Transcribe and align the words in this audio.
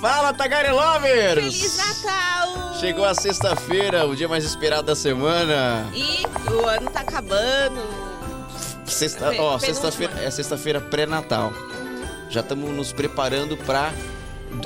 Fala, 0.00 0.32
Tagare 0.34 0.70
Lovers! 0.72 1.54
Feliz 1.56 1.76
Natal! 1.78 2.74
Chegou 2.78 3.04
a 3.04 3.14
sexta-feira, 3.14 4.06
o 4.06 4.14
dia 4.14 4.28
mais 4.28 4.44
esperado 4.44 4.84
da 4.84 4.94
semana. 4.96 5.90
E 5.94 6.22
o 6.50 6.66
ano 6.66 6.90
tá 6.90 7.00
acabando. 7.00 7.80
Sexta, 8.84 9.32
ó, 9.40 9.58
sexta-feira 9.58 10.12
é 10.22 10.30
sexta-feira 10.30 10.80
pré-natal. 10.80 11.52
Já 12.28 12.40
estamos 12.40 12.70
nos 12.70 12.92
preparando 12.92 13.56
para 13.56 13.92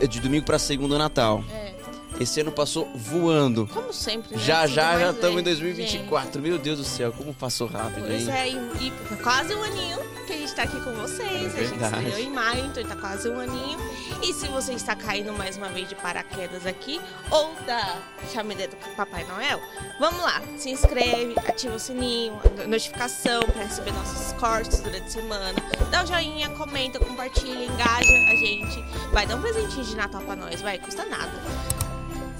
de 0.08 0.20
domingo 0.20 0.44
para 0.44 0.58
segundo 0.58 0.98
Natal. 0.98 1.44
É, 1.50 1.74
Esse 2.18 2.40
ano 2.40 2.50
passou 2.52 2.90
voando. 2.94 3.66
como 3.72 3.92
sempre, 3.92 4.36
né? 4.36 4.42
Já 4.42 4.66
já 4.66 4.98
já 4.98 5.10
estamos 5.10 5.40
em 5.40 5.44
lento, 5.44 5.60
2024. 5.60 6.42
Meu 6.42 6.58
Deus 6.58 6.78
do 6.78 6.84
céu, 6.84 7.12
como 7.12 7.32
passou 7.32 7.66
rápido, 7.68 8.06
Pois 8.06 8.28
hein? 8.28 8.34
é, 8.34 8.48
e, 8.48 8.88
e 8.88 9.16
quase 9.22 9.54
um 9.54 9.62
aninho 9.62 9.98
que 10.30 10.34
a 10.34 10.38
gente 10.38 10.54
tá 10.54 10.62
aqui 10.62 10.80
com 10.80 10.92
vocês. 10.92 11.54
É 11.56 11.60
a 11.60 11.64
gente 11.64 11.82
estreou 11.82 12.18
em 12.18 12.30
maio, 12.30 12.66
então 12.66 12.84
tá 12.84 12.94
quase 12.94 13.28
um 13.28 13.40
aninho. 13.40 13.78
E 14.22 14.32
se 14.32 14.46
você 14.46 14.72
está 14.74 14.94
caindo 14.94 15.32
mais 15.32 15.56
uma 15.56 15.68
vez 15.68 15.88
de 15.88 15.96
paraquedas 15.96 16.66
aqui, 16.66 17.00
ou 17.30 17.52
da 17.66 17.98
chamineta 18.32 18.76
do 18.76 18.94
Papai 18.94 19.24
Noel, 19.24 19.60
vamos 19.98 20.22
lá, 20.22 20.40
se 20.56 20.70
inscreve, 20.70 21.34
ativa 21.46 21.74
o 21.74 21.78
sininho, 21.78 22.40
notificação 22.68 23.42
para 23.42 23.64
receber 23.64 23.92
nossos 23.92 24.32
cortes 24.34 24.80
durante 24.80 25.06
a 25.06 25.10
semana. 25.10 25.54
Dá 25.90 26.04
o 26.04 26.06
joinha, 26.06 26.48
comenta, 26.50 27.00
compartilha, 27.00 27.64
engaja 27.64 28.12
a 28.12 28.36
gente. 28.36 28.80
Vai 29.12 29.26
dar 29.26 29.36
um 29.36 29.40
presentinho 29.40 29.84
de 29.84 29.96
Natal 29.96 30.22
pra 30.22 30.36
nós, 30.36 30.62
vai, 30.62 30.78
custa 30.78 31.04
nada. 31.06 31.32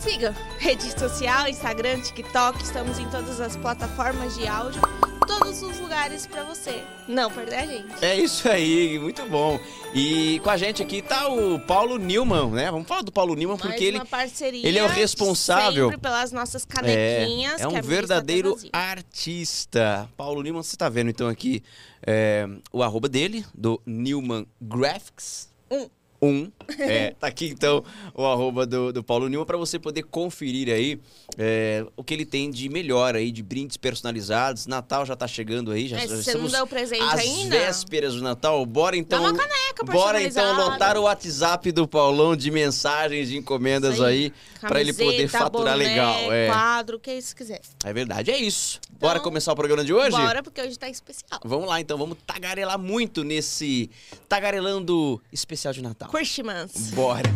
Siga 0.01 0.35
rede 0.59 0.99
social, 0.99 1.47
Instagram, 1.47 2.01
TikTok, 2.01 2.63
estamos 2.63 2.99
em 2.99 3.07
todas 3.11 3.39
as 3.39 3.55
plataformas 3.55 4.35
de 4.35 4.49
áudio, 4.49 4.81
todos 5.27 5.63
os 5.63 5.79
lugares 5.79 6.27
pra 6.27 6.43
você 6.43 6.83
não 7.07 7.31
perder 7.31 7.55
a 7.57 7.67
gente. 7.67 8.05
É 8.05 8.17
isso 8.17 8.49
aí, 8.49 8.99
muito 8.99 9.29
bom. 9.29 9.61
E 9.93 10.41
com 10.41 10.49
a 10.49 10.57
gente 10.57 10.83
aqui 10.83 11.03
tá 11.03 11.29
o 11.29 11.61
Paulo 11.61 11.99
Newman, 11.99 12.51
né? 12.51 12.71
Vamos 12.71 12.89
falar 12.89 13.03
do 13.03 13.13
Paulo 13.13 13.35
Newman 13.35 13.59
Mais 13.59 13.73
porque 13.73 13.85
ele 13.85 14.67
ele 14.67 14.79
é 14.79 14.83
o 14.83 14.89
responsável. 14.89 15.91
sempre 15.91 16.01
pelas 16.01 16.33
nossas 16.33 16.64
é, 16.64 16.67
canequinhas. 16.67 17.61
é 17.61 17.67
um 17.67 17.73
que 17.73 17.77
a 17.77 17.83
Missa 17.83 17.95
verdadeiro 17.95 18.57
artista. 18.73 20.09
Paulo 20.17 20.42
Newman, 20.42 20.62
você 20.62 20.79
tá 20.79 20.89
vendo 20.89 21.11
então 21.11 21.29
aqui 21.29 21.62
é, 22.07 22.48
o 22.73 22.83
arroba 22.83 23.07
dele, 23.07 23.45
do 23.55 23.79
Newman 23.85 24.47
Graphics. 24.62 25.51
Um. 25.70 25.91
Um. 26.23 26.51
É, 26.79 27.11
tá 27.19 27.27
aqui 27.27 27.47
então 27.49 27.83
o 28.15 28.25
arroba 28.25 28.65
do, 28.65 28.93
do 28.93 29.03
Paulo 29.03 29.29
Newman 29.29 29.45
para 29.45 29.57
você 29.57 29.77
poder 29.77 30.05
conferir 30.05 30.73
aí 30.73 31.01
é, 31.37 31.85
o 31.97 32.05
que 32.05 32.15
ele 32.15 32.25
tem 32.25 32.49
de 32.49 32.69
melhor 32.69 33.17
aí, 33.17 33.33
de 33.33 33.43
brindes 33.43 33.77
personalizados. 33.77 34.67
Natal 34.69 35.05
já 35.05 35.17
tá 35.17 35.27
chegando 35.27 35.73
aí, 35.73 35.89
já, 35.89 35.97
É, 35.97 36.03
já 36.03 36.07
você 36.07 36.15
não 36.15 36.21
estamos 36.21 36.53
deu 36.53 36.67
presente 36.67 37.03
às 37.03 37.19
ainda? 37.19 37.59
vésperas 37.59 38.15
do 38.15 38.23
Natal. 38.23 38.65
Bora 38.65 38.97
então. 38.97 39.21
Dá 39.21 39.31
uma 39.31 39.37
caneca 39.37 39.85
Bora 39.85 40.23
então 40.23 40.57
lotar 40.57 40.97
o 40.97 41.03
WhatsApp 41.03 41.73
do 41.73 41.89
Paulão 41.89 42.37
de 42.37 42.51
mensagens, 42.51 43.29
de 43.29 43.37
encomendas 43.37 43.95
Isso 43.95 44.05
aí, 44.05 44.33
para 44.61 44.81
ele 44.81 44.93
poder 44.93 45.29
faturar 45.29 45.77
boné, 45.77 45.89
legal. 45.89 46.33
É. 46.33 46.47
quadro, 46.47 46.97
o 46.98 47.01
que 47.01 47.21
você 47.21 47.35
quiser. 47.35 47.61
é 47.85 47.93
verdade, 47.93 48.31
é 48.31 48.39
isso. 48.39 48.81
Bora 48.93 49.15
Então, 49.15 49.25
começar 49.25 49.53
o 49.53 49.57
programa 49.57 49.85
de 49.85 49.93
hoje? 49.93 50.17
Bora, 50.17 50.43
porque 50.43 50.61
hoje 50.61 50.79
tá 50.79 50.89
especial. 50.89 51.41
Vamos 51.45 51.69
lá 51.69 51.81
então, 51.81 51.98
vamos 51.98 52.17
tagarelar 52.27 52.79
muito 52.79 53.25
nesse 53.25 53.91
tagarelando 54.29 55.21
especial 55.33 55.73
de 55.75 55.83
Natal. 55.83 56.09
Christmas. 56.11 56.91
Bora. 56.92 57.30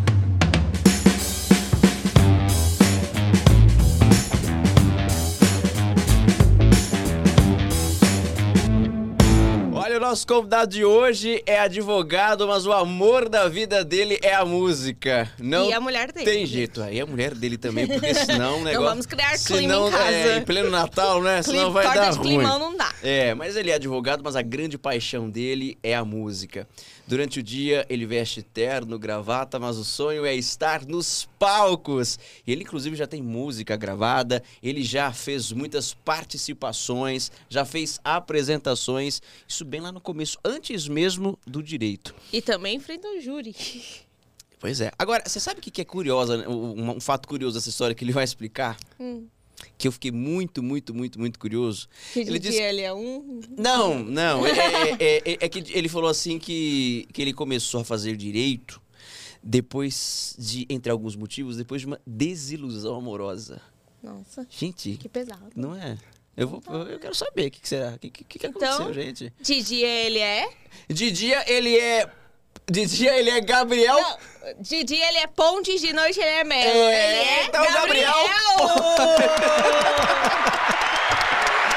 Olha, 9.77 9.97
o 9.97 10.01
nosso 10.01 10.27
convidado 10.27 10.71
de 10.71 10.85
hoje 10.85 11.43
é 11.45 11.59
advogado, 11.59 12.47
mas 12.47 12.65
o 12.65 12.73
amor 12.73 13.29
da 13.29 13.49
vida 13.49 13.85
dele 13.85 14.19
é 14.23 14.33
a 14.33 14.45
música. 14.45 15.29
Não 15.39 15.69
e 15.69 15.73
a 15.73 15.81
mulher 15.81 16.11
dele. 16.13 16.25
tem 16.25 16.47
jeito. 16.47 16.81
Aí 16.81 17.01
a 17.01 17.05
mulher 17.07 17.35
dele 17.35 17.59
também, 17.59 17.87
porque 17.87 18.15
senão 18.15 18.61
o 18.61 18.65
negócio... 18.65 18.89
vamos 18.89 19.05
criar 19.07 19.37
clima 19.39 19.61
senão, 19.61 19.89
em 19.89 19.91
casa. 19.91 20.11
É, 20.13 20.37
em 20.39 20.43
pleno 20.43 20.71
Natal, 20.71 21.21
né? 21.23 21.43
Senão 21.43 21.65
Clim- 21.65 21.73
vai 21.73 21.85
dar 21.95 22.11
de 22.13 22.19
ruim. 22.19 22.29
climão 22.29 22.59
não 22.59 22.77
dá. 22.77 22.91
É, 23.03 23.35
mas 23.35 23.57
ele 23.57 23.71
é 23.71 23.75
advogado, 23.75 24.23
mas 24.25 24.37
a 24.37 24.43
grande 24.43 24.79
paixão 24.79 25.29
dele 25.29 25.77
é 25.83 25.95
a 25.95 26.05
música. 26.05 26.67
Durante 27.07 27.41
o 27.41 27.43
dia, 27.43 27.85
ele 27.91 28.07
veste 28.07 28.43
terno, 28.43 28.99
gravata, 28.99 29.59
mas 29.59 29.77
o 29.77 29.85
sonho 29.85 30.25
é 30.25 30.35
estar 30.35 30.87
nos 30.87 31.29
palcos. 31.39 32.19
Ele, 32.47 32.63
inclusive, 32.63 32.97
já 32.97 33.07
tem 33.07 33.23
música 33.23 33.77
gravada, 33.77 34.43
ele 34.63 34.83
já 34.83 35.13
fez 35.13 35.53
muitas 35.53 35.93
participações, 35.93 37.31
já 37.49 37.65
fez 37.65 38.01
apresentações. 38.03 39.21
Isso 39.47 39.65
bem 39.67 39.81
lá 39.81 39.93
no 39.93 40.01
começo, 40.01 40.39
antes 40.43 40.89
mesmo 40.89 41.39
do 41.47 41.63
direito. 41.63 42.15
E 42.33 42.41
também 42.41 42.77
enfrenta 42.77 43.07
o 43.09 43.21
júri. 43.21 43.55
Pois 44.59 44.81
é. 44.81 44.91
Agora, 44.99 45.23
você 45.27 45.39
sabe 45.39 45.61
o 45.61 45.63
que 45.63 45.83
é 45.83 45.85
curiosa, 45.85 46.39
né? 46.39 46.49
um, 46.49 46.97
um 46.97 47.01
fato 47.01 47.29
curioso 47.29 47.55
dessa 47.55 47.69
história 47.69 47.95
que 47.95 48.03
ele 48.03 48.13
vai 48.13 48.25
explicar? 48.25 48.79
Hum. 48.99 49.27
Que 49.85 49.89
eu 49.89 49.93
fiquei 49.93 50.11
muito, 50.11 50.63
muito, 50.63 50.95
muito, 50.95 51.21
muito 51.21 51.39
curioso. 51.39 51.91
Que 52.15 52.21
Ele 52.21 52.39
disse- 52.39 52.59
ele 52.59 52.81
é 52.81 52.95
um. 52.95 53.39
Não, 53.55 53.99
não. 54.03 54.47
É, 54.47 54.93
é- 54.99 55.23
é- 55.33 55.39
é 55.43 55.49
que 55.51 55.59
ele 55.77 55.91
falou 55.91 56.09
assim 56.09 56.39
que, 56.39 57.07
que 57.13 57.21
ele 57.21 57.35
começou 57.35 57.83
a 57.83 57.85
fazer 57.85 58.17
direito 58.17 58.81
depois 59.43 60.35
de, 60.39 60.65
entre 60.71 60.91
alguns 60.91 61.17
motivos, 61.17 61.59
depois 61.59 61.83
de 61.83 61.87
uma 61.87 62.01
desilusão 62.07 62.97
amorosa. 62.97 63.61
Nossa, 64.03 64.47
Gente, 64.49 64.97
que 64.97 65.07
pesado. 65.07 65.51
não 65.55 65.75
é? 65.77 65.99
Eu, 66.35 66.49
vou, 66.49 66.63
eu 66.69 66.83
eu 66.93 66.99
quero 66.99 67.15
saber 67.15 67.49
o 67.49 67.51
que, 67.51 67.61
que 67.61 67.69
será. 67.69 67.93
O 67.95 67.99
que, 67.99 68.09
que, 68.11 68.25
que 68.25 68.47
Então- 68.47 68.59
aconteceu, 68.77 68.95
gente? 68.95 69.33
De 69.39 69.63
dia 69.63 69.87
ele 69.87 70.19
é. 70.19 70.49
De 70.89 71.11
dia 71.11 71.45
ele 71.47 71.77
é. 71.79 72.11
De 72.71 72.87
dia 72.87 73.19
ele 73.19 73.31
é 73.31 73.41
Gabriel. 73.41 73.97
Não, 74.01 74.17
de 74.61 74.85
dia 74.85 75.09
ele 75.09 75.19
é 75.19 75.27
Ponte, 75.27 75.79
de 75.79 75.93
noite 75.93 76.19
ele 76.19 76.29
é 76.29 76.45
Melo. 76.45 76.71
É, 76.71 77.21
ele 77.21 77.29
é 77.29 77.45
então, 77.45 77.63
Gabriel. 77.63 78.15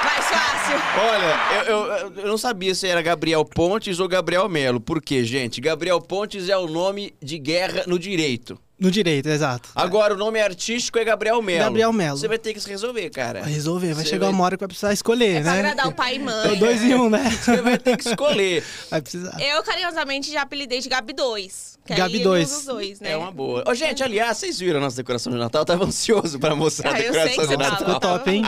Mais 0.04 0.26
fácil. 0.26 0.78
Olha, 1.12 1.66
eu, 1.66 1.76
eu, 1.76 2.14
eu 2.22 2.28
não 2.28 2.38
sabia 2.38 2.74
se 2.74 2.88
era 2.88 3.02
Gabriel 3.02 3.44
Pontes 3.44 4.00
ou 4.00 4.08
Gabriel 4.08 4.48
Melo. 4.48 4.80
Por 4.80 5.02
quê, 5.02 5.26
gente? 5.26 5.60
Gabriel 5.60 6.00
Pontes 6.00 6.48
é 6.48 6.58
o 6.58 6.68
nome 6.68 7.14
de 7.22 7.38
guerra 7.38 7.84
no 7.86 8.00
direito. 8.00 8.58
No 8.80 8.92
direito, 8.92 9.28
exato. 9.28 9.70
Agora, 9.74 10.14
o 10.14 10.18
nome 10.18 10.40
artístico 10.40 11.00
é 11.00 11.04
Gabriel 11.04 11.42
Melo. 11.42 11.64
Gabriel 11.66 11.92
Melo. 11.92 12.18
Você 12.18 12.28
vai 12.28 12.38
ter 12.38 12.54
que 12.54 12.60
se 12.60 12.70
resolver, 12.70 13.10
cara. 13.10 13.42
Vai 13.42 13.52
resolver, 13.52 13.94
vai 13.94 14.04
Você 14.04 14.10
chegar 14.12 14.28
vai- 14.28 14.36
uma 14.36 14.44
hora 14.44 14.56
que 14.56 14.62
vai 14.62 14.68
precisar 14.68 14.94
escolher, 14.94 15.38
É 15.38 15.42
pra 15.42 15.52
né? 15.54 15.60
agradar 15.60 15.88
o 15.88 15.94
pai 15.94 16.14
e 16.14 16.16
É 16.18 16.20
mãe. 16.20 16.54
o 16.54 16.60
dois 16.60 16.84
em 16.84 16.94
um, 16.94 17.10
né? 17.10 17.24
Você 17.42 17.62
vai 17.62 17.78
ter 17.80 17.98
que 17.98 18.08
escolher. 18.08 18.64
Vai 18.92 19.02
precisar. 19.02 19.36
Eu 19.42 19.64
carinhosamente 19.64 20.32
já 20.32 20.44
apelidei 20.44 20.80
de 20.80 20.90
Gabi 20.90 21.14
2. 21.14 21.78
Que 21.88 21.96
Gabi 21.96 22.16
aí 22.16 22.16
ele 22.18 22.24
dois. 22.26 23.00
né? 23.00 23.12
É 23.12 23.18
uma 23.18 23.32
boa. 23.32 23.64
Ô, 23.66 23.74
gente, 23.74 24.04
aliás, 24.04 24.38
vocês 24.38 24.60
viram 24.60 24.78
a 24.80 24.82
nossa 24.84 24.98
decoração 24.98 25.32
de 25.32 25.40
Natal? 25.40 25.62
Eu 25.62 25.66
tava 25.66 25.86
ansioso 25.86 26.38
pra 26.38 26.54
mostrar 26.54 26.92
a 26.92 26.94
Ah, 26.96 27.00
eu 27.00 27.14
sei 27.14 27.24
decoração 27.30 27.44
que 27.46 27.48
de 27.50 27.58
Natal. 27.58 27.78
Ficou 27.78 28.00
top, 28.02 28.30
hein? 28.30 28.44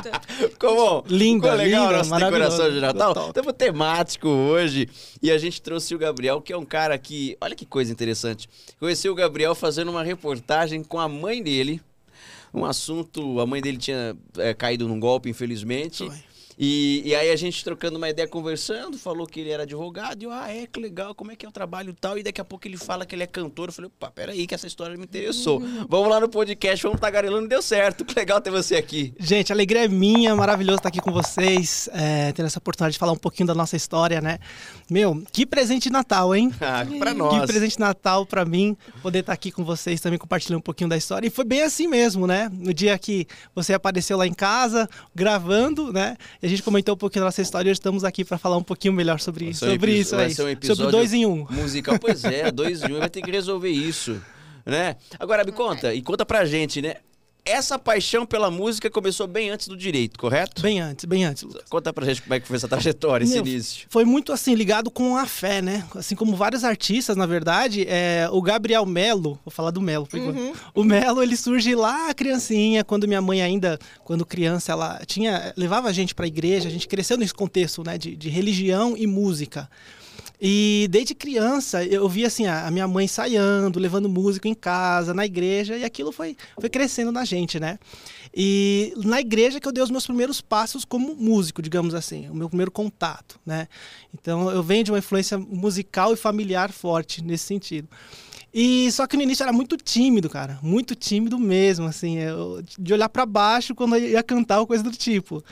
Ficou 0.52 0.76
bom? 0.76 1.04
Linda, 1.08 1.44
Ficou 1.54 1.58
legal 1.58 1.84
linda, 1.86 1.96
a 1.96 1.98
nossa 2.04 2.20
decoração 2.26 2.70
de 2.72 2.80
Natal? 2.82 3.28
Estamos 3.30 3.54
temático 3.58 4.28
hoje 4.28 4.90
e 5.24 5.32
a 5.32 5.38
gente 5.38 5.62
trouxe 5.62 5.96
o 5.96 5.98
Gabriel, 5.98 6.42
que 6.42 6.52
é 6.52 6.58
um 6.58 6.66
cara 6.66 6.98
que... 6.98 7.38
Olha 7.40 7.56
que 7.56 7.66
coisa 7.66 7.92
interessante. 7.94 8.50
Conheci 8.78 9.08
o 9.10 9.16
Gabriel 9.16 9.56
fazendo 9.56 9.90
uma 9.90 10.04
reportagem 10.20 10.84
com 10.84 11.00
a 11.00 11.08
mãe 11.08 11.42
dele. 11.42 11.82
Um 12.54 12.66
assunto... 12.66 13.40
A 13.40 13.46
mãe 13.46 13.62
dele 13.62 13.78
tinha 13.78 14.16
é, 14.38 14.54
caído 14.54 14.88
num 14.88 15.00
golpe, 15.00 15.30
infelizmente. 15.30 16.06
Foi. 16.06 16.29
E, 16.62 17.02
e 17.06 17.16
aí 17.16 17.32
a 17.32 17.36
gente 17.38 17.64
trocando 17.64 17.98
uma 17.98 18.10
ideia, 18.10 18.28
conversando, 18.28 18.98
falou 18.98 19.26
que 19.26 19.40
ele 19.40 19.50
era 19.50 19.64
advogado, 19.64 20.22
e 20.22 20.26
eu, 20.26 20.32
ah, 20.32 20.52
é, 20.54 20.68
que 20.68 20.78
legal, 20.78 21.16
como 21.16 21.32
é 21.32 21.36
que 21.38 21.46
é 21.46 21.50
o 21.50 21.52
trabalho 21.54 21.92
e 21.92 21.94
tal, 21.94 22.18
e 22.18 22.24
daqui 22.24 22.42
a 22.42 22.44
pouco 22.44 22.68
ele 22.68 22.76
fala 22.76 23.06
que 23.06 23.16
ele 23.16 23.24
é 23.24 23.28
cantor, 23.28 23.70
eu 23.70 23.74
falei, 23.74 23.90
opa, 23.96 24.12
peraí, 24.12 24.46
que 24.46 24.54
essa 24.54 24.68
história 24.68 24.98
me 24.98 25.06
interessou. 25.06 25.62
Vamos 25.88 26.10
lá 26.10 26.20
no 26.20 26.28
podcast, 26.28 26.84
vamos 26.84 27.00
tagarelando, 27.00 27.48
deu 27.48 27.62
certo, 27.62 28.04
que 28.04 28.14
legal 28.14 28.42
ter 28.42 28.52
você 28.52 28.76
aqui. 28.76 29.14
Gente, 29.18 29.54
a 29.54 29.56
alegria 29.56 29.86
é 29.86 29.88
minha, 29.88 30.36
maravilhoso 30.36 30.80
estar 30.80 30.90
aqui 30.90 31.00
com 31.00 31.14
vocês, 31.14 31.88
é, 31.94 32.34
ter 32.34 32.44
essa 32.44 32.60
oportunidade 32.60 32.94
de 32.94 33.00
falar 33.00 33.14
um 33.14 33.18
pouquinho 33.18 33.48
da 33.48 33.56
nossa 33.56 33.78
história, 33.78 34.20
né? 34.20 34.38
Meu, 34.90 35.24
que 35.32 35.46
presente 35.46 35.84
de 35.84 35.92
Natal, 35.92 36.36
hein? 36.36 36.52
Ah, 36.62 36.86
pra 37.00 37.12
Que 37.14 37.18
nós. 37.18 37.46
presente 37.46 37.76
de 37.76 37.80
Natal 37.80 38.26
pra 38.26 38.44
mim, 38.44 38.76
poder 39.02 39.20
estar 39.20 39.32
aqui 39.34 39.50
com 39.50 39.64
vocês 39.64 40.02
também 40.02 40.20
compartilhando 40.20 40.60
um 40.60 40.64
pouquinho 40.64 40.90
da 40.90 40.98
história. 40.98 41.26
E 41.26 41.30
foi 41.30 41.46
bem 41.46 41.64
assim 41.64 41.88
mesmo, 41.88 42.28
né? 42.28 42.50
No 42.52 42.74
dia 42.74 42.98
que 43.00 43.26
você 43.56 43.74
apareceu 43.74 44.18
lá 44.18 44.28
em 44.28 44.34
casa, 44.34 44.88
gravando, 45.16 45.92
né? 45.94 46.18
E 46.44 46.49
gente 46.50 46.64
comentou 46.64 46.96
um 46.96 46.98
pouquinho 46.98 47.22
da 47.22 47.28
nossa 47.28 47.42
história 47.42 47.70
e 47.70 47.72
hoje 47.72 47.80
estamos 47.80 48.04
aqui 48.04 48.26
pra 48.26 48.38
falar 48.38 48.58
um 48.58 48.64
pouquinho 48.64 48.94
melhor 48.94 49.20
sobre, 49.20 49.46
Vai 49.46 49.54
ser 49.54 49.66
um 49.66 49.72
sobre 49.72 49.92
isso 49.92 50.16
vai 50.16 50.30
ser 50.30 50.44
um 50.44 50.50
episódio 50.50 50.84
sobre 50.84 50.92
dois 50.92 51.14
em 51.14 51.26
um. 51.26 51.46
Musical, 51.50 51.98
pois 52.00 52.24
é, 52.24 52.50
dois 52.52 52.84
em 52.84 52.94
um, 52.94 53.00
vai 53.00 53.10
ter 53.10 53.22
que 53.22 53.32
resolver 53.32 53.70
isso, 53.70 54.22
né? 54.66 54.96
Agora, 55.20 55.44
me 55.44 55.52
conta, 55.52 55.94
e 55.94 56.02
conta 56.02 56.26
pra 56.26 56.46
gente, 56.46 56.82
né? 56.82 56.96
Essa 57.46 57.80
paixão 57.80 58.26
pela 58.26 58.52
música 58.52 58.90
começou 58.90 59.26
bem 59.26 59.50
antes 59.50 59.68
do 59.68 59.76
direito, 59.76 60.20
correto? 60.20 60.62
Bem 60.62 60.80
antes, 60.80 61.06
bem 61.06 61.26
antes, 61.26 61.44
Lucas. 61.44 61.64
Conta 61.70 61.92
pra 61.92 62.06
gente 62.06 62.22
como 62.22 62.34
é 62.34 62.40
que 62.40 62.48
foi 62.48 62.58
essa 62.58 62.68
trajetória, 62.68 63.24
esse 63.24 63.34
Meu, 63.34 63.46
início. 63.46 63.88
Foi 63.90 64.06
muito 64.06 64.32
assim 64.32 64.54
ligado 64.54 64.92
com 64.92 65.18
a 65.18 65.26
fé, 65.26 65.62
né? 65.62 65.88
Assim 65.96 66.16
como 66.16 66.36
vários 66.36 66.64
artistas, 66.64 67.18
na 67.18 67.26
verdade, 67.26 67.86
é, 67.88 68.28
o 68.32 68.42
Gabriel 68.42 68.86
Melo, 68.86 69.40
vou 69.44 69.52
falar 69.52 69.72
do 69.72 69.82
Melo 69.82 70.06
por 70.06 70.20
enquanto. 70.20 70.60
O 70.76 70.84
Melo, 70.84 71.24
ele 71.24 71.36
surge 71.36 71.74
lá 71.74 72.14
criancinha, 72.14 72.84
quando 72.84 73.08
minha 73.08 73.22
mãe 73.22 73.42
ainda, 73.42 73.80
quando 74.04 74.26
criança, 74.26 74.72
ela 74.72 75.02
tinha 75.06 75.54
levava 75.56 75.88
a 75.88 75.94
gente 75.94 76.14
pra 76.14 76.28
igreja, 76.28 76.68
a 76.68 76.72
gente 76.72 76.88
cresceu 76.88 77.18
nesse 77.18 77.34
contexto, 77.34 77.84
né, 77.84 77.98
de, 77.98 78.16
de 78.16 78.30
religião 78.30 78.96
e 78.96 79.08
música. 79.08 79.70
E 80.42 80.88
desde 80.90 81.14
criança 81.14 81.84
eu 81.84 82.08
vi 82.08 82.24
assim 82.24 82.46
a 82.48 82.72
minha 82.72 82.88
mãe 82.88 83.04
ensaiando, 83.06 83.78
levando 83.78 84.08
música 84.08 84.48
em 84.48 84.54
casa, 84.54 85.14
na 85.14 85.26
igreja, 85.26 85.78
e 85.78 85.84
aquilo 85.84 86.12
foi, 86.14 86.38
foi 86.60 86.70
crescendo 86.70 87.12
na 87.12 87.26
gente, 87.26 87.60
né? 87.60 87.78
E 88.34 88.94
na 89.04 89.20
igreja 89.20 89.60
que 89.60 89.68
eu 89.68 89.72
dei 89.72 89.84
os 89.84 89.90
meus 89.92 90.06
primeiros 90.06 90.40
passos 90.40 90.86
como 90.86 91.14
músico, 91.16 91.62
digamos 91.62 91.94
assim, 91.94 92.30
o 92.30 92.36
meu 92.36 92.48
primeiro 92.48 92.72
contato, 92.72 93.38
né? 93.46 93.68
Então 94.14 94.50
eu 94.50 94.64
venho 94.64 94.84
de 94.86 94.92
uma 94.92 95.00
influência 95.00 95.38
musical 95.38 96.14
e 96.14 96.16
familiar 96.16 96.72
forte 96.72 97.22
nesse 97.22 97.46
sentido. 97.46 97.90
E 98.54 98.92
só 98.94 99.06
que 99.06 99.18
no 99.18 99.24
início 99.24 99.44
era 99.44 99.52
muito 99.54 99.76
tímido, 99.78 100.30
cara, 100.30 100.58
muito 100.64 100.96
tímido 100.96 101.38
mesmo, 101.38 101.86
assim, 101.86 102.18
eu- 102.18 102.64
de 102.80 102.94
olhar 102.94 103.10
pra 103.10 103.26
baixo 103.26 103.76
quando 103.76 103.96
eu 103.96 104.10
ia 104.10 104.24
cantar 104.24 104.60
ou 104.60 104.66
coisa 104.68 104.84
do 104.84 104.92
tipo. 104.92 105.44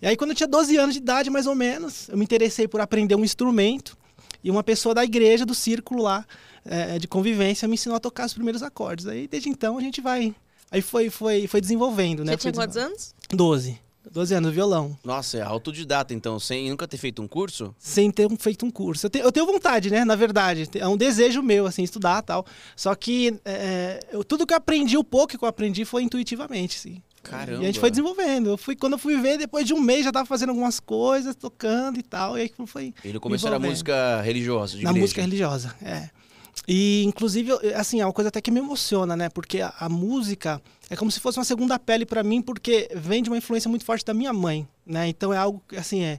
E 0.00 0.06
aí 0.06 0.16
quando 0.16 0.30
eu 0.30 0.36
tinha 0.36 0.46
12 0.46 0.76
anos 0.76 0.94
de 0.94 1.00
idade, 1.00 1.30
mais 1.30 1.46
ou 1.46 1.54
menos, 1.54 2.08
eu 2.08 2.16
me 2.16 2.22
interessei 2.24 2.68
por 2.68 2.80
aprender 2.80 3.16
um 3.16 3.24
instrumento 3.24 3.97
e 4.42 4.50
uma 4.50 4.62
pessoa 4.62 4.94
da 4.94 5.04
igreja, 5.04 5.44
do 5.46 5.54
círculo 5.54 6.02
lá, 6.02 6.24
eh, 6.64 6.98
de 6.98 7.06
convivência, 7.08 7.66
me 7.68 7.74
ensinou 7.74 7.96
a 7.96 8.00
tocar 8.00 8.26
os 8.26 8.34
primeiros 8.34 8.62
acordes. 8.62 9.06
Aí 9.06 9.26
desde 9.28 9.48
então 9.48 9.78
a 9.78 9.80
gente 9.80 10.00
vai 10.00 10.34
Aí 10.70 10.82
foi, 10.82 11.08
foi, 11.08 11.46
foi 11.46 11.60
desenvolvendo, 11.62 12.22
né? 12.24 12.32
Você 12.32 12.38
tinha 12.38 12.52
Foi 12.52 12.62
quantos 12.64 12.76
anos? 12.76 13.14
desenvol- 13.28 13.36
12. 13.54 13.78
12 14.10 14.34
anos, 14.34 14.52
violão. 14.54 14.98
Nossa, 15.04 15.36
é 15.38 15.42
autodidata, 15.42 16.12
então, 16.14 16.38
sem 16.40 16.68
nunca 16.70 16.86
ter 16.88 16.96
feito 16.96 17.20
um 17.22 17.28
curso? 17.28 17.74
Sem 17.78 18.10
ter 18.10 18.26
feito 18.38 18.64
um 18.64 18.70
curso. 18.70 19.06
Eu, 19.06 19.10
te- 19.10 19.18
eu 19.18 19.30
tenho 19.32 19.44
vontade, 19.46 19.90
né? 19.90 20.02
Na 20.04 20.14
verdade. 20.16 20.68
É 20.74 20.86
um 20.88 20.96
desejo 20.96 21.42
meu, 21.42 21.66
assim, 21.66 21.82
estudar 21.82 22.20
tal. 22.22 22.44
Só 22.76 22.94
que 22.94 23.38
é, 23.44 24.00
eu- 24.12 24.22
tudo 24.24 24.46
que 24.46 24.52
eu 24.54 24.56
aprendi, 24.58 24.96
o 24.96 25.04
pouco 25.04 25.36
que 25.38 25.42
eu 25.44 25.48
aprendi, 25.48 25.84
foi 25.86 26.02
intuitivamente, 26.02 26.78
sim. 26.78 27.02
Caramba. 27.22 27.62
E 27.62 27.64
a 27.64 27.66
gente 27.66 27.80
foi 27.80 27.90
desenvolvendo. 27.90 28.50
Eu 28.50 28.58
fui, 28.58 28.76
quando 28.76 28.94
eu 28.94 28.98
fui 28.98 29.20
ver, 29.20 29.38
depois 29.38 29.66
de 29.66 29.74
um 29.74 29.80
mês 29.80 30.04
já 30.04 30.12
tava 30.12 30.26
fazendo 30.26 30.50
algumas 30.50 30.80
coisas, 30.80 31.34
tocando 31.34 31.98
e 31.98 32.02
tal. 32.02 32.38
E 32.38 32.42
aí 32.42 32.52
foi 32.66 32.94
Ele 33.04 33.18
começou 33.18 33.50
na 33.50 33.58
música 33.58 34.20
religiosa, 34.22 34.76
de 34.76 34.84
na 34.84 34.90
igreja. 34.90 35.02
música 35.02 35.20
religiosa, 35.22 35.74
é. 35.82 36.10
E, 36.66 37.04
inclusive, 37.04 37.52
assim, 37.74 38.00
é 38.00 38.06
uma 38.06 38.12
coisa 38.12 38.28
até 38.28 38.40
que 38.40 38.50
me 38.50 38.58
emociona, 38.60 39.16
né? 39.16 39.28
Porque 39.28 39.60
a, 39.60 39.72
a 39.78 39.88
música 39.88 40.60
é 40.90 40.96
como 40.96 41.10
se 41.10 41.20
fosse 41.20 41.38
uma 41.38 41.44
segunda 41.44 41.78
pele 41.78 42.04
para 42.04 42.22
mim, 42.22 42.42
porque 42.42 42.90
vem 42.94 43.22
de 43.22 43.30
uma 43.30 43.38
influência 43.38 43.68
muito 43.68 43.84
forte 43.84 44.04
da 44.04 44.12
minha 44.12 44.32
mãe, 44.32 44.66
né? 44.84 45.08
Então 45.08 45.32
é 45.32 45.36
algo 45.36 45.62
que, 45.68 45.76
assim, 45.76 46.02
é... 46.02 46.18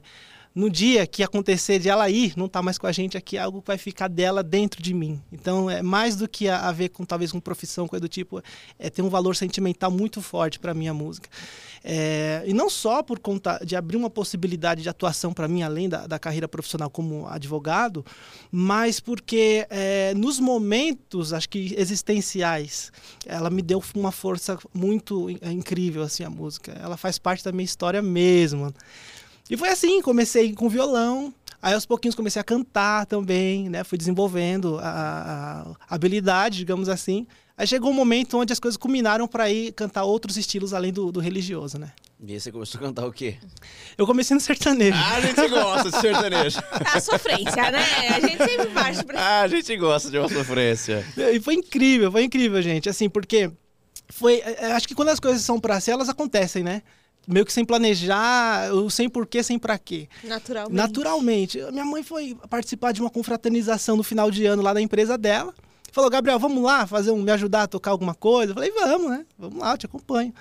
No 0.52 0.68
dia 0.68 1.06
que 1.06 1.22
acontecer 1.22 1.78
de 1.78 1.88
ela 1.88 2.10
ir, 2.10 2.36
não 2.36 2.48
tá 2.48 2.60
mais 2.60 2.76
com 2.76 2.86
a 2.86 2.92
gente 2.92 3.16
aqui, 3.16 3.36
é 3.36 3.40
algo 3.40 3.60
que 3.60 3.68
vai 3.68 3.78
ficar 3.78 4.08
dela 4.08 4.42
dentro 4.42 4.82
de 4.82 4.92
mim. 4.92 5.22
Então 5.30 5.70
é 5.70 5.80
mais 5.80 6.16
do 6.16 6.28
que 6.28 6.48
a, 6.48 6.72
ver 6.72 6.88
com 6.88 7.04
talvez 7.04 7.30
com 7.30 7.38
profissão, 7.38 7.86
coisa 7.86 8.00
do 8.00 8.08
tipo, 8.08 8.42
é 8.76 8.90
ter 8.90 9.00
um 9.00 9.08
valor 9.08 9.36
sentimental 9.36 9.92
muito 9.92 10.20
forte 10.20 10.58
para 10.58 10.74
minha 10.74 10.92
música. 10.92 11.28
É, 11.84 12.42
e 12.44 12.52
não 12.52 12.68
só 12.68 13.00
por 13.00 13.20
conta 13.20 13.60
de 13.64 13.76
abrir 13.76 13.96
uma 13.96 14.10
possibilidade 14.10 14.82
de 14.82 14.88
atuação 14.88 15.32
para 15.32 15.46
mim, 15.46 15.62
além 15.62 15.88
da, 15.88 16.06
da 16.08 16.18
carreira 16.18 16.48
profissional 16.48 16.90
como 16.90 17.28
advogado, 17.28 18.04
mas 18.50 18.98
porque 18.98 19.66
é, 19.70 20.12
nos 20.14 20.40
momentos, 20.40 21.32
acho 21.32 21.48
que 21.48 21.74
existenciais, 21.78 22.90
ela 23.24 23.50
me 23.50 23.62
deu 23.62 23.80
uma 23.94 24.10
força 24.10 24.58
muito 24.74 25.30
é, 25.40 25.52
incrível, 25.52 26.02
assim, 26.02 26.24
a 26.24 26.30
música. 26.30 26.72
Ela 26.72 26.96
faz 26.96 27.20
parte 27.20 27.44
da 27.44 27.52
minha 27.52 27.64
história 27.64 28.02
mesmo. 28.02 28.74
E 29.50 29.56
foi 29.56 29.68
assim, 29.70 30.00
comecei 30.00 30.54
com 30.54 30.68
violão, 30.68 31.34
aí 31.60 31.74
aos 31.74 31.84
pouquinhos 31.84 32.14
comecei 32.14 32.40
a 32.40 32.44
cantar 32.44 33.04
também, 33.06 33.68
né? 33.68 33.82
Fui 33.82 33.98
desenvolvendo 33.98 34.78
a, 34.78 35.66
a 35.88 35.94
habilidade, 35.94 36.58
digamos 36.58 36.88
assim. 36.88 37.26
Aí 37.58 37.66
chegou 37.66 37.90
um 37.90 37.94
momento 37.94 38.38
onde 38.38 38.52
as 38.52 38.60
coisas 38.60 38.78
culminaram 38.78 39.26
para 39.28 39.50
ir 39.50 39.72
cantar 39.72 40.04
outros 40.04 40.36
estilos 40.36 40.72
além 40.72 40.92
do, 40.92 41.10
do 41.12 41.20
religioso, 41.20 41.78
né? 41.78 41.92
E 42.22 42.32
aí 42.32 42.40
você 42.40 42.52
começou 42.52 42.78
a 42.78 42.84
cantar 42.84 43.06
o 43.06 43.12
quê? 43.12 43.36
Eu 43.98 44.06
comecei 44.06 44.34
no 44.34 44.40
sertanejo. 44.40 44.96
Ah, 44.96 45.16
a 45.16 45.20
gente 45.20 45.48
gosta 45.48 45.90
de 45.90 46.00
sertanejo. 46.00 46.58
A 46.94 47.00
sofrência, 47.00 47.70
né? 47.70 47.82
A 48.14 48.20
gente 48.20 48.38
sempre 48.38 48.66
parte 48.68 49.04
pra... 49.04 49.20
Ah, 49.20 49.40
a 49.42 49.48
gente 49.48 49.76
gosta 49.76 50.10
de 50.10 50.18
uma 50.18 50.28
sofrência. 50.28 51.04
E 51.16 51.40
foi 51.40 51.54
incrível, 51.54 52.12
foi 52.12 52.24
incrível, 52.24 52.60
gente. 52.62 52.88
Assim, 52.88 53.08
porque 53.08 53.50
foi. 54.08 54.40
é, 54.44 54.72
Acho 54.72 54.86
que 54.86 54.94
quando 54.94 55.08
as 55.08 55.18
coisas 55.20 55.42
são 55.42 55.58
pra 55.58 55.80
ser, 55.80 55.92
elas 55.92 56.08
acontecem, 56.08 56.62
né? 56.62 56.82
Meio 57.26 57.46
que 57.46 57.52
sem 57.52 57.64
planejar, 57.64 58.70
sem 58.90 59.08
porquê, 59.08 59.42
sem 59.42 59.58
pra 59.58 59.78
quê. 59.78 60.08
Naturalmente. 60.24 60.76
Naturalmente. 60.76 61.58
Minha 61.70 61.84
mãe 61.84 62.02
foi 62.02 62.36
participar 62.48 62.92
de 62.92 63.00
uma 63.00 63.10
confraternização 63.10 63.96
no 63.96 64.02
final 64.02 64.30
de 64.30 64.46
ano 64.46 64.62
lá 64.62 64.72
da 64.72 64.80
empresa 64.80 65.16
dela. 65.16 65.54
Falou, 65.92 66.10
Gabriel, 66.10 66.38
vamos 66.38 66.62
lá 66.62 66.86
fazer 66.86 67.10
um, 67.10 67.22
me 67.22 67.30
ajudar 67.32 67.64
a 67.64 67.66
tocar 67.66 67.90
alguma 67.90 68.14
coisa? 68.14 68.52
Eu 68.52 68.54
falei, 68.54 68.70
vamos, 68.72 69.10
né? 69.10 69.26
Vamos 69.38 69.58
lá, 69.58 69.72
eu 69.72 69.78
te 69.78 69.86
acompanho. 69.86 70.32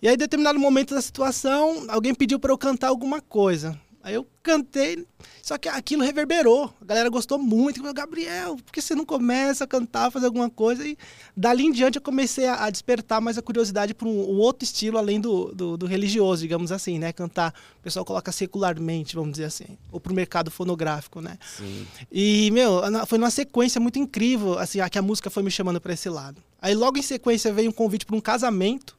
E 0.00 0.08
aí, 0.08 0.14
em 0.14 0.18
determinado 0.18 0.58
momento 0.58 0.94
da 0.94 1.00
situação, 1.00 1.84
alguém 1.88 2.14
pediu 2.14 2.38
para 2.38 2.52
eu 2.52 2.58
cantar 2.58 2.88
alguma 2.88 3.20
coisa. 3.20 3.78
Aí 4.02 4.14
eu 4.14 4.26
cantei, 4.42 5.06
só 5.40 5.56
que 5.56 5.68
aquilo 5.68 6.02
reverberou. 6.02 6.74
A 6.80 6.84
galera 6.84 7.08
gostou 7.08 7.38
muito. 7.38 7.78
Falou, 7.78 7.94
Gabriel, 7.94 8.56
por 8.56 8.72
que 8.72 8.82
você 8.82 8.96
não 8.96 9.04
começa 9.04 9.62
a 9.62 9.66
cantar, 9.66 10.10
fazer 10.10 10.26
alguma 10.26 10.50
coisa? 10.50 10.84
E 10.84 10.98
dali 11.36 11.64
em 11.64 11.70
diante 11.70 11.98
eu 11.98 12.02
comecei 12.02 12.48
a, 12.48 12.68
despertar 12.68 13.20
mais 13.20 13.38
a 13.38 13.42
curiosidade 13.42 13.94
por 13.94 14.08
um, 14.08 14.10
um 14.10 14.38
outro 14.38 14.64
estilo, 14.64 14.98
além 14.98 15.20
do, 15.20 15.54
do, 15.54 15.76
do 15.76 15.86
religioso, 15.86 16.42
digamos 16.42 16.72
assim, 16.72 16.98
né? 16.98 17.12
Cantar, 17.12 17.54
o 17.78 17.82
pessoal 17.82 18.04
coloca 18.04 18.32
secularmente, 18.32 19.14
vamos 19.14 19.32
dizer 19.32 19.44
assim. 19.44 19.78
Ou 19.92 20.00
pro 20.00 20.12
mercado 20.12 20.50
fonográfico, 20.50 21.20
né? 21.20 21.38
Sim. 21.56 21.86
E, 22.10 22.50
meu, 22.50 22.80
foi 23.06 23.18
numa 23.18 23.30
sequência 23.30 23.80
muito 23.80 24.00
incrível, 24.00 24.58
assim, 24.58 24.80
a 24.80 24.90
que 24.90 24.98
a 24.98 25.02
música 25.02 25.30
foi 25.30 25.44
me 25.44 25.50
chamando 25.50 25.80
para 25.80 25.92
esse 25.92 26.08
lado. 26.08 26.42
Aí 26.60 26.74
logo 26.74 26.98
em 26.98 27.02
sequência 27.02 27.52
veio 27.52 27.70
um 27.70 27.72
convite 27.72 28.04
para 28.04 28.16
um 28.16 28.20
casamento. 28.20 28.96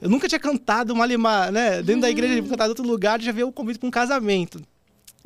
Eu 0.00 0.10
nunca 0.10 0.28
tinha 0.28 0.38
cantado 0.38 0.92
uma 0.92 1.06
lima, 1.06 1.50
né? 1.50 1.82
Dentro 1.82 2.02
da 2.02 2.10
igreja, 2.10 2.34
tinha 2.34 2.48
cantado 2.48 2.68
em 2.68 2.70
outro 2.70 2.86
lugar, 2.86 3.20
já 3.20 3.32
veio 3.32 3.48
o 3.48 3.52
convite 3.52 3.78
para 3.78 3.86
um 3.86 3.90
casamento. 3.90 4.60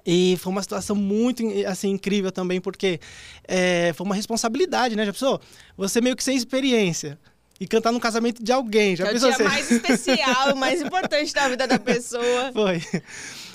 E 0.07 0.37
foi 0.41 0.53
uma 0.53 0.63
situação 0.63 0.97
muito 0.97 1.43
assim, 1.67 1.91
incrível 1.91 2.33
também, 2.33 2.61
porque 2.61 3.01
é, 3.47 3.93
foi 3.95 4.07
uma 4.07 4.15
responsabilidade, 4.15 4.97
né? 4.97 5.05
Já 5.05 5.13
pensou? 5.13 5.41
Você 5.77 6.01
meio 6.01 6.17
que 6.17 6.25
sem 6.25 6.37
experiência. 6.37 7.19
E 7.59 7.67
cantar 7.67 7.93
no 7.93 8.01
casamento 8.01 8.43
de 8.43 8.51
alguém. 8.51 8.97
Já 8.97 9.05
Que 9.05 9.09
é 9.09 9.11
o 9.11 9.15
pensou 9.15 9.29
dia 9.29 9.37
você? 9.37 9.45
mais 9.45 9.71
especial, 9.71 10.57
mais 10.57 10.81
importante 10.81 11.35
da 11.35 11.47
vida 11.47 11.67
da 11.67 11.79
pessoa. 11.79 12.51
Foi. 12.55 12.83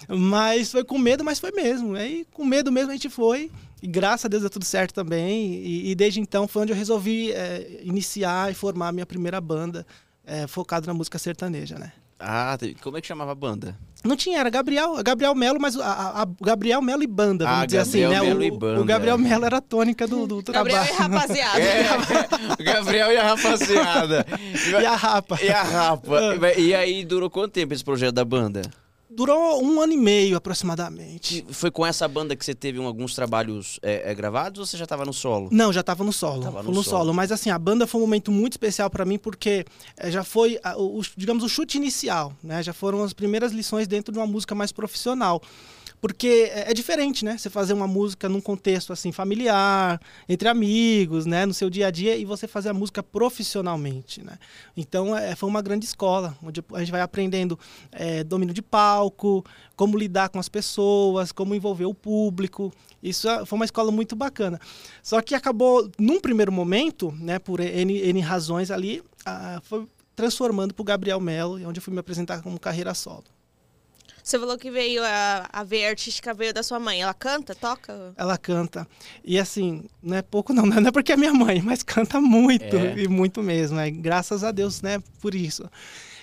Mas 0.07 0.71
foi 0.71 0.83
com 0.83 0.99
medo, 0.99 1.23
mas 1.23 1.39
foi 1.39 1.51
mesmo. 1.51 1.95
Aí 1.95 2.27
com 2.31 2.45
medo 2.45 2.71
mesmo 2.71 2.91
a 2.91 2.93
gente 2.93 3.09
foi. 3.09 3.49
E 3.81 3.87
graças 3.87 4.25
a 4.25 4.27
Deus 4.27 4.41
deu 4.41 4.49
tudo 4.51 4.63
certo 4.65 4.93
também. 4.93 5.55
E, 5.55 5.89
e 5.89 5.95
desde 5.95 6.19
então 6.19 6.47
foi 6.47 6.61
onde 6.61 6.71
eu 6.71 6.77
resolvi 6.77 7.31
é, 7.31 7.79
iniciar 7.81 8.51
e 8.51 8.53
formar 8.53 8.89
a 8.89 8.91
minha 8.91 9.07
primeira 9.07 9.41
banda, 9.41 9.85
é, 10.25 10.47
focado 10.47 10.87
na 10.87 10.93
música 10.93 11.17
sertaneja, 11.17 11.77
né? 11.77 11.91
Ah, 12.19 12.57
como 12.81 12.97
é 12.97 13.01
que 13.01 13.07
chamava 13.07 13.33
a 13.33 13.35
banda? 13.35 13.77
Não 14.01 14.15
tinha, 14.15 14.39
era 14.39 14.49
Gabriel, 14.49 14.95
Gabriel 15.03 15.35
Melo, 15.35 15.59
mas 15.59 15.75
a, 15.77 16.21
a- 16.21 16.27
Gabriel 16.41 16.81
Melo 16.81 17.03
e 17.03 17.07
banda, 17.07 17.43
vamos 17.43 17.61
Ah, 17.63 17.65
dizer 17.65 17.79
assim, 17.79 18.01
Gabriel 18.01 18.23
né? 18.23 18.29
Melo 18.29 18.39
o, 18.39 18.43
e 18.43 18.51
banda. 18.51 18.81
o 18.81 18.85
Gabriel 18.85 19.17
Melo 19.17 19.45
era 19.45 19.57
a 19.57 19.61
tônica 19.61 20.07
do, 20.07 20.25
do 20.25 20.41
Gabriel 20.53 20.81
trabalho. 20.85 20.93
e 21.11 21.17
rapaziada. 21.17 21.59
É, 21.59 21.87
o 22.53 22.63
Gabriel 22.63 23.11
e 23.11 23.17
a 23.17 23.23
rapaziada. 23.23 24.25
E 24.81 24.85
a 24.85 24.95
Rapa. 24.95 25.37
E 25.43 25.49
a 25.49 25.61
rapa. 25.63 26.19
E 26.57 26.73
aí 26.73 27.03
durou 27.03 27.29
quanto 27.29 27.51
tempo 27.51 27.73
esse 27.73 27.83
projeto 27.83 28.13
da 28.15 28.23
banda? 28.23 28.61
Durou 29.15 29.63
um 29.63 29.79
ano 29.81 29.93
e 29.93 29.97
meio 29.97 30.35
aproximadamente. 30.37 31.45
E 31.49 31.53
Foi 31.53 31.71
com 31.71 31.85
essa 31.85 32.07
banda 32.07 32.35
que 32.35 32.43
você 32.43 32.53
teve 32.53 32.79
um- 32.79 32.85
alguns 32.85 33.15
trabalhos 33.15 33.79
é, 33.81 34.11
é, 34.11 34.13
gravados 34.13 34.59
ou 34.59 34.65
você 34.65 34.77
já 34.77 34.83
estava 34.83 35.05
no 35.05 35.13
solo? 35.13 35.49
Não, 35.51 35.71
já 35.71 35.79
estava 35.81 36.03
no 36.03 36.11
solo. 36.11 36.43
Tava 36.43 36.61
no 36.63 36.69
no 36.71 36.83
solo. 36.83 36.97
solo. 36.97 37.13
Mas 37.13 37.31
assim, 37.31 37.49
a 37.49 37.57
banda 37.57 37.87
foi 37.87 37.99
um 37.99 38.03
momento 38.03 38.31
muito 38.31 38.53
especial 38.53 38.89
para 38.89 39.05
mim 39.05 39.17
porque 39.17 39.65
eh, 39.97 40.11
já 40.11 40.23
foi, 40.23 40.59
a- 40.63 40.75
o, 40.77 40.99
o- 40.99 41.03
digamos, 41.15 41.43
o 41.43 41.49
chute 41.49 41.77
inicial, 41.77 42.33
né? 42.43 42.61
Já 42.61 42.73
foram 42.73 43.03
as 43.03 43.13
primeiras 43.13 43.51
lições 43.51 43.87
dentro 43.87 44.11
de 44.11 44.19
uma 44.19 44.27
música 44.27 44.53
mais 44.53 44.71
profissional. 44.71 45.41
Porque 46.05 46.51
é, 46.53 46.69
é 46.69 46.73
diferente, 46.75 47.25
né? 47.25 47.35
Você 47.35 47.49
fazer 47.49 47.73
uma 47.73 47.87
música 47.87 48.29
num 48.29 48.39
contexto 48.39 48.93
assim 48.93 49.11
familiar, 49.11 49.99
entre 50.29 50.47
amigos, 50.47 51.25
né, 51.25 51.47
no 51.47 51.53
seu 51.53 51.67
dia 51.67 51.87
a 51.87 51.89
dia 51.89 52.15
e 52.15 52.23
você 52.23 52.47
fazer 52.47 52.69
a 52.69 52.75
música 52.75 53.01
profissionalmente, 53.01 54.23
né? 54.23 54.37
Então 54.77 55.17
é, 55.17 55.35
foi 55.35 55.49
uma 55.49 55.63
grande 55.63 55.83
escola, 55.83 56.37
onde 56.43 56.63
a 56.73 56.79
gente 56.81 56.91
vai 56.91 57.01
aprendendo 57.01 57.57
é, 57.91 58.23
domínio 58.23 58.53
de 58.53 58.61
palco, 58.61 59.43
como 59.75 59.97
lidar 59.97 60.29
com 60.29 60.37
as 60.37 60.47
pessoas, 60.47 61.31
como 61.31 61.55
envolver 61.55 61.85
o 61.85 61.93
público. 61.95 62.71
Isso 63.01 63.27
é- 63.27 63.43
foi 63.43 63.57
uma 63.57 63.65
escola 63.65 63.91
muito 63.91 64.15
bacana. 64.15 64.59
Só 65.01 65.19
que 65.23 65.33
acabou, 65.33 65.89
num 65.97 66.19
primeiro 66.21 66.51
momento, 66.51 67.11
né, 67.19 67.39
por 67.39 67.59
N, 67.59 67.97
N 67.97 68.19
razões 68.21 68.69
ali, 68.69 69.01
ah, 69.25 69.59
foi 69.63 69.87
transformando 70.15 70.71
para 70.71 70.83
o 70.83 70.85
Gabriel 70.85 71.19
Melo, 71.19 71.67
onde 71.67 71.79
eu 71.79 71.83
fui 71.83 71.91
me 71.91 71.99
apresentar 71.99 72.43
como 72.43 72.59
carreira 72.59 72.93
solo. 72.93 73.23
Você 74.25 74.39
falou 74.39 74.57
que 74.57 74.71
veio 74.71 75.03
a, 75.03 75.47
a 75.53 75.63
veia 75.63 75.87
artística 75.89 76.33
veio 76.33 76.51
da 76.51 76.63
sua 76.63 76.79
mãe. 76.79 76.99
Ela 76.99 77.13
canta, 77.13 77.53
toca? 77.53 78.11
Ela 78.17 78.39
canta. 78.39 78.87
E 79.23 79.37
assim, 79.37 79.83
não 80.01 80.17
é 80.17 80.23
pouco 80.23 80.51
não, 80.51 80.65
não 80.65 80.87
é 80.87 80.91
porque 80.91 81.11
é 81.11 81.15
minha 81.15 81.31
mãe, 81.31 81.61
mas 81.61 81.83
canta 81.83 82.19
muito, 82.19 82.75
É. 82.75 82.95
e 82.97 83.07
muito 83.07 83.43
mesmo. 83.43 83.79
É, 83.79 83.91
graças 83.91 84.43
a 84.43 84.51
Deus, 84.51 84.81
né, 84.81 84.99
por 85.21 85.35
isso. 85.35 85.69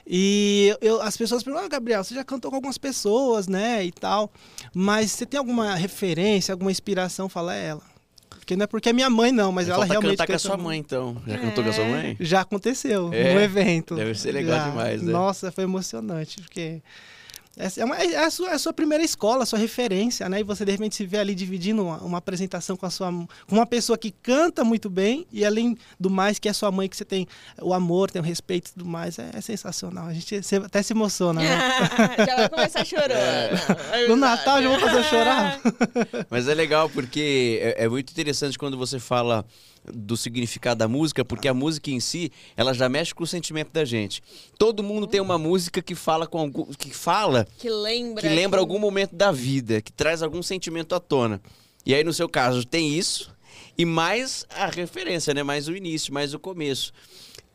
E 0.05 0.77
eu, 0.81 1.01
as 1.01 1.17
pessoas 1.17 1.45
perguntam, 1.45 1.65
ah, 1.67 1.69
Gabriel, 1.69 2.03
você 2.03 2.13
já 2.13 2.25
cantou 2.25 2.51
com 2.51 2.57
algumas 2.57 2.77
pessoas, 2.77 3.47
né, 3.47 3.85
e 3.85 3.93
tal. 3.93 4.33
Mas 4.75 5.13
você 5.13 5.25
tem 5.25 5.39
alguma 5.39 5.77
referência, 5.77 6.51
alguma 6.53 6.73
inspiração? 6.73 7.29
Fala, 7.29 7.55
é 7.55 7.67
ela. 7.69 7.83
Porque 8.31 8.57
não 8.57 8.65
é 8.65 8.67
porque 8.67 8.89
é 8.89 8.93
minha 8.93 9.09
mãe, 9.09 9.31
não, 9.31 9.53
mas 9.53 9.69
ela 9.69 9.77
Falta 9.79 9.93
realmente 9.93 10.11
cantar 10.19 10.27
com 10.27 10.33
a 10.33 10.39
sua 10.41 10.57
mãe, 10.57 10.81
então. 10.81 11.23
Já 11.25 11.39
cantou 11.39 11.63
com 11.63 11.71
a 11.71 11.73
sua 11.73 11.85
mãe? 11.85 12.17
Já 12.19 12.41
aconteceu 12.41 13.11
É? 13.13 13.33
no 13.35 13.41
evento. 13.41 13.95
Deve 13.95 14.17
ser 14.17 14.33
legal 14.33 14.59
Já. 14.59 14.71
demais, 14.71 15.01
né? 15.03 15.13
Nossa, 15.13 15.53
foi 15.53 15.63
emocionante, 15.63 16.41
porque 16.43 16.83
é, 17.57 17.85
uma, 17.85 17.97
é, 17.97 18.17
a 18.17 18.31
sua, 18.31 18.51
é 18.51 18.55
a 18.55 18.59
sua 18.59 18.73
primeira 18.73 19.05
escola, 19.05 19.43
a 19.43 19.47
sua 19.47 19.59
referência, 19.59 20.27
né? 20.29 20.41
E 20.41 20.43
você 20.43 20.65
de 20.65 20.73
repente 20.73 20.97
se 20.97 21.05
vê 21.05 21.19
ali 21.19 21.35
dividindo 21.35 21.83
uma, 21.83 21.99
uma 21.99 22.19
apresentação 22.19 22.77
com 22.77 22.87
a 22.87 22.91
sua 22.91 23.13
com 23.47 23.57
uma 23.57 23.67
pessoa 23.67 23.99
que 23.99 24.11
canta 24.11 24.65
muito 24.65 24.89
bem 24.89 25.27
e 25.31 25.45
além 25.45 25.77
do 26.01 26.09
mais 26.09 26.39
que 26.39 26.49
é 26.49 26.53
sua 26.53 26.73
mãe 26.73 26.89
que 26.89 26.97
você 26.97 27.05
tem 27.05 27.29
o 27.61 27.75
amor, 27.75 28.11
tem 28.11 28.23
o 28.23 28.25
respeito 28.25 28.69
e 28.69 28.73
tudo 28.73 28.87
mais, 28.87 29.19
é, 29.19 29.31
é 29.35 29.41
sensacional. 29.41 30.07
A 30.07 30.15
gente 30.15 30.41
até 30.65 30.83
se 30.83 30.95
emociona. 30.95 31.43
Né? 31.43 31.59
já 32.27 32.37
vai 32.37 32.49
começar 32.49 32.85
chorando. 32.87 33.13
É. 33.13 34.09
No 34.09 34.17
Natal 34.17 34.63
já 34.63 34.69
vou 34.71 34.81
fazer 34.81 35.05
chorar. 35.05 35.61
Mas 36.31 36.49
é 36.49 36.55
legal 36.55 36.89
porque 36.89 37.61
é, 37.61 37.85
é 37.85 37.89
muito 37.89 38.11
interessante 38.11 38.59
quando 38.59 38.79
você 38.79 38.99
fala 38.99 39.45
do 39.85 40.17
significado 40.17 40.79
da 40.79 40.89
música, 40.89 41.25
porque 41.25 41.49
a 41.49 41.55
música 41.55 41.91
em 41.91 42.01
si, 42.01 42.31
ela 42.57 42.73
já 42.73 42.89
mexe 42.89 43.15
com 43.15 43.25
o 43.25 43.27
sentimento 43.27 43.71
da 43.73 43.85
gente. 43.85 44.23
Todo 44.59 44.83
mundo 44.83 45.07
tem 45.07 45.21
uma 45.21 45.39
música 45.39 45.83
que 45.83 45.95
fala 45.95 46.27
com 46.27 46.39
algum, 46.39 46.65
que 46.67 46.91
fala 46.91 47.47
que 47.59 47.69
lembra 47.69 48.23
que 48.23 48.29
lembra 48.29 48.61
algum 48.61 48.79
momento 48.79 49.15
da 49.15 49.33
vida, 49.33 49.81
que 49.81 49.93
traz 49.93 50.23
algum 50.23 50.43
sentimento 50.43 50.95
à 50.95 51.01
tona. 51.01 51.41
E 51.85 51.95
aí 51.95 52.05
no 52.05 52.13
seu 52.13 52.29
caso 52.29 52.65
tem 52.65 52.95
isso 52.95 53.35
e 53.77 53.85
mais 53.85 54.47
a 54.51 54.67
referência, 54.67 55.35
né? 55.35 55.43
Mais 55.43 55.69
o 55.69 55.77
início, 55.77 56.13
mais 56.13 56.35
o 56.35 56.39
começo. 56.39 56.93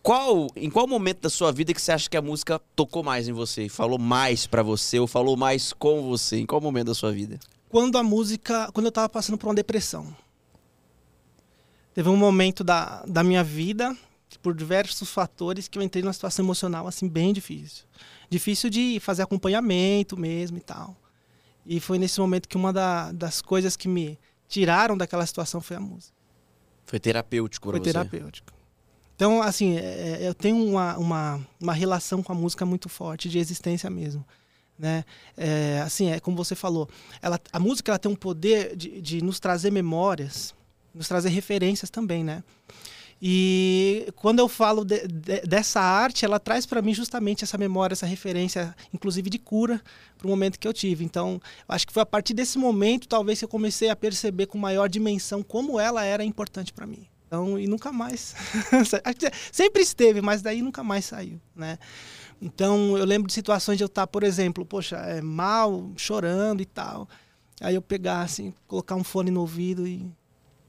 Qual, 0.01 0.47
em 0.55 0.69
qual 0.69 0.87
momento 0.87 1.21
da 1.21 1.29
sua 1.29 1.51
vida 1.51 1.73
que 1.73 1.81
você 1.81 1.91
acha 1.91 2.09
que 2.09 2.15
a 2.15 2.21
música 2.21 2.61
tocou 2.75 3.03
mais 3.03 3.27
em 3.27 3.33
você, 3.33 3.67
falou 3.67 3.99
mais 3.99 4.47
para 4.47 4.63
você 4.63 4.99
ou 4.99 5.07
falou 5.07 5.35
mais 5.35 5.73
com 5.73 6.01
você? 6.03 6.37
Em 6.37 6.45
qual 6.45 6.61
momento 6.61 6.87
da 6.87 6.93
sua 6.93 7.11
vida? 7.11 7.39
Quando 7.69 7.97
a 7.97 8.03
música, 8.03 8.69
quando 8.73 8.85
eu 8.85 8.91
tava 8.91 9.09
passando 9.09 9.37
por 9.37 9.47
uma 9.47 9.55
depressão. 9.55 10.15
Teve 11.97 12.09
um 12.09 12.15
momento 12.15 12.63
da, 12.63 13.03
da 13.07 13.23
minha 13.23 13.43
vida, 13.43 13.97
por 14.43 14.53
diversos 14.53 15.09
fatores, 15.09 15.67
que 15.67 15.79
eu 15.79 15.81
entrei 15.81 16.03
numa 16.03 16.13
situação 16.13 16.45
emocional 16.45 16.87
assim 16.87 17.09
bem 17.09 17.33
difícil. 17.33 17.85
Difícil 18.29 18.69
de 18.69 18.99
fazer 18.99 19.23
acompanhamento 19.23 20.15
mesmo 20.15 20.59
e 20.59 20.61
tal. 20.61 20.95
E 21.65 21.79
foi 21.79 21.97
nesse 21.97 22.19
momento 22.19 22.47
que 22.47 22.55
uma 22.55 22.71
da, 22.71 23.11
das 23.11 23.41
coisas 23.41 23.75
que 23.75 23.87
me 23.87 24.19
tiraram 24.47 24.95
daquela 24.95 25.25
situação 25.25 25.59
foi 25.59 25.75
a 25.75 25.79
música. 25.79 26.15
Foi 26.85 26.99
terapêutico 26.99 27.71
Foi 27.71 27.79
você. 27.79 27.85
terapêutico. 27.85 28.53
Então, 29.15 29.41
assim, 29.41 29.75
é, 29.75 30.19
é, 30.21 30.27
eu 30.27 30.35
tenho 30.35 30.63
uma, 30.63 30.95
uma, 30.99 31.47
uma 31.59 31.73
relação 31.73 32.21
com 32.21 32.31
a 32.31 32.35
música 32.35 32.63
muito 32.63 32.87
forte, 32.87 33.27
de 33.27 33.39
existência 33.39 33.89
mesmo. 33.89 34.23
Né? 34.77 35.03
É, 35.35 35.81
assim, 35.83 36.11
é 36.11 36.19
como 36.19 36.37
você 36.37 36.53
falou, 36.53 36.87
ela, 37.23 37.39
a 37.51 37.59
música 37.59 37.91
ela 37.91 37.97
tem 37.97 38.11
um 38.11 38.15
poder 38.15 38.75
de, 38.75 39.01
de 39.01 39.23
nos 39.23 39.39
trazer 39.39 39.71
memórias 39.71 40.55
nos 40.93 41.07
trazer 41.07 41.29
referências 41.29 41.89
também, 41.89 42.23
né? 42.23 42.43
E 43.21 44.11
quando 44.15 44.39
eu 44.39 44.47
falo 44.47 44.85
de, 44.85 45.07
de, 45.07 45.41
dessa 45.41 45.81
arte, 45.81 46.23
ela 46.23 46.39
traz 46.39 46.65
para 46.67 46.81
mim 46.81 46.93
justamente 46.93 47.43
essa 47.43 47.57
memória, 47.57 47.93
essa 47.93 48.05
referência, 48.05 48.75
inclusive 48.93 49.29
de 49.29 49.39
cura, 49.39 49.81
para 50.17 50.27
o 50.27 50.29
momento 50.29 50.59
que 50.59 50.67
eu 50.67 50.73
tive. 50.73 51.03
Então, 51.03 51.41
acho 51.67 51.87
que 51.87 51.93
foi 51.93 52.03
a 52.03 52.05
partir 52.05 52.35
desse 52.35 52.59
momento, 52.59 53.07
talvez, 53.07 53.39
que 53.39 53.45
eu 53.45 53.49
comecei 53.49 53.89
a 53.89 53.95
perceber 53.95 54.45
com 54.45 54.57
maior 54.57 54.87
dimensão 54.87 55.41
como 55.41 55.79
ela 55.79 56.03
era 56.03 56.23
importante 56.23 56.71
para 56.71 56.85
mim. 56.85 57.07
Então, 57.25 57.59
e 57.59 57.67
nunca 57.67 57.91
mais. 57.91 58.35
Sempre 59.51 59.81
esteve, 59.81 60.21
mas 60.21 60.41
daí 60.41 60.61
nunca 60.61 60.83
mais 60.83 61.05
saiu, 61.05 61.41
né? 61.55 61.77
Então, 62.39 62.95
eu 62.95 63.03
lembro 63.03 63.27
de 63.27 63.33
situações 63.33 63.77
de 63.77 63.83
eu 63.83 63.87
estar, 63.87 64.05
por 64.05 64.23
exemplo, 64.23 64.63
poxa, 64.63 64.95
é, 64.97 65.21
mal, 65.21 65.91
chorando 65.97 66.61
e 66.61 66.65
tal. 66.65 67.09
Aí 67.59 67.73
eu 67.73 67.81
pegar, 67.81 68.21
assim, 68.21 68.53
colocar 68.67 68.95
um 68.95 69.03
fone 69.03 69.31
no 69.31 69.41
ouvido 69.41 69.87
e 69.87 70.07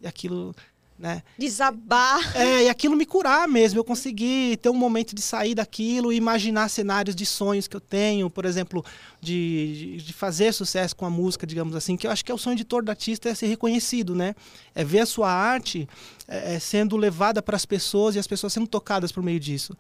e 0.00 0.06
aquilo, 0.06 0.54
né? 0.98 1.22
Desabar. 1.38 2.36
É, 2.36 2.64
e 2.64 2.68
aquilo 2.68 2.96
me 2.96 3.06
curar 3.06 3.46
mesmo. 3.46 3.78
Eu 3.78 3.84
consegui 3.84 4.56
ter 4.56 4.68
um 4.68 4.74
momento 4.74 5.14
de 5.14 5.22
sair 5.22 5.54
daquilo 5.54 6.12
e 6.12 6.16
imaginar 6.16 6.68
cenários 6.68 7.14
de 7.14 7.24
sonhos 7.24 7.68
que 7.68 7.76
eu 7.76 7.80
tenho, 7.80 8.28
por 8.28 8.44
exemplo, 8.44 8.84
de, 9.20 9.98
de 9.98 10.12
fazer 10.12 10.52
sucesso 10.52 10.96
com 10.96 11.06
a 11.06 11.10
música, 11.10 11.46
digamos 11.46 11.76
assim, 11.76 11.96
que 11.96 12.06
eu 12.06 12.10
acho 12.10 12.24
que 12.24 12.32
é 12.32 12.34
o 12.34 12.38
sonho 12.38 12.56
de 12.56 12.64
todo 12.64 12.90
artista 12.90 13.28
é 13.28 13.34
ser 13.34 13.46
reconhecido, 13.46 14.14
né? 14.14 14.34
É 14.74 14.84
ver 14.84 15.00
a 15.00 15.06
sua 15.06 15.30
arte 15.30 15.88
é, 16.26 16.54
é 16.54 16.58
sendo 16.58 16.96
levada 16.96 17.40
para 17.40 17.56
as 17.56 17.64
pessoas 17.64 18.16
e 18.16 18.18
as 18.18 18.26
pessoas 18.26 18.52
sendo 18.52 18.66
tocadas 18.66 19.12
por 19.12 19.22
meio 19.22 19.38
disso. 19.38 19.76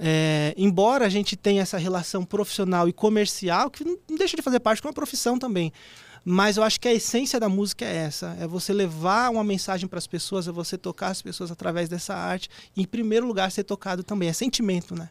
É, 0.00 0.54
embora 0.56 1.06
a 1.06 1.08
gente 1.08 1.36
tenha 1.36 1.62
essa 1.62 1.76
relação 1.76 2.24
profissional 2.24 2.88
e 2.88 2.92
comercial, 2.92 3.68
que 3.68 3.84
não 3.84 3.98
deixa 4.16 4.36
de 4.36 4.42
fazer 4.42 4.60
parte 4.60 4.80
de 4.80 4.86
uma 4.86 4.92
profissão 4.92 5.38
também. 5.38 5.72
Mas 6.30 6.58
eu 6.58 6.62
acho 6.62 6.78
que 6.78 6.86
a 6.86 6.92
essência 6.92 7.40
da 7.40 7.48
música 7.48 7.86
é 7.86 7.96
essa: 7.96 8.36
é 8.38 8.46
você 8.46 8.70
levar 8.70 9.30
uma 9.30 9.42
mensagem 9.42 9.88
para 9.88 9.98
as 9.98 10.06
pessoas, 10.06 10.46
é 10.46 10.52
você 10.52 10.76
tocar 10.76 11.08
as 11.08 11.22
pessoas 11.22 11.50
através 11.50 11.88
dessa 11.88 12.14
arte. 12.14 12.50
E, 12.76 12.82
em 12.82 12.84
primeiro 12.84 13.26
lugar, 13.26 13.50
ser 13.50 13.64
tocado 13.64 14.02
também. 14.02 14.28
É 14.28 14.34
sentimento, 14.34 14.94
né? 14.94 15.08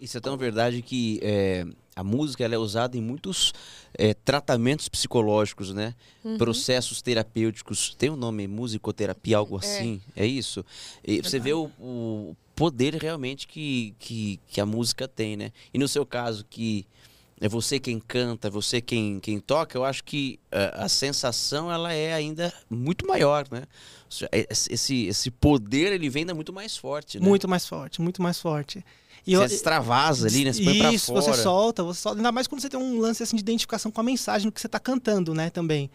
Isso 0.00 0.16
é 0.16 0.20
tão 0.20 0.34
verdade 0.38 0.80
que 0.80 1.20
é, 1.22 1.66
a 1.94 2.02
música 2.02 2.42
ela 2.42 2.54
é 2.54 2.58
usada 2.58 2.96
em 2.96 3.00
muitos 3.02 3.52
é, 3.92 4.14
tratamentos 4.14 4.88
psicológicos, 4.88 5.74
né? 5.74 5.94
Uhum. 6.24 6.38
Processos 6.38 7.02
terapêuticos. 7.02 7.94
Tem 7.94 8.08
o 8.08 8.14
um 8.14 8.16
nome 8.16 8.48
musicoterapia, 8.48 9.36
algo 9.36 9.56
é. 9.56 9.58
assim. 9.58 10.00
É 10.16 10.24
isso. 10.24 10.64
E 11.06 11.20
você 11.20 11.38
vê 11.38 11.52
o, 11.52 11.70
o, 11.78 12.34
poder 12.54 12.94
realmente 12.94 13.46
que, 13.46 13.94
que, 13.98 14.40
que 14.48 14.62
a 14.62 14.66
música 14.66 15.06
tem, 15.06 15.36
né? 15.36 15.52
E 15.74 15.78
no 15.78 15.86
seu 15.86 16.06
caso, 16.06 16.42
que 16.48 16.86
é 17.40 17.48
você 17.48 17.78
quem 17.78 18.00
canta, 18.00 18.48
é 18.48 18.50
você 18.50 18.80
quem, 18.80 19.20
quem 19.20 19.38
toca, 19.38 19.76
eu 19.76 19.84
acho 19.84 20.02
que 20.04 20.38
uh, 20.46 20.84
a 20.84 20.88
sensação 20.88 21.70
ela 21.70 21.92
é 21.92 22.12
ainda 22.12 22.52
muito 22.70 23.06
maior, 23.06 23.46
né? 23.50 23.64
Esse, 24.32 25.06
esse 25.06 25.30
poder 25.30 25.92
ele 25.92 26.08
vem 26.08 26.22
ainda 26.22 26.34
muito 26.34 26.52
mais 26.52 26.76
forte, 26.76 27.20
né? 27.20 27.26
Muito 27.26 27.46
mais 27.46 27.66
forte, 27.66 28.00
muito 28.00 28.22
mais 28.22 28.40
forte. 28.40 28.84
E 29.26 29.34
você 29.34 29.52
eu, 29.52 29.56
extravasa 29.56 30.28
ali, 30.28 30.44
né? 30.44 30.52
Você 30.52 30.62
põe 30.62 30.94
isso, 30.94 31.12
pra 31.12 31.20
fora. 31.20 31.34
você 31.34 31.42
solta, 31.42 31.82
você 31.82 32.00
solta. 32.00 32.18
Ainda 32.20 32.32
mais 32.32 32.46
quando 32.46 32.60
você 32.60 32.68
tem 32.68 32.78
um 32.78 33.00
lance 33.00 33.22
assim, 33.22 33.36
de 33.36 33.42
identificação 33.42 33.90
com 33.90 34.00
a 34.00 34.04
mensagem 34.04 34.50
que 34.50 34.60
você 34.60 34.68
está 34.68 34.78
cantando, 34.78 35.34
né? 35.34 35.50
Também. 35.50 35.90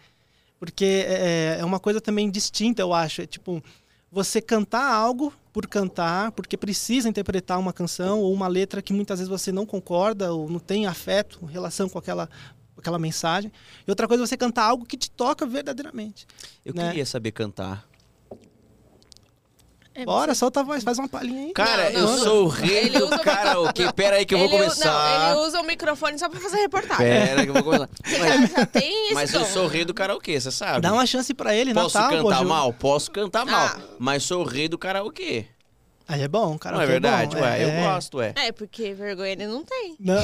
Porque 0.60 0.84
é, 0.84 1.56
é 1.58 1.64
uma 1.64 1.80
coisa 1.80 2.00
também 2.00 2.30
distinta, 2.30 2.82
eu 2.82 2.92
acho. 2.92 3.22
É 3.22 3.26
tipo, 3.26 3.62
você 4.10 4.40
cantar 4.40 4.92
algo 4.92 5.32
por 5.52 5.66
cantar, 5.66 6.32
porque 6.32 6.56
precisa 6.56 7.08
interpretar 7.08 7.58
uma 7.58 7.72
canção 7.72 8.20
ou 8.20 8.32
uma 8.32 8.48
letra 8.48 8.80
que 8.80 8.92
muitas 8.92 9.18
vezes 9.18 9.28
você 9.28 9.52
não 9.52 9.66
concorda 9.66 10.32
ou 10.32 10.48
não 10.48 10.58
tem 10.58 10.86
afeto, 10.86 11.44
relação 11.46 11.88
com 11.88 11.98
aquela 11.98 12.28
aquela 12.76 12.98
mensagem. 12.98 13.52
E 13.86 13.90
outra 13.90 14.08
coisa 14.08 14.24
é 14.24 14.26
você 14.26 14.36
cantar 14.36 14.64
algo 14.64 14.84
que 14.84 14.96
te 14.96 15.10
toca 15.10 15.46
verdadeiramente. 15.46 16.26
Eu 16.64 16.74
né? 16.74 16.88
queria 16.88 17.06
saber 17.06 17.30
cantar. 17.30 17.86
É, 19.94 20.06
Bora, 20.06 20.34
solta 20.34 20.60
a 20.60 20.62
voz, 20.62 20.82
faz 20.82 20.98
uma 20.98 21.08
palhinha 21.08 21.46
aí. 21.46 21.52
Cara, 21.52 21.90
não, 21.90 22.00
não, 22.00 22.10
eu 22.12 22.18
sou 22.18 22.44
o 22.44 22.48
rei 22.48 22.88
do 22.88 23.10
karaokê. 23.10 23.92
Pera 23.92 24.16
aí 24.16 24.24
que 24.24 24.34
eu 24.34 24.38
vou 24.38 24.48
começar. 24.48 25.18
Não, 25.18 25.32
ele 25.32 25.46
usa 25.46 25.60
o 25.60 25.64
microfone 25.64 26.18
só 26.18 26.30
pra 26.30 26.40
fazer 26.40 26.56
reportagem. 26.56 27.06
Pera 27.06 27.42
que 27.42 27.50
eu 27.50 27.54
vou 27.54 27.62
começar. 27.62 27.88
Mas, 28.18 28.50
já 28.50 28.66
tem 28.66 29.04
esse 29.06 29.14
mas 29.14 29.34
eu 29.34 29.44
sou 29.44 29.64
o 29.64 29.68
rei 29.68 29.84
do 29.84 29.92
karaokê, 29.92 30.40
você 30.40 30.50
sabe. 30.50 30.80
Dá 30.80 30.92
uma 30.92 31.04
chance 31.04 31.34
pra 31.34 31.54
ele, 31.54 31.74
Posso 31.74 31.98
Natal, 31.98 32.22
cantar 32.22 32.44
mal? 32.44 32.72
Posso 32.72 33.10
cantar 33.10 33.44
mal. 33.44 33.66
Ah. 33.66 33.80
Mas 33.98 34.22
sou 34.22 34.42
o 34.42 34.46
rei 34.46 34.68
do 34.68 34.78
karaokê. 34.78 35.46
Aí 36.12 36.22
é 36.22 36.28
bom, 36.28 36.58
cara. 36.58 36.76
Não 36.76 36.82
é 36.82 36.86
verdade, 36.86 37.36
é 37.36 37.40
ué. 37.40 37.58
É, 37.58 37.64
eu 37.64 37.68
é. 37.68 37.82
gosto, 37.82 38.18
ué. 38.18 38.34
É, 38.36 38.52
porque 38.52 38.92
vergonha 38.92 39.32
ele 39.32 39.46
não 39.46 39.64
tem. 39.64 39.96
Não. 39.98 40.22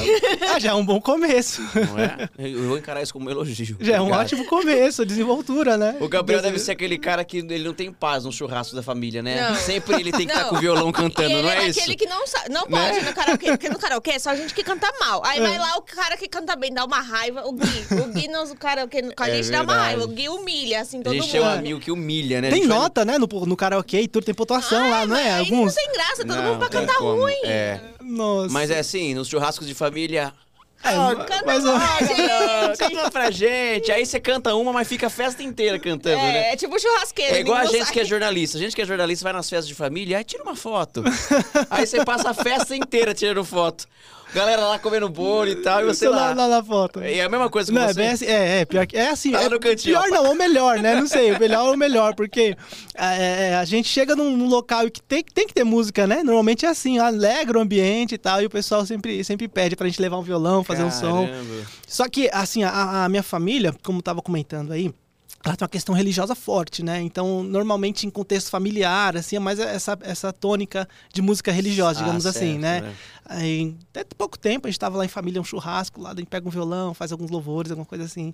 Ah, 0.53 0.59
já 0.59 0.71
é 0.71 0.73
um 0.73 0.85
bom 0.85 1.01
começo. 1.01 1.61
Não 1.61 1.99
é? 1.99 2.29
Eu 2.37 2.67
vou 2.67 2.77
encarar 2.77 3.01
isso 3.01 3.11
como 3.11 3.27
um 3.27 3.31
elogio. 3.31 3.77
Já 3.79 3.95
é 3.95 4.01
um 4.01 4.11
ótimo 4.11 4.45
começo, 4.45 5.05
desenvoltura, 5.05 5.77
né? 5.77 5.97
O 5.99 6.07
Gabriel 6.07 6.41
deve 6.41 6.59
ser 6.59 6.71
aquele 6.71 6.97
cara 6.97 7.23
que 7.23 7.37
ele 7.37 7.63
não 7.63 7.73
tem 7.73 7.91
paz 7.91 8.25
no 8.25 8.31
churrasco 8.31 8.75
da 8.75 8.83
família, 8.83 9.23
né? 9.23 9.49
Não. 9.49 9.55
Sempre 9.55 9.99
ele 9.99 10.11
tem 10.11 10.27
que 10.27 10.31
estar 10.33 10.43
tá 10.43 10.49
com 10.49 10.55
o 10.55 10.59
violão 10.59 10.91
cantando, 10.91 11.41
não 11.41 11.49
é, 11.49 11.65
é 11.65 11.67
isso? 11.67 11.79
aquele 11.79 11.95
que 11.95 12.05
não 12.05 12.27
sabe. 12.27 12.49
Não 12.49 12.67
pode 12.67 12.99
né? 12.99 13.01
no 13.01 13.13
karaokê, 13.13 13.47
porque 13.51 13.69
no 13.69 13.79
karaokê 13.79 14.11
é 14.11 14.19
só 14.19 14.35
gente 14.35 14.53
que 14.53 14.63
canta 14.63 14.87
mal. 14.99 15.21
Aí 15.25 15.39
é. 15.39 15.41
vai 15.41 15.57
lá 15.57 15.77
o 15.77 15.81
cara 15.81 16.17
que 16.17 16.27
canta 16.27 16.55
bem, 16.55 16.73
dá 16.73 16.85
uma 16.85 17.01
raiva. 17.01 17.45
O 17.45 17.53
Gui. 17.53 18.01
O 18.03 18.13
Gui 18.13 18.27
no 18.27 18.55
karaokê 18.55 19.01
com 19.13 19.23
a 19.23 19.29
é 19.29 19.35
gente 19.37 19.51
dá 19.51 19.63
uma 19.63 19.75
raiva. 19.75 20.03
O 20.03 20.07
Gui 20.07 20.29
humilha, 20.29 20.81
assim, 20.81 21.01
todo 21.01 21.13
mundo. 21.13 21.21
A 21.21 21.25
gente 21.25 21.35
mundo. 21.37 21.45
é 21.45 21.49
um 21.49 21.59
amigo 21.59 21.79
que 21.79 21.91
humilha, 21.91 22.41
né? 22.41 22.49
Tem 22.49 22.65
nota, 22.65 23.03
vai... 23.05 23.17
né? 23.17 23.19
No, 23.19 23.45
no 23.45 23.57
karaokê 23.57 24.01
e 24.01 24.07
tudo, 24.07 24.25
tem 24.25 24.35
pontuação 24.35 24.83
ah, 24.83 24.89
lá, 24.89 25.05
não 25.05 25.15
é? 25.15 25.39
Alguns... 25.39 25.75
não 25.79 25.85
tem 25.85 25.93
graça, 25.93 26.25
todo 26.25 26.35
não. 26.35 26.43
mundo 26.43 26.59
pra 26.59 26.69
cantar 26.69 26.97
ruim. 26.97 27.41
É. 27.45 27.79
Nossa. 28.01 28.51
Mas 28.51 28.69
é 28.71 28.79
assim, 28.79 29.13
nos 29.13 29.27
churrascos 29.27 29.67
de 29.67 29.73
família. 29.73 30.33
É, 30.81 30.97
oh, 30.97 31.15
canta 31.15 31.43
mas, 31.45 31.63
pra 31.63 32.07
gente. 32.07 32.77
Canta 32.79 33.11
pra 33.11 33.31
gente. 33.31 33.91
Aí 33.91 34.05
você 34.05 34.17
canta 34.17 34.55
uma, 34.55 34.71
mas 34.71 34.87
fica 34.87 35.07
a 35.07 35.09
festa 35.09 35.43
inteira 35.43 35.77
cantando, 35.77 36.15
é, 36.15 36.31
né? 36.31 36.53
É 36.53 36.55
tipo 36.55 36.79
churrasqueiro. 36.79 37.35
É 37.35 37.39
igual 37.41 37.57
a 37.57 37.65
gente 37.65 37.91
que 37.91 37.99
é 37.99 38.05
jornalista. 38.05 38.57
A 38.57 38.61
gente 38.61 38.73
que 38.73 38.81
é 38.81 38.85
jornalista 38.85 39.23
vai 39.23 39.33
nas 39.33 39.49
festas 39.49 39.67
de 39.67 39.75
família, 39.75 40.17
aí 40.17 40.23
tira 40.23 40.41
uma 40.41 40.55
foto. 40.55 41.03
aí 41.69 41.85
você 41.85 42.05
passa 42.05 42.29
a 42.29 42.33
festa 42.33 42.77
inteira 42.77 43.13
tirando 43.13 43.43
foto. 43.43 43.85
Galera 44.33 44.65
lá 44.65 44.77
comendo 44.79 45.09
bolo 45.09 45.49
e 45.49 45.55
tal, 45.55 45.81
e 45.81 45.85
você 45.85 46.07
lá. 46.07 46.33
lá 46.33 46.47
na 46.47 46.63
foto. 46.63 46.99
É 46.99 47.21
a 47.21 47.29
mesma 47.29 47.49
coisa 47.49 47.71
que 47.71 47.79
não, 47.79 47.87
você. 47.87 48.01
É, 48.01 48.11
assim, 48.11 48.25
é, 48.25 48.59
é, 48.59 48.65
pior 48.65 48.85
que. 48.85 48.95
É 48.95 49.09
assim. 49.09 49.31
Tá 49.31 49.41
é, 49.41 49.49
cantinho, 49.49 49.95
pior 49.95 50.07
ó. 50.07 50.15
não, 50.15 50.25
ou 50.29 50.35
melhor, 50.35 50.79
né? 50.79 50.95
Não 50.95 51.07
sei, 51.07 51.31
o 51.31 51.39
melhor 51.39 51.67
ou 51.67 51.77
melhor, 51.77 52.13
porque 52.13 52.55
é, 52.95 53.49
é, 53.49 53.55
a 53.55 53.65
gente 53.65 53.87
chega 53.89 54.15
num, 54.15 54.37
num, 54.37 54.47
local 54.47 54.89
que 54.89 55.01
tem, 55.01 55.23
tem 55.23 55.47
que 55.47 55.53
ter 55.53 55.63
música, 55.63 56.05
né? 56.05 56.21
Normalmente 56.23 56.65
é 56.65 56.69
assim, 56.69 56.99
alegra 56.99 57.57
o 57.57 57.61
ambiente 57.61 58.15
e 58.15 58.17
tal, 58.17 58.41
e 58.41 58.45
o 58.45 58.49
pessoal 58.49 58.85
sempre, 58.85 59.23
sempre 59.23 59.47
pede 59.47 59.75
pra 59.75 59.87
gente 59.87 60.01
levar 60.01 60.17
um 60.17 60.23
violão, 60.23 60.63
fazer 60.63 60.83
Caramba. 60.83 61.07
um 61.07 61.27
som. 61.27 61.29
Só 61.87 62.07
que, 62.07 62.29
assim, 62.31 62.63
a, 62.63 63.05
a 63.05 63.09
minha 63.09 63.23
família, 63.23 63.73
como 63.83 64.01
tava 64.01 64.21
comentando 64.21 64.71
aí, 64.71 64.93
ela 65.43 65.55
tem 65.55 65.63
uma 65.63 65.69
questão 65.69 65.95
religiosa 65.95 66.35
forte, 66.35 66.83
né? 66.83 67.01
Então, 67.01 67.43
normalmente 67.43 68.05
em 68.05 68.09
contexto 68.09 68.49
familiar, 68.49 69.15
assim, 69.15 69.37
é 69.37 69.39
mais 69.39 69.57
essa, 69.57 69.97
essa 70.01 70.33
tônica 70.33 70.87
de 71.13 71.21
música 71.21 71.51
religiosa, 71.51 71.99
digamos 71.99 72.25
Ah, 72.25 72.29
assim, 72.29 72.59
certo, 72.59 72.83
né? 72.83 72.95
Aí, 73.25 73.75
até 73.89 74.03
pouco 74.03 74.37
tempo, 74.37 74.67
a 74.67 74.69
gente 74.69 74.75
estava 74.75 74.97
lá 74.97 75.05
em 75.05 75.07
família, 75.07 75.39
um 75.39 75.43
churrasco, 75.43 76.01
lá 76.01 76.11
a 76.11 76.15
gente 76.15 76.27
pega 76.27 76.45
um 76.45 76.51
violão, 76.51 76.93
faz 76.93 77.11
alguns 77.11 77.29
louvores, 77.31 77.71
alguma 77.71 77.85
coisa 77.85 78.03
assim. 78.03 78.33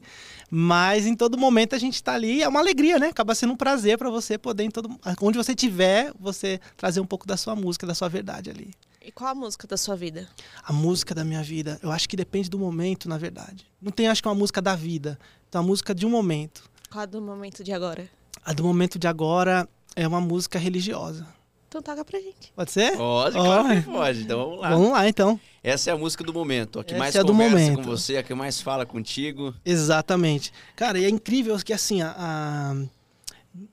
Mas 0.50 1.06
em 1.06 1.16
todo 1.16 1.38
momento 1.38 1.76
a 1.76 1.78
gente 1.78 1.96
está 1.96 2.14
ali, 2.14 2.42
é 2.42 2.48
uma 2.48 2.60
alegria, 2.60 2.98
né? 2.98 3.08
Acaba 3.08 3.36
sendo 3.36 3.54
um 3.54 3.58
prazer 3.58 3.98
para 4.00 4.10
você 4.10 4.38
poder, 4.38 4.64
em 4.64 4.72
todo, 4.72 4.90
onde 5.22 5.38
você 5.38 5.52
estiver, 5.52 6.12
você 6.20 6.60
trazer 6.76 7.02
um 7.02 7.06
pouco 7.06 7.28
da 7.28 7.38
sua 7.38 7.56
música, 7.56 7.86
da 7.86 7.94
sua 7.94 8.10
verdade 8.10 8.50
ali. 8.50 8.72
E 9.00 9.12
qual 9.12 9.30
a 9.30 9.36
música 9.36 9.68
da 9.68 9.78
sua 9.78 9.96
vida? 9.96 10.28
A 10.64 10.74
música 10.74 11.14
da 11.14 11.24
minha 11.24 11.44
vida, 11.44 11.80
eu 11.84 11.92
acho 11.92 12.10
que 12.10 12.18
depende 12.18 12.50
do 12.50 12.58
momento, 12.58 13.08
na 13.08 13.20
verdade. 13.20 13.64
Não 13.80 13.92
tem, 13.92 14.08
acho 14.08 14.24
que, 14.24 14.28
uma 14.28 14.34
música 14.34 14.60
da 14.60 14.76
vida. 14.76 15.20
Então, 15.48 15.62
a 15.62 15.64
música 15.64 15.94
de 15.94 16.08
um 16.08 16.10
momento. 16.10 16.68
Qual 16.90 17.04
a 17.04 17.06
do 17.06 17.22
momento 17.22 17.64
de 17.64 17.72
agora? 17.74 18.10
A 18.44 18.54
do 18.54 18.64
momento 18.64 18.98
de 19.00 19.08
agora 19.08 19.68
é 19.96 20.08
uma 20.08 20.22
música 20.22 20.58
religiosa. 20.60 21.26
Então 21.68 21.82
toca 21.82 22.06
pra 22.06 22.20
gente. 22.20 22.54
Pode 22.56 22.72
ser? 22.72 22.96
Pode, 22.96 23.38
Ó, 23.38 23.44
claro 23.44 23.82
que 23.82 23.90
pode. 23.90 24.22
Então 24.22 24.40
vamos 24.46 24.60
lá. 24.62 24.70
Vamos 24.70 24.92
lá, 24.92 25.10
então. 25.10 25.40
Essa 25.64 25.90
é 25.90 25.94
a 25.94 25.98
música 25.98 26.24
do 26.24 26.34
momento, 26.34 26.80
a 26.80 26.84
que 26.84 26.94
Essa 26.94 27.00
mais 27.00 27.16
é 27.16 27.24
conversa 27.24 27.50
momento. 27.58 27.76
com 27.78 27.84
você, 27.84 28.18
a 28.18 28.24
que 28.24 28.34
mais 28.34 28.62
fala 28.62 28.86
contigo. 28.86 29.54
Exatamente. 29.66 30.54
Cara, 30.76 30.98
e 31.00 31.06
é 31.06 31.10
incrível 31.10 31.58
que 31.58 31.74
assim, 31.74 32.02
a, 32.02 32.16
a- 32.18 32.76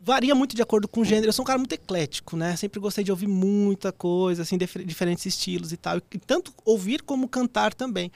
varia 0.00 0.34
muito 0.34 0.56
de 0.56 0.62
acordo 0.62 0.88
com 0.88 1.00
o 1.02 1.04
gênero. 1.04 1.28
Eu 1.28 1.32
sou 1.32 1.42
um 1.44 1.46
cara 1.46 1.58
muito 1.58 1.72
eclético, 1.74 2.36
né? 2.36 2.56
Sempre 2.56 2.80
gostei 2.80 3.04
de 3.04 3.10
ouvir 3.10 3.26
muita 3.28 3.92
coisa, 3.92 4.42
assim, 4.42 4.56
difer- 4.58 4.84
diferentes 4.84 5.24
estilos 5.26 5.70
e 5.72 5.76
tal. 5.76 5.98
E 5.98 6.18
tanto 6.18 6.52
ouvir 6.64 7.02
como 7.02 7.28
cantar 7.28 7.72
também. 7.74 8.10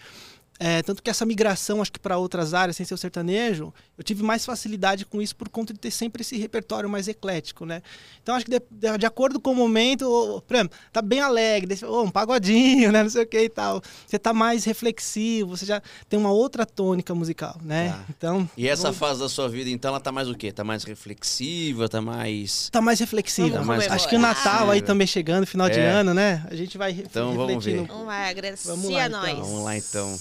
É, 0.58 0.82
tanto 0.82 1.02
que 1.02 1.10
essa 1.10 1.26
migração, 1.26 1.82
acho 1.82 1.92
que 1.92 1.98
para 1.98 2.16
outras 2.16 2.54
áreas, 2.54 2.76
sem 2.76 2.86
ser 2.86 2.94
o 2.94 2.96
sertanejo, 2.96 3.75
eu 3.98 4.02
tive 4.02 4.22
mais 4.22 4.44
facilidade 4.46 5.04
com 5.04 5.20
isso 5.20 5.36
por 5.36 5.50
conta 5.50 5.75
de 5.75 5.78
ter 5.78 5.90
sempre 5.90 6.22
esse 6.22 6.36
repertório 6.38 6.88
mais 6.88 7.08
eclético, 7.08 7.66
né? 7.66 7.82
Então 8.22 8.34
acho 8.34 8.46
que 8.46 8.50
de, 8.50 8.62
de- 8.70 8.98
de 8.98 9.04
acordo 9.06 9.38
com 9.38 9.52
o 9.52 9.54
momento, 9.54 10.42
por 10.46 10.54
exemplo, 10.54 10.78
tá 10.90 11.02
bem 11.02 11.20
alegre, 11.20 11.66
deixa- 11.68 11.86
ô, 11.86 12.02
um 12.04 12.10
pagodinho, 12.10 12.90
né? 12.92 13.02
Não 13.02 13.10
sei 13.10 13.25
o 13.25 13.26
que 13.26 13.38
e 13.38 13.48
tal. 13.50 13.82
Você 14.06 14.18
tá 14.18 14.32
mais 14.32 14.64
reflexivo, 14.64 15.56
você 15.56 15.66
já 15.66 15.82
tem 16.08 16.18
uma 16.18 16.30
outra 16.30 16.64
tônica 16.64 17.14
musical, 17.14 17.58
né? 17.62 17.90
Tá. 17.90 18.04
Então. 18.08 18.50
E 18.56 18.66
essa 18.66 18.84
vamos- 18.84 18.96
fase 18.98 19.20
da 19.20 19.28
sua 19.28 19.48
vida, 19.50 19.68
então, 19.68 19.90
ela 19.90 20.00
tá 20.00 20.10
mais 20.10 20.26
o 20.28 20.34
quê? 20.34 20.50
Tá 20.52 20.64
mais 20.64 20.84
reflexiva, 20.84 21.88
tá 21.88 22.00
mais... 22.00 22.70
Tá 22.70 22.80
mais 22.80 22.98
reflexiva. 23.00 23.50
Vamos 23.58 23.66
mais. 23.66 23.90
Acho 23.90 24.08
que 24.08 24.16
o 24.16 24.18
Natal 24.18 24.70
aí 24.70 24.80
também 24.80 25.06
chegando, 25.06 25.46
final 25.46 25.68
de 25.68 25.78
É. 25.80 25.86
ano, 25.90 26.14
né? 26.14 26.46
A 26.50 26.54
gente 26.56 26.78
vai 26.78 26.92
Então, 26.92 27.34
vamos 27.34 27.54
refletindo. 27.56 27.82
ver. 27.82 27.88
Vamos 27.88 28.06
lá, 28.06 28.28
agradecer 28.28 28.68
Vamos 28.68 28.88
lá, 28.90 29.02
a 29.02 29.06
então. 29.06 29.20
nós. 29.20 29.38
Vamos 29.38 29.64
lá, 29.64 29.76
então. 29.76 30.18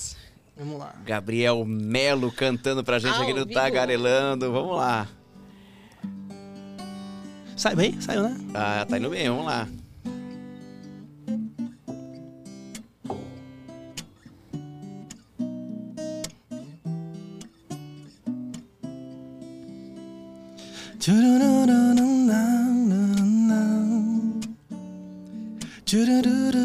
Vamos 0.58 0.80
lá. 0.80 0.96
Gabriel 1.06 1.66
Melo 1.66 2.32
cantando 2.32 2.84
pra 2.84 3.00
gente 3.00 3.16
Ao 3.16 3.24
aqui 3.24 3.34
no 3.34 3.46
vivo. 3.46 3.54
Tagarelando. 3.54 4.52
Vamos 4.52 4.78
lá. 4.78 5.08
Sai 7.58 7.76
bem? 7.76 8.00
Saiu, 8.02 8.24
né? 8.24 8.38
Ah, 8.54 8.86
tá 8.88 8.98
indo 8.98 9.10
bem, 9.10 9.30
vamos 9.30 9.46
lá. 9.46 9.68
Espírito 25.96 26.64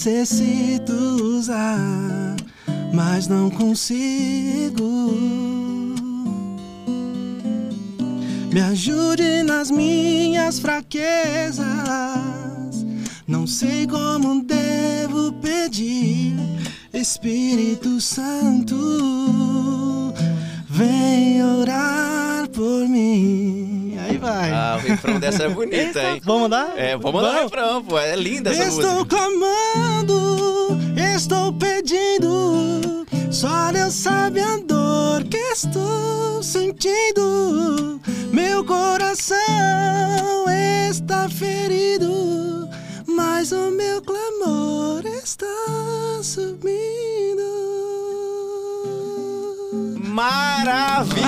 necessito 0.00 0.94
usar, 0.94 2.34
mas 2.90 3.28
não 3.28 3.50
consigo. 3.50 5.12
Me 8.50 8.62
ajude 8.62 9.42
nas 9.42 9.70
minhas 9.70 10.58
fraquezas. 10.58 11.66
Não 13.28 13.46
sei 13.46 13.86
como 13.86 14.42
devo 14.42 15.34
pedir. 15.34 16.34
Espírito 16.94 18.00
Santo, 18.00 18.74
vem 20.66 21.44
orar 21.44 22.09
refrão 24.90 25.20
dessa 25.20 25.44
é 25.44 25.48
bonita, 25.48 26.02
hein? 26.02 26.20
Vamos 26.24 26.42
mandar? 26.42 26.72
É, 26.76 26.96
vamos 26.96 27.22
mandar 27.22 27.40
o 27.40 27.42
refrão, 27.44 27.82
pô. 27.84 27.98
É 27.98 28.14
linda 28.16 28.50
essa 28.50 28.64
Estou 28.64 28.92
música. 28.94 29.16
clamando, 29.16 30.78
estou 31.14 31.52
pedindo. 31.54 33.06
Só 33.30 33.70
Deus 33.72 33.94
sabe 33.94 34.40
a 34.40 34.56
dor 34.58 35.24
que 35.24 35.36
estou 35.36 36.42
sentindo. 36.42 38.00
Meu 38.32 38.64
coração 38.64 39.36
está 40.90 41.28
ferido, 41.28 42.68
mas 43.06 43.52
o 43.52 43.70
meu 43.70 44.02
clamor 44.02 45.04
está 45.06 45.46
subindo. 46.22 46.79
Maravilhoso! 50.20 51.20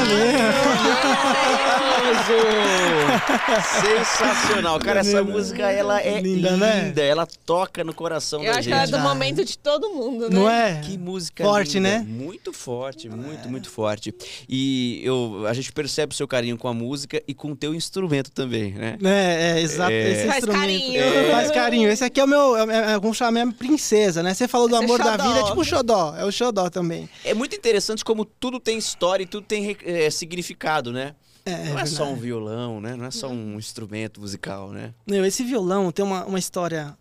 Sensacional. 3.81 4.78
Cara, 4.78 5.00
essa 5.00 5.22
música, 5.22 5.70
ela 5.70 6.00
é 6.00 6.20
linda, 6.20 6.50
Linda, 6.50 6.57
né? 6.57 6.92
Ela 6.96 7.26
toca 7.46 7.83
no 7.85 7.94
coração 7.94 8.42
Eu 8.42 8.52
da 8.52 8.59
acho 8.59 8.68
que 8.68 8.74
ela 8.74 8.83
é 8.83 8.87
gente. 8.87 8.96
do 8.96 9.02
momento 9.02 9.44
de 9.44 9.57
todo 9.59 9.90
mundo, 9.90 10.28
né? 10.28 10.35
Não 10.37 10.48
é? 10.50 10.81
Que 10.85 10.98
música 10.98 11.42
Forte, 11.44 11.78
linda. 11.78 12.00
né? 12.00 12.07
Muito 12.07 12.52
forte, 12.52 13.09
muito, 13.09 13.48
muito 13.48 13.70
forte. 13.70 14.14
E 14.48 15.00
eu, 15.05 15.46
a 15.48 15.55
gente 15.55 15.72
percebe 15.72 16.12
o 16.12 16.16
seu 16.16 16.28
carinho 16.28 16.59
com 16.59 16.68
a 16.68 16.74
música 16.74 17.22
e 17.26 17.35
com 17.35 17.52
o 17.52 17.57
teu 17.57 17.74
instrumento 17.74 18.31
também, 18.31 18.72
né? 18.72 18.98
É, 19.02 19.59
é, 19.59 19.61
exato. 19.62 19.90
É. 19.90 20.11
Esse 20.11 20.26
Faz 20.26 20.38
instrumento. 20.38 20.61
carinho. 20.61 21.00
É, 21.02 21.31
Faz 21.31 21.50
carinho. 21.50 21.88
Esse 21.90 22.05
aqui 22.05 22.20
é 22.20 22.24
o 22.24 22.28
meu, 22.28 22.57
é, 22.57 22.92
é, 22.92 22.98
vamos 22.98 23.16
chamar 23.16 23.31
minha 23.33 23.52
princesa, 23.52 24.22
né? 24.22 24.35
Você 24.35 24.46
falou 24.46 24.68
do 24.68 24.74
Esse 24.74 24.83
é 24.83 24.87
amor 24.87 24.98
da 24.98 25.16
vida, 25.16 25.40
é 25.40 25.44
tipo 25.44 25.61
o 25.61 25.64
xodó. 25.64 26.14
É 26.16 26.24
o 26.24 26.31
xodó 26.33 26.68
também. 26.68 27.09
É 27.24 27.33
muito 27.35 27.55
interessante 27.57 28.05
como 28.05 28.24
tudo 28.24 28.59
tem 28.61 28.81
história 28.83 29.23
e 29.25 29.27
tudo 29.27 29.47
tem 29.47 29.77
é, 29.85 30.11
significado, 30.11 30.92
né? 30.92 31.14
É, 31.45 31.71
Não 31.71 31.79
é 31.79 31.87
só 31.87 32.03
um 32.05 32.07
verdade. 32.07 32.21
violão, 32.23 32.81
né? 32.81 32.95
Não 32.95 33.05
é 33.05 33.11
só 33.11 33.29
um 33.29 33.59
instrumento 33.59 34.21
musical, 34.21 34.71
né? 34.71 34.95
Meu, 35.07 35.25
esse 35.25 35.42
violão 35.42 35.90
tem 35.90 36.05
uma, 36.05 36.25
uma 36.25 36.38
história... 36.38 36.97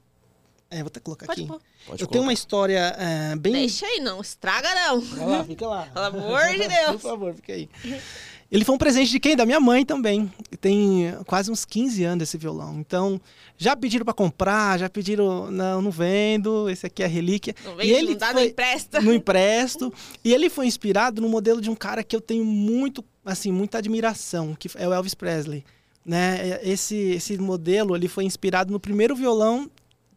É, 0.70 0.78
vou 0.80 0.88
até 0.88 1.00
colocar 1.00 1.26
Pode 1.28 1.41
aqui. 1.41 1.50
pôr. 1.50 1.62
Pode 1.86 2.02
Eu 2.02 2.08
tenho 2.08 2.24
uma 2.24 2.28
colocar. 2.30 2.34
história 2.34 2.96
é, 2.98 3.36
bem... 3.36 3.52
Deixa 3.54 3.86
aí, 3.86 4.00
não. 4.00 4.22
Estraga 4.22 4.74
não. 4.74 5.02
Vai 5.02 5.26
lá, 5.28 5.44
fica 5.44 5.67
lá. 5.67 5.86
Pelo 5.94 6.06
amor 6.06 6.41
de 6.50 6.58
Deus. 6.70 6.91
Por 6.94 7.00
favor, 7.00 7.34
fica 7.36 7.54
aí. 7.54 7.70
Ele 8.52 8.66
foi 8.66 8.76
um 8.76 8.78
presente 8.78 9.10
de 9.10 9.20
quem? 9.20 9.34
Da 9.34 9.46
minha 9.46 9.62
mãe 9.62 9.86
também. 9.86 10.30
Tem 10.60 11.16
quase 11.26 11.50
uns 11.50 11.64
15 11.64 12.04
anos 12.04 12.24
esse 12.24 12.38
violão. 12.38 12.78
Então, 12.82 13.20
já 13.58 13.78
pediram 13.78 14.04
pra 14.04 14.14
comprar, 14.14 14.78
já 14.78 14.90
pediram, 14.90 15.50
não, 15.50 15.82
não 15.82 15.90
vendo, 15.90 16.70
esse 16.70 16.86
aqui 16.86 17.02
é 17.02 17.08
relíquia. 17.08 17.56
Não 17.64 17.74
e 17.76 17.78
vem, 17.78 17.90
ele 17.92 18.12
não 18.12 18.18
dá, 18.18 18.28
não 18.28 18.34
foi, 18.34 18.48
empresta. 18.48 19.02
não 19.02 19.14
empresto. 19.14 19.94
E 20.22 20.34
ele 20.34 20.50
foi 20.50 20.68
inspirado 20.68 21.22
no 21.22 21.30
modelo 21.30 21.62
de 21.62 21.70
um 21.70 21.76
cara 21.76 22.04
que 22.04 22.14
eu 22.14 22.20
tenho 22.20 22.44
muito, 22.44 23.06
assim, 23.24 23.54
muita 23.54 23.78
admiração, 23.78 24.54
que 24.54 24.70
é 24.76 24.86
o 24.86 24.92
Elvis 24.92 25.14
Presley. 25.16 25.64
Né? 26.06 26.60
Esse, 26.62 26.96
esse 26.96 27.38
modelo 27.38 27.96
ele 27.96 28.10
foi 28.10 28.26
inspirado 28.26 28.74
no 28.74 28.82
primeiro 28.82 29.16
violão 29.16 29.72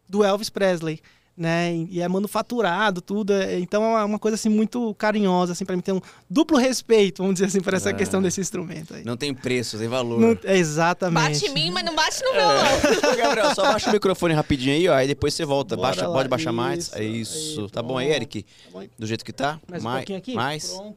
do 0.08 0.24
Elvis 0.24 0.50
Presley. 0.50 1.00
Né? 1.36 1.74
E 1.90 2.00
é 2.00 2.06
manufaturado, 2.06 3.00
tudo. 3.00 3.32
é- 3.32 3.58
Então 3.58 3.98
é 3.98 4.04
uma 4.04 4.20
coisa 4.20 4.36
assim 4.36 4.48
muito 4.48 4.94
carinhosa, 4.94 5.50
assim, 5.52 5.64
para 5.64 5.74
mim 5.74 5.82
ter 5.82 5.90
um 5.90 6.00
duplo 6.30 6.56
respeito, 6.56 7.22
vamos 7.22 7.34
dizer 7.34 7.46
assim, 7.46 7.60
por 7.60 7.74
essa 7.74 7.90
Ah. 7.90 7.92
questão 7.92 8.22
desse 8.22 8.40
instrumento 8.40 8.94
aí. 8.94 9.04
Não 9.04 9.16
tem 9.16 9.34
preço, 9.34 9.76
tem 9.76 9.88
valor. 9.88 10.20
Não- 10.20 10.38
é 10.44 10.56
exatamente. 10.56 11.40
Bate 11.40 11.46
em 11.46 11.52
mim, 11.52 11.70
mas 11.72 11.84
não 11.84 11.96
bate 11.96 12.22
no 12.22 12.32
violão. 12.32 12.64
Ô, 13.12 13.16
Gabriel, 13.16 13.52
só 13.52 13.62
baixa 13.64 13.90
o 13.90 13.92
microfone 13.92 14.32
rapidinho 14.32 14.76
aí, 14.76 14.88
ó. 14.88 14.94
Aí 14.94 15.08
depois 15.08 15.34
você 15.34 15.44
volta. 15.44 15.74
Bora 15.74 15.88
Baixa, 15.88 16.06
lá. 16.06 16.14
pode 16.14 16.28
baixar 16.28 16.52
mais. 16.52 16.84
Isso, 16.84 16.98
É 16.98 17.02
isso. 17.04 17.60
aí, 17.62 17.70
tá 17.70 17.82
bom 17.82 17.98
aí. 17.98 18.12
Eric? 18.12 18.42
Tá 18.44 18.48
bom? 18.72 18.86
Do 18.96 19.04
jeito 19.06 19.24
que 19.24 19.32
tá? 19.32 19.58
Mais 19.68 19.82
um 19.82 19.84
mais. 19.86 19.96
pouquinho 20.02 20.18
aqui? 20.18 20.34
Mais. 20.34 20.68
Pronto. 20.68 20.96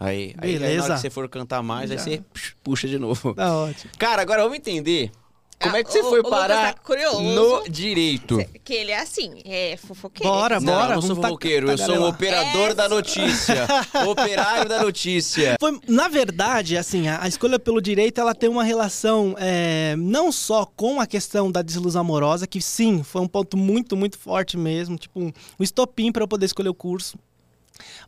Aí, 0.00 0.34
aí, 0.38 0.50
aí 0.50 0.52
na 0.58 0.60
Beleza. 0.66 0.84
hora 0.84 0.94
que 0.94 1.00
você 1.00 1.10
for 1.10 1.28
cantar 1.28 1.62
mais, 1.62 1.90
aí 1.90 1.96
Já. 1.96 2.04
você 2.04 2.22
psh, 2.34 2.54
puxa 2.62 2.86
de 2.86 2.98
novo. 2.98 3.34
Tá 3.34 3.56
ótimo. 3.56 3.90
Cara, 3.98 4.20
agora 4.22 4.42
vamos 4.42 4.58
entender 4.58 5.10
Como 5.60 5.74
Ah, 5.74 5.80
é 5.80 5.82
que 5.84 5.90
você 5.90 6.00
o- 6.02 6.08
foi 6.08 6.20
o 6.20 6.22
parar 6.22 6.72
tá 6.74 6.94
no 7.20 7.68
direito? 7.68 8.38
Que 8.62 8.74
ele 8.74 8.92
é 8.92 9.00
assim, 9.00 9.40
é 9.44 9.76
fofoqueiro. 9.76 10.32
Bora, 10.32 10.60
Não, 10.60 10.72
bora. 10.72 10.90
eu 10.92 10.94
não 10.94 11.00
sou 11.02 11.08
vamos 11.10 11.22
tá- 11.22 11.28
fofoqueiro, 11.28 11.68
eu 11.70 11.76
sou 11.78 11.96
o 11.98 12.08
operador 12.08 12.70
É, 12.70 12.74
da 12.74 12.88
notícia. 12.88 13.66
operário 14.08 14.68
da 14.68 14.82
notícia. 14.84 15.56
Foi, 15.58 15.80
na 15.88 16.06
verdade, 16.06 16.76
assim, 16.76 17.08
a, 17.08 17.24
a 17.24 17.26
escolha 17.26 17.58
pelo 17.58 17.80
direito, 17.80 18.20
ela 18.20 18.36
tem 18.36 18.48
uma 18.48 18.62
relação 18.62 19.34
é, 19.36 19.96
não 19.98 20.30
só 20.30 20.64
com 20.64 21.00
a 21.00 21.06
questão 21.08 21.50
da 21.50 21.60
desilusão 21.60 22.02
amorosa, 22.02 22.46
que 22.46 22.60
sim, 22.62 23.02
foi 23.02 23.20
um 23.20 23.26
ponto 23.28 23.56
muito, 23.56 23.96
muito 23.96 24.16
forte 24.16 24.56
mesmo, 24.56 24.96
tipo 24.96 25.18
um, 25.20 25.32
um 25.58 25.62
estopim 25.64 26.12
para 26.12 26.22
eu 26.22 26.28
poder 26.28 26.46
escolher 26.46 26.68
o 26.68 26.74
curso, 26.74 27.18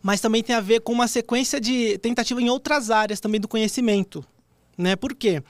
mas 0.01 0.21
também 0.21 0.41
tem 0.43 0.55
a 0.55 0.61
ver 0.61 0.83
com 0.83 0.93
uma 0.93 1.09
sequência 1.09 1.61
de 1.61 1.99
tentativa 1.99 2.41
em 2.41 2.49
outras 2.49 2.91
áreas 2.93 3.19
também 3.19 3.41
do 3.41 3.49
conhecimento, 3.49 4.25
né? 4.79 4.95
Por 4.95 5.15
quê? 5.17 5.43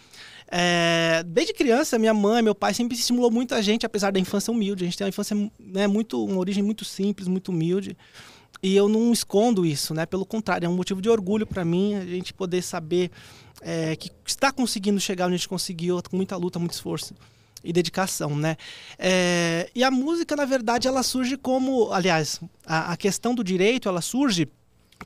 É, 0.50 1.22
desde 1.26 1.54
criança, 1.54 1.98
minha 1.98 2.12
mãe, 2.12 2.42
meu 2.42 2.54
pai 2.54 2.74
sempre 2.74 2.96
estimulou 2.96 3.30
muito 3.30 3.54
a 3.54 3.62
gente, 3.62 3.86
apesar 3.86 4.10
da 4.10 4.18
infância 4.18 4.52
humilde. 4.52 4.84
A 4.84 4.86
gente 4.86 4.98
tem 4.98 5.04
uma 5.04 5.10
infância, 5.10 5.36
né, 5.58 5.86
muito, 5.86 6.24
uma 6.24 6.38
origem 6.38 6.62
muito 6.62 6.84
simples, 6.84 7.28
muito 7.28 7.50
humilde. 7.50 7.96
E 8.62 8.74
eu 8.76 8.88
não 8.88 9.12
escondo 9.12 9.64
isso, 9.64 9.94
né? 9.94 10.04
Pelo 10.04 10.26
contrário, 10.26 10.66
é 10.66 10.68
um 10.68 10.74
motivo 10.74 11.00
de 11.00 11.08
orgulho 11.08 11.46
para 11.46 11.64
mim 11.64 11.94
a 11.94 12.04
gente 12.04 12.34
poder 12.34 12.62
saber 12.62 13.10
é, 13.62 13.96
que 13.96 14.10
está 14.26 14.52
conseguindo 14.52 15.00
chegar 15.00 15.26
onde 15.26 15.34
a 15.34 15.38
gente 15.38 15.48
conseguiu 15.48 16.02
com 16.02 16.16
muita 16.16 16.36
luta, 16.36 16.58
muito 16.58 16.72
esforço 16.72 17.14
e 17.62 17.72
dedicação, 17.72 18.34
né? 18.36 18.56
É, 18.98 19.70
e 19.74 19.84
a 19.84 19.90
música, 19.90 20.34
na 20.34 20.44
verdade, 20.44 20.88
ela 20.88 21.02
surge 21.02 21.36
como, 21.36 21.92
aliás, 21.92 22.40
a, 22.66 22.92
a 22.92 22.96
questão 22.96 23.34
do 23.34 23.44
direito, 23.44 23.88
ela 23.88 24.00
surge 24.00 24.48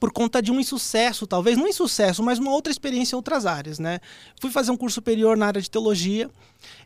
por 0.01 0.13
conta 0.13 0.43
de 0.43 0.51
um 0.51 0.59
insucesso, 0.59 1.27
talvez 1.27 1.57
não 1.57 1.69
insucesso, 1.69 2.23
mas 2.23 2.39
uma 2.39 2.51
outra 2.51 2.71
experiência 2.71 3.15
em 3.15 3.19
outras 3.19 3.47
áreas, 3.47 3.79
né? 3.79 4.01
Fui 4.41 4.51
fazer 4.51 4.71
um 4.71 4.77
curso 4.77 4.97
superior 4.97 5.37
na 5.37 5.47
área 5.47 5.63
de 5.63 5.71
teologia 5.71 6.29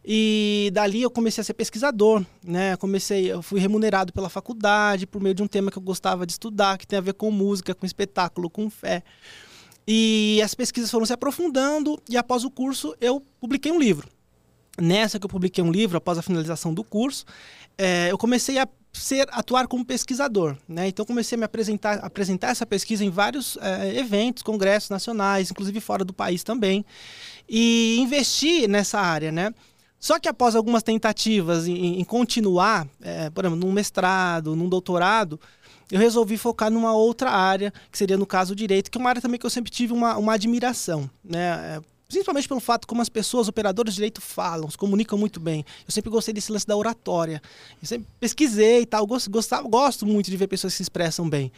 e 0.05 0.71
dali 0.73 1.03
eu 1.03 1.11
comecei 1.11 1.41
a 1.41 1.45
ser 1.45 1.55
pesquisador, 1.55 2.25
né? 2.45 2.77
Comecei, 2.77 3.33
eu 3.33 3.43
fui 3.43 3.61
remunerado 3.61 4.13
pela 4.13 4.29
faculdade 4.29 5.07
por 5.07 5.23
meio 5.23 5.35
de 5.35 5.43
um 5.43 5.47
tema 5.47 5.71
que 5.71 5.79
eu 5.79 5.83
gostava 5.83 6.27
de 6.27 6.33
estudar, 6.33 6.77
que 6.77 6.87
tem 6.87 6.99
a 6.99 7.03
ver 7.03 7.15
com 7.15 7.31
música, 7.31 7.75
com 7.75 7.87
espetáculo, 7.87 8.51
com 8.51 8.69
fé. 8.69 9.03
E 9.87 10.41
as 10.45 10.55
pesquisas 10.55 10.91
foram 10.91 11.07
se 11.07 11.13
aprofundando 11.13 11.99
e 12.09 12.17
após 12.17 12.45
o 12.45 12.51
curso 12.51 12.95
eu 13.01 13.23
publiquei 13.41 13.73
um 13.73 13.79
livro. 13.79 14.07
Nessa 14.81 15.19
que 15.19 15.25
eu 15.25 15.31
publiquei 15.31 15.65
um 15.65 15.73
livro, 15.73 15.97
após 15.97 16.19
a 16.19 16.23
finalização 16.23 16.73
do 16.73 16.85
curso, 16.85 17.25
eh, 17.77 18.09
eu 18.11 18.19
comecei 18.19 18.59
a 18.59 18.69
ser 18.93 19.27
atuar 19.31 19.67
como 19.67 19.85
pesquisador, 19.85 20.57
né? 20.69 20.89
Então 20.89 21.05
comecei 21.05 21.37
a 21.37 21.39
me 21.39 21.45
apresentar, 21.45 21.99
apresentar 21.99 22.49
essa 22.49 22.67
pesquisa 22.67 23.05
em 23.05 23.11
vários 23.11 23.57
eh, 23.61 23.99
eventos, 23.99 24.43
congressos 24.43 24.91
nacionais, 24.91 25.51
inclusive 25.51 25.81
fora 25.81 26.05
do 26.05 26.13
país 26.13 26.43
também, 26.43 26.85
e 27.49 27.99
investir 27.99 28.69
nessa 28.69 28.99
área, 28.99 29.31
né? 29.31 29.53
Só 30.01 30.19
que 30.19 30.29
após 30.29 30.55
algumas 30.55 30.83
tentativas 30.83 31.67
em, 31.67 32.01
em 32.01 32.05
continuar, 32.05 32.87
eh, 33.03 33.31
por 33.31 33.45
exemplo, 33.45 33.67
num 33.67 33.73
mestrado, 33.73 34.55
num 34.55 34.69
doutorado, 34.69 35.41
eu 35.91 35.99
resolvi 35.99 36.37
focar 36.37 36.71
numa 36.71 36.93
outra 36.93 37.31
área, 37.31 37.73
que 37.91 37.99
seria 37.99 38.17
no 38.17 38.27
caso 38.27 38.53
o 38.53 38.57
direito, 38.57 38.91
que 38.91 38.99
é 38.99 39.01
uma 39.01 39.11
área 39.11 39.23
também 39.23 39.39
que 39.39 39.47
eu 39.47 39.51
sempre 39.51 39.71
tive 39.71 39.93
uma, 39.93 40.17
uma 40.17 40.35
admiração, 40.35 41.11
né? 41.25 41.81
Principalmente 42.09 42.49
pelo 42.49 42.59
fato 42.59 42.89
como 42.89 43.03
as 43.03 43.11
pessoas, 43.11 43.49
operadores 43.49 43.93
de 43.93 43.97
direito, 43.97 44.23
falam, 44.23 44.71
se 44.71 44.79
comunicam 44.79 45.19
muito 45.19 45.39
bem. 45.39 45.63
Eu 45.87 45.93
sempre 45.93 46.11
gostei 46.11 46.33
desse 46.33 46.51
lance 46.51 46.67
da 46.67 46.75
oratória. 46.75 47.43
Eu 47.83 47.87
sempre 47.87 48.09
pesquisei 48.19 48.81
e 48.81 48.87
tal, 48.87 49.07
gostava, 49.07 49.69
gosto 49.69 50.07
muito 50.07 50.31
de 50.31 50.37
ver 50.39 50.47
pessoas 50.47 50.73
que 50.73 50.79
se 50.79 50.85
expressam 50.85 51.29
bem. 51.29 51.53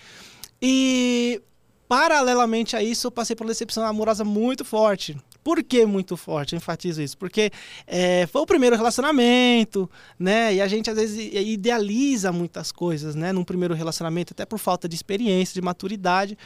E 0.61 1.41
paralelamente 1.87 2.75
a 2.75 2.83
isso, 2.83 3.07
eu 3.07 3.13
passei 3.13 3.37
por 3.37 3.45
uma 3.45 3.51
decepção 3.51 3.87
amorosa 3.87 4.25
muito 4.25 4.65
forte. 4.65 5.17
Por 5.43 5.63
que 5.63 5.87
muito 5.87 6.17
forte? 6.17 6.55
Eu 6.55 6.59
enfatizo 6.59 7.03
isso. 7.03 7.17
Porque 7.17 7.51
é, 7.87 8.27
foi 8.27 8.43
o 8.43 8.47
primeiro 8.47 8.77
relacionamento, 8.77 9.89
né? 10.19 10.55
E 10.55 10.61
a 10.61 10.69
gente 10.69 10.91
às 10.91 10.97
vezes 10.97 11.31
idealiza 11.33 12.33
muitas 12.33 12.71
coisas, 12.71 13.15
né? 13.15 13.33
Num 13.33 13.45
primeiro 13.45 13.75
relacionamento, 13.75 14.33
até 14.33 14.45
por 14.45 14.59
falta 14.59 14.89
de 14.89 14.95
experiência, 14.95 15.55
de 15.55 15.63
maturidade. 15.63 16.37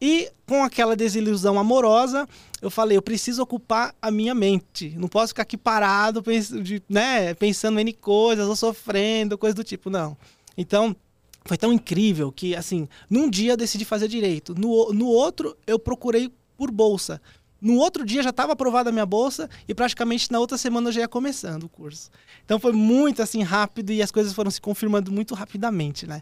E 0.00 0.30
com 0.46 0.62
aquela 0.62 0.94
desilusão 0.94 1.58
amorosa, 1.58 2.28
eu 2.60 2.70
falei, 2.70 2.96
eu 2.96 3.02
preciso 3.02 3.42
ocupar 3.42 3.94
a 4.02 4.10
minha 4.10 4.34
mente. 4.34 4.94
Não 4.98 5.08
posso 5.08 5.28
ficar 5.28 5.42
aqui 5.42 5.56
parado, 5.56 6.22
né, 6.88 7.32
pensando 7.34 7.78
em 7.78 7.92
coisas, 7.92 8.46
ou 8.46 8.56
sofrendo, 8.56 9.38
coisa 9.38 9.54
do 9.54 9.64
tipo, 9.64 9.88
não. 9.88 10.16
Então, 10.56 10.94
foi 11.44 11.56
tão 11.56 11.72
incrível 11.72 12.32
que, 12.32 12.56
assim, 12.56 12.88
num 13.08 13.28
dia 13.28 13.52
eu 13.52 13.56
decidi 13.56 13.84
fazer 13.84 14.08
direito. 14.08 14.54
No, 14.54 14.92
no 14.92 15.06
outro, 15.06 15.56
eu 15.66 15.78
procurei 15.78 16.32
por 16.56 16.70
bolsa. 16.70 17.20
No 17.64 17.78
outro 17.78 18.04
dia 18.04 18.22
já 18.22 18.28
estava 18.28 18.52
aprovada 18.52 18.90
a 18.90 18.92
minha 18.92 19.06
bolsa 19.06 19.48
e 19.66 19.74
praticamente 19.74 20.30
na 20.30 20.38
outra 20.38 20.58
semana 20.58 20.88
eu 20.90 20.92
já 20.92 21.00
ia 21.00 21.08
começando 21.08 21.64
o 21.64 21.68
curso. 21.68 22.10
Então 22.44 22.60
foi 22.60 22.72
muito 22.72 23.22
assim 23.22 23.42
rápido 23.42 23.90
e 23.90 24.02
as 24.02 24.10
coisas 24.10 24.34
foram 24.34 24.50
se 24.50 24.60
confirmando 24.60 25.10
muito 25.10 25.34
rapidamente, 25.34 26.06
né? 26.06 26.20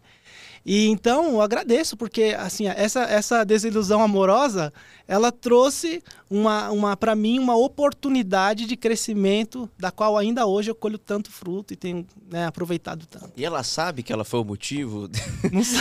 E 0.64 0.86
então 0.86 1.32
eu 1.32 1.40
agradeço 1.40 1.96
porque 1.96 2.36
assim 2.38 2.68
essa 2.68 3.02
essa 3.02 3.44
desilusão 3.44 4.00
amorosa 4.00 4.72
ela 5.08 5.32
trouxe 5.32 6.00
uma, 6.30 6.70
uma 6.70 6.96
para 6.96 7.16
mim 7.16 7.40
uma 7.40 7.56
oportunidade 7.56 8.64
de 8.64 8.76
crescimento 8.76 9.68
da 9.76 9.90
qual 9.90 10.16
ainda 10.16 10.46
hoje 10.46 10.70
eu 10.70 10.76
colho 10.76 10.96
tanto 10.96 11.32
fruto 11.32 11.74
e 11.74 11.76
tenho 11.76 12.06
né, 12.30 12.46
aproveitado 12.46 13.04
tanto. 13.06 13.32
E 13.36 13.44
ela 13.44 13.64
sabe 13.64 14.04
que 14.04 14.12
ela 14.12 14.24
foi 14.24 14.38
o 14.38 14.44
motivo? 14.44 15.10
Não 15.52 15.64
sei. 15.64 15.80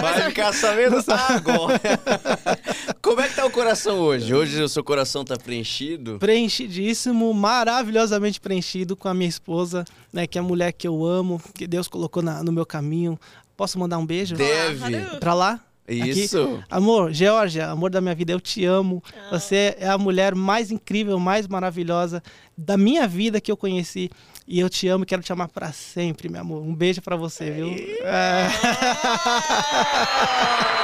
Vai 0.00 0.22
ficar 0.28 0.54
sabendo 0.54 0.96
agora. 1.06 1.80
Como 3.04 3.20
é 3.20 3.28
que 3.28 3.36
tá 3.36 3.44
o 3.44 3.50
coração 3.50 3.98
hoje? 3.98 4.32
Hoje 4.34 4.62
o 4.62 4.68
seu 4.68 4.82
coração 4.82 5.22
tá 5.26 5.36
preenchido? 5.36 6.16
preenchidíssimo, 6.18 7.34
maravilhosamente 7.34 8.40
preenchido 8.40 8.96
com 8.96 9.08
a 9.08 9.12
minha 9.14 9.28
esposa, 9.28 9.84
né, 10.10 10.26
que 10.26 10.38
é 10.38 10.40
a 10.40 10.44
mulher 10.44 10.72
que 10.72 10.88
eu 10.88 11.04
amo, 11.04 11.38
que 11.54 11.66
Deus 11.66 11.86
colocou 11.86 12.22
na- 12.22 12.42
no 12.42 12.50
meu 12.50 12.64
caminho. 12.64 13.18
Posso 13.56 13.78
mandar 13.78 13.98
um 13.98 14.06
beijo? 14.06 14.34
Deve. 14.36 15.18
Pra 15.20 15.34
lá? 15.34 15.60
Isso. 15.86 16.64
Amor, 16.70 17.12
Georgia, 17.12 17.68
amor 17.68 17.90
da 17.90 18.00
minha 18.00 18.14
vida, 18.14 18.32
eu 18.32 18.40
te 18.40 18.64
amo. 18.64 19.02
Você 19.30 19.76
é 19.78 19.86
a 19.86 19.98
mulher 19.98 20.34
mais 20.34 20.70
incrível, 20.70 21.18
mais 21.18 21.46
maravilhosa 21.46 22.22
da 22.56 22.78
minha 22.78 23.06
vida 23.06 23.38
que 23.38 23.52
eu 23.52 23.56
conheci. 23.56 24.10
E 24.48 24.58
eu 24.60 24.70
te 24.70 24.88
amo 24.88 25.04
e 25.04 25.06
quero 25.06 25.22
te 25.22 25.30
amar 25.30 25.48
pra 25.48 25.72
sempre, 25.72 26.30
meu 26.30 26.40
amor. 26.40 26.62
Um 26.62 26.74
beijo 26.74 27.02
pra 27.02 27.16
você, 27.16 27.50
viu? 27.50 27.68
É. 28.02 28.48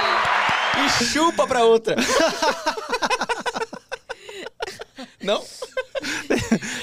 E 0.78 1.04
chupa 1.04 1.46
pra 1.46 1.64
outra. 1.64 1.96
Não? 5.22 5.44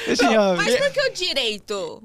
Deixa 0.05 0.25
eu 0.25 0.57
Mas 0.57 0.75
por 0.77 0.91
que 0.91 1.01
o 1.01 1.13
direito? 1.13 2.03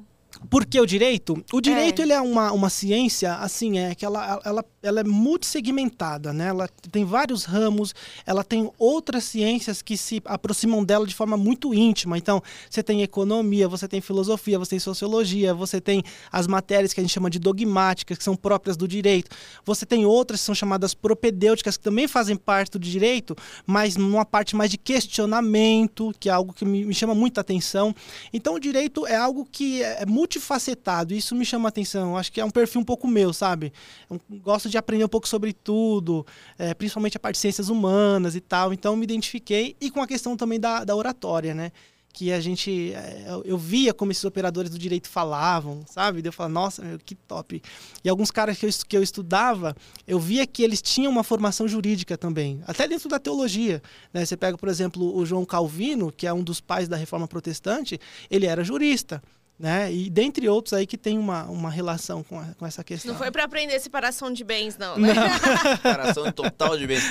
Por 0.50 0.66
que 0.66 0.80
o 0.80 0.86
direito? 0.86 1.44
O 1.52 1.60
direito 1.60 2.00
É. 2.00 2.04
ele 2.04 2.12
é 2.12 2.20
uma, 2.20 2.52
uma 2.52 2.70
ciência, 2.70 3.34
assim, 3.36 3.78
é 3.78 3.94
que 3.94 4.04
ela, 4.04 4.40
ela, 4.44 4.64
ela 4.82 5.00
é 5.00 5.04
multissegmentada, 5.04 6.32
né? 6.32 6.48
Ela 6.48 6.68
tem 6.90 7.04
vários 7.04 7.44
ramos, 7.44 7.94
ela 8.26 8.42
tem 8.42 8.70
outras 8.78 9.24
ciências 9.24 9.80
que 9.80 9.96
se 9.96 10.20
aproximam 10.24 10.82
dela 10.84 11.06
de 11.06 11.14
forma 11.14 11.36
muito 11.36 11.72
íntima. 11.72 12.18
Então, 12.18 12.42
você 12.68 12.82
tem 12.82 13.02
economia, 13.02 13.68
você 13.68 13.86
tem 13.86 14.00
filosofia, 14.00 14.58
você 14.58 14.70
tem 14.70 14.78
sociologia, 14.80 15.54
você 15.54 15.80
tem 15.80 16.02
as 16.30 16.46
matérias 16.46 16.92
que 16.92 17.00
a 17.00 17.02
gente 17.02 17.12
chama 17.12 17.30
de 17.30 17.38
dogmáticas, 17.38 18.18
que 18.18 18.24
são 18.24 18.34
próprias 18.34 18.76
do 18.76 18.88
direito. 18.88 19.30
Você 19.64 19.86
tem 19.86 20.04
outras 20.04 20.40
que 20.40 20.46
são 20.46 20.54
chamadas 20.54 20.94
propedêuticas, 20.94 21.76
que 21.76 21.84
também 21.84 22.08
fazem 22.08 22.34
parte 22.36 22.72
do 22.72 22.78
direito, 22.78 23.36
mas 23.64 23.96
numa 23.96 24.24
parte 24.24 24.56
mais 24.56 24.70
de 24.70 24.78
questionamento, 24.78 26.12
que 26.18 26.28
é 26.28 26.32
algo 26.32 26.52
que 26.52 26.64
me, 26.64 26.92
chama 26.92 27.14
muita 27.14 27.40
atenção. 27.40 27.94
Então, 28.32 28.54
o 28.54 28.58
direito 28.58 29.06
é 29.06 29.14
algo 29.14 29.46
que 29.50 29.82
é 29.82 30.04
multifacetado, 30.06 31.14
e 31.14 31.18
isso 31.18 31.36
me 31.36 31.44
chama 31.44 31.68
atenção. 31.68 32.16
Acho 32.16 32.32
que 32.32 32.40
é 32.40 32.44
um 32.44 32.50
perfil 32.50 32.80
um 32.80 32.84
pouco 32.84 33.06
meu, 33.06 33.32
sabe? 33.32 33.72
Eu 34.10 34.20
gosto 34.40 34.71
de 34.72 34.78
aprender 34.78 35.04
um 35.04 35.08
pouco 35.08 35.28
sobre 35.28 35.52
tudo, 35.52 36.26
é, 36.58 36.74
principalmente 36.74 37.16
a 37.16 37.20
parte 37.20 37.34
de 37.36 37.40
ciências 37.40 37.68
humanas 37.68 38.34
e 38.34 38.40
tal. 38.40 38.72
Então, 38.72 38.96
me 38.96 39.04
identifiquei, 39.04 39.76
e 39.80 39.90
com 39.90 40.02
a 40.02 40.06
questão 40.06 40.36
também 40.36 40.58
da, 40.58 40.82
da 40.84 40.96
oratória, 40.96 41.54
né? 41.54 41.70
que 42.14 42.30
a 42.30 42.40
gente 42.40 42.92
é, 42.92 43.24
eu- 43.44 43.56
via 43.56 43.94
como 43.94 44.12
esses 44.12 44.22
operadores 44.24 44.70
do 44.70 44.78
direito 44.78 45.08
falavam, 45.08 45.82
sabe? 45.86 46.20
Eu 46.22 46.30
falava, 46.30 46.52
nossa, 46.52 46.82
meu, 46.82 46.98
que 46.98 47.14
top. 47.14 47.62
E 48.04 48.08
alguns 48.08 48.30
caras 48.30 48.58
que 48.58 48.66
eu, 48.66 48.70
que 48.86 48.96
eu 48.98 49.02
estudava, 49.02 49.74
eu 50.06 50.20
via 50.20 50.46
que 50.46 50.62
eles 50.62 50.82
tinham 50.82 51.10
uma 51.10 51.24
formação 51.24 51.66
jurídica 51.66 52.18
também, 52.18 52.60
até 52.66 52.86
dentro 52.86 53.08
da 53.08 53.18
teologia. 53.18 53.82
Né? 54.12 54.26
Você 54.26 54.36
pega, 54.36 54.58
por 54.58 54.68
exemplo, 54.68 55.16
o 55.16 55.24
João 55.24 55.46
Calvino, 55.46 56.12
que 56.12 56.26
é 56.26 56.32
um 56.34 56.42
dos 56.42 56.60
pais 56.60 56.86
da 56.86 56.96
reforma 56.98 57.26
protestante, 57.26 57.98
ele 58.30 58.44
era 58.44 58.62
jurista. 58.62 59.22
Né? 59.62 59.92
E 59.92 60.10
dentre 60.10 60.48
outros 60.48 60.72
aí 60.72 60.84
que 60.88 60.98
tem 60.98 61.16
uma, 61.16 61.44
uma 61.44 61.70
relação 61.70 62.24
com, 62.24 62.36
a- 62.40 62.48
com 62.58 62.66
essa 62.66 62.82
questão. 62.82 63.12
Não 63.12 63.16
foi 63.18 63.30
pra 63.30 63.44
aprender 63.44 63.78
separação 63.78 64.32
de 64.32 64.42
bens, 64.42 64.76
não, 64.76 64.98
né? 64.98 65.14
Separação 65.76 66.32
total 66.32 66.76
de 66.76 66.84
bens. 66.84 67.04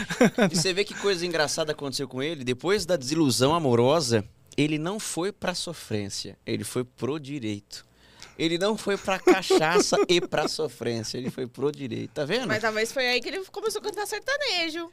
E 0.51 0.53
você 0.57 0.73
vê 0.73 0.83
que 0.83 0.93
coisa 0.95 1.25
engraçada 1.25 1.71
aconteceu 1.71 2.09
com 2.09 2.21
ele. 2.21 2.43
Depois 2.43 2.85
da 2.85 2.97
desilusão 2.97 3.55
amorosa, 3.55 4.25
ele 4.57 4.77
não 4.77 4.99
foi 4.99 5.31
pra 5.31 5.55
sofrência, 5.55 6.37
ele 6.45 6.65
foi 6.65 6.83
pro 6.83 7.17
direito. 7.17 7.85
Ele 8.37 8.57
não 8.57 8.75
foi 8.77 8.97
pra 8.97 9.17
cachaça 9.17 9.95
e 10.09 10.19
pra 10.19 10.49
sofrência, 10.49 11.17
ele 11.17 11.29
foi 11.29 11.47
pro 11.47 11.71
direito. 11.71 12.11
Tá 12.11 12.25
vendo? 12.25 12.47
Mas 12.49 12.59
talvez 12.61 12.91
foi 12.91 13.07
aí 13.07 13.21
que 13.21 13.29
ele 13.29 13.45
começou 13.45 13.79
a 13.79 13.83
cantar 13.85 14.05
sertanejo. 14.05 14.91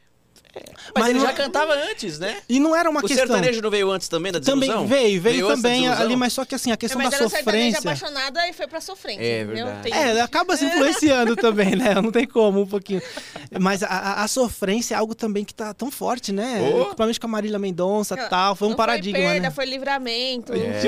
Mas, 0.55 0.65
Mas 0.95 1.09
ele 1.11 1.19
não- 1.19 1.27
já 1.27 1.33
cantava 1.33 1.75
antes, 1.75 2.19
né? 2.19 2.39
E 2.49 2.59
não 2.59 2.75
era 2.75 2.89
uma 2.91 3.01
o 3.01 3.03
questão. 3.07 3.27
sertanejo 3.27 3.61
não 3.63 3.71
veio 3.71 3.91
antes 3.91 4.09
também 4.09 4.33
da 4.33 4.41
Também 4.41 4.69
desilusão? 4.71 4.87
veio, 4.89 5.21
veio, 5.21 5.49
antes 5.49 5.63
da 5.63 5.69
também 5.69 5.89
ali, 5.89 6.17
mas 6.17 6.33
só 6.33 6.45
que 6.45 6.55
assim, 6.55 6.73
a 6.73 6.77
questão 6.77 7.01
mas 7.01 7.11
da 7.11 7.17
o 7.25 7.29
sertanejo 7.29 7.77
sofrência. 7.77 7.79
apaixonada 7.79 8.49
e 8.49 8.53
foi 8.53 8.67
pra 8.67 8.81
sofrência, 8.81 9.23
É 9.23 9.45
verdade. 9.45 9.83
Tem- 9.83 9.93
É, 9.93 10.21
acaba 10.21 10.57
se 10.57 10.65
influenciando 10.65 11.37
também, 11.37 11.77
né? 11.77 11.95
Não 11.95 12.11
tem 12.11 12.27
como, 12.27 12.63
um 12.63 12.67
pouquinho. 12.67 13.03
Mas 13.61 13.83
a, 13.83 13.87
a- 13.89 14.23
a 14.25 14.29
sofrência 14.29 14.95
é 14.95 14.99
algo 14.99 15.15
também 15.15 15.45
que 15.45 15.55
tá 15.55 15.73
tão 15.75 15.91
forte, 15.91 16.33
né? 16.33 16.59
Oh. 16.75 16.85
Principalmente 16.85 17.21
com 17.21 17.27
a 17.27 17.31
Marília 17.31 17.59
Mendonça 17.59 18.15
e 18.15 18.29
tal. 18.29 18.55
Foi 18.57 18.67
um 18.69 18.71
não 18.71 18.77
paradigma, 18.77 19.19
Foi 19.19 19.27
perda, 19.29 19.41
né? 19.41 19.51
foi 19.51 19.65
livramento. 19.67 20.53
É. 20.55 20.81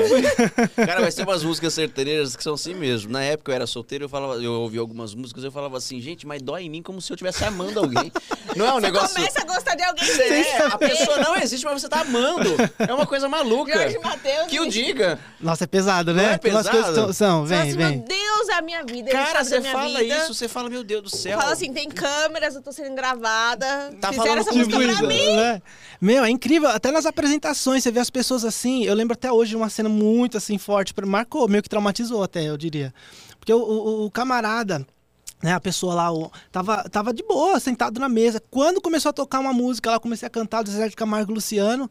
Cara, 0.85 1.01
vai 1.01 1.11
ser 1.11 1.23
umas 1.23 1.43
músicas 1.43 1.73
sertanejas 1.73 2.35
que 2.35 2.43
são 2.43 2.53
assim 2.55 2.73
mesmo. 2.73 3.11
Na 3.11 3.23
época 3.23 3.51
eu 3.51 3.55
era 3.55 3.67
solteiro, 3.67 4.05
eu 4.05 4.09
falava, 4.09 4.35
eu 4.41 4.53
ouvi 4.61 4.77
algumas 4.77 5.13
músicas, 5.13 5.43
eu 5.43 5.51
falava 5.51 5.77
assim, 5.77 5.99
gente, 6.01 6.25
mas 6.25 6.41
dói 6.41 6.63
em 6.63 6.69
mim 6.69 6.81
como 6.81 7.01
se 7.01 7.11
eu 7.11 7.15
estivesse 7.15 7.43
amando 7.43 7.79
alguém. 7.79 8.11
Não 8.55 8.65
é 8.65 8.71
um 8.71 8.75
Você 8.75 8.81
negócio. 8.81 9.15
começa 9.15 9.41
gostar 9.53 9.75
de 9.75 9.83
alguém 9.83 10.05
Você 10.05 10.23
é, 10.23 10.63
a 10.65 10.77
pessoa 10.77 11.17
não 11.19 11.35
existe, 11.37 11.63
mas 11.65 11.81
você 11.81 11.89
tá 11.89 12.01
amando. 12.01 12.49
É 12.79 12.93
uma 12.93 13.05
coisa 13.05 13.27
maluca. 13.29 13.73
Jorge 13.73 13.99
Mateus. 13.99 14.47
Que 14.47 14.59
o 14.59 14.69
diga. 14.69 15.19
Nossa, 15.39 15.63
é 15.63 15.67
pesado, 15.67 16.13
Não 16.13 16.21
né? 16.21 16.33
é 16.33 16.37
Tem 16.37 16.51
umas 16.51 16.67
coisas 16.69 16.89
pesado? 16.89 17.13
são, 17.13 17.45
vem, 17.45 17.59
assim, 17.59 17.77
vem. 17.77 17.97
Meu 17.97 18.05
Deus, 18.07 18.49
é 18.49 18.53
a 18.53 18.61
minha 18.61 18.83
vida. 18.83 19.09
ele 19.09 19.17
Cara, 19.17 19.43
você 19.43 19.61
fala 19.61 19.99
vida. 19.99 20.17
isso, 20.17 20.33
você 20.33 20.47
fala, 20.47 20.69
meu 20.69 20.83
Deus 20.83 21.03
do 21.03 21.09
céu. 21.09 21.37
Fala 21.39 21.53
assim, 21.53 21.71
tem 21.73 21.89
câmeras, 21.89 22.55
eu 22.55 22.61
tô 22.61 22.71
sendo 22.71 22.95
gravada. 22.95 23.91
Tá 23.99 24.09
Fizeram 24.09 24.15
falando 24.15 24.39
essa 24.39 24.53
música 24.53 24.77
pra 24.77 24.93
Tipo 24.95 25.07
mim. 25.07 25.35
né? 25.35 25.61
Meu, 25.99 26.23
é 26.23 26.29
incrível. 26.29 26.69
Até 26.69 26.91
nas 26.91 27.05
apresentações, 27.05 27.83
você 27.83 27.91
vê 27.91 27.99
as 27.99 28.09
pessoas 28.09 28.43
assim. 28.45 28.83
Eu 28.85 28.93
lembro 28.93 29.13
até 29.13 29.31
hoje 29.31 29.51
de 29.51 29.55
uma 29.57 29.69
cena 29.69 29.89
muito 29.89 30.37
assim 30.37 30.57
forte. 30.57 30.93
Marcou, 31.05 31.47
meio 31.47 31.61
que 31.63 31.69
traumatizou 31.69 32.23
até, 32.23 32.43
eu 32.43 32.57
diria. 32.57 32.93
Porque 33.39 33.53
o, 33.53 33.57
o- 33.59 34.05
o 34.05 34.11
camarada. 34.11 34.85
Né, 35.43 35.53
a 35.53 35.59
pessoa 35.59 35.93
lá 35.95 36.11
o, 36.13 36.31
tava, 36.51 36.87
tava 36.89 37.11
de 37.13 37.23
boa, 37.23 37.59
sentado 37.59 37.99
na 37.99 38.07
mesa. 38.07 38.41
Quando 38.51 38.79
começou 38.79 39.09
a 39.09 39.13
tocar 39.13 39.39
uma 39.39 39.51
música, 39.53 39.89
lá 39.89 39.99
comecei 39.99 40.27
a 40.27 40.29
cantar 40.29 40.63
do 40.63 40.69
Zé 40.69 40.87
de 40.87 40.95
Camargo 40.95 41.31
e 41.31 41.35
Luciano. 41.35 41.89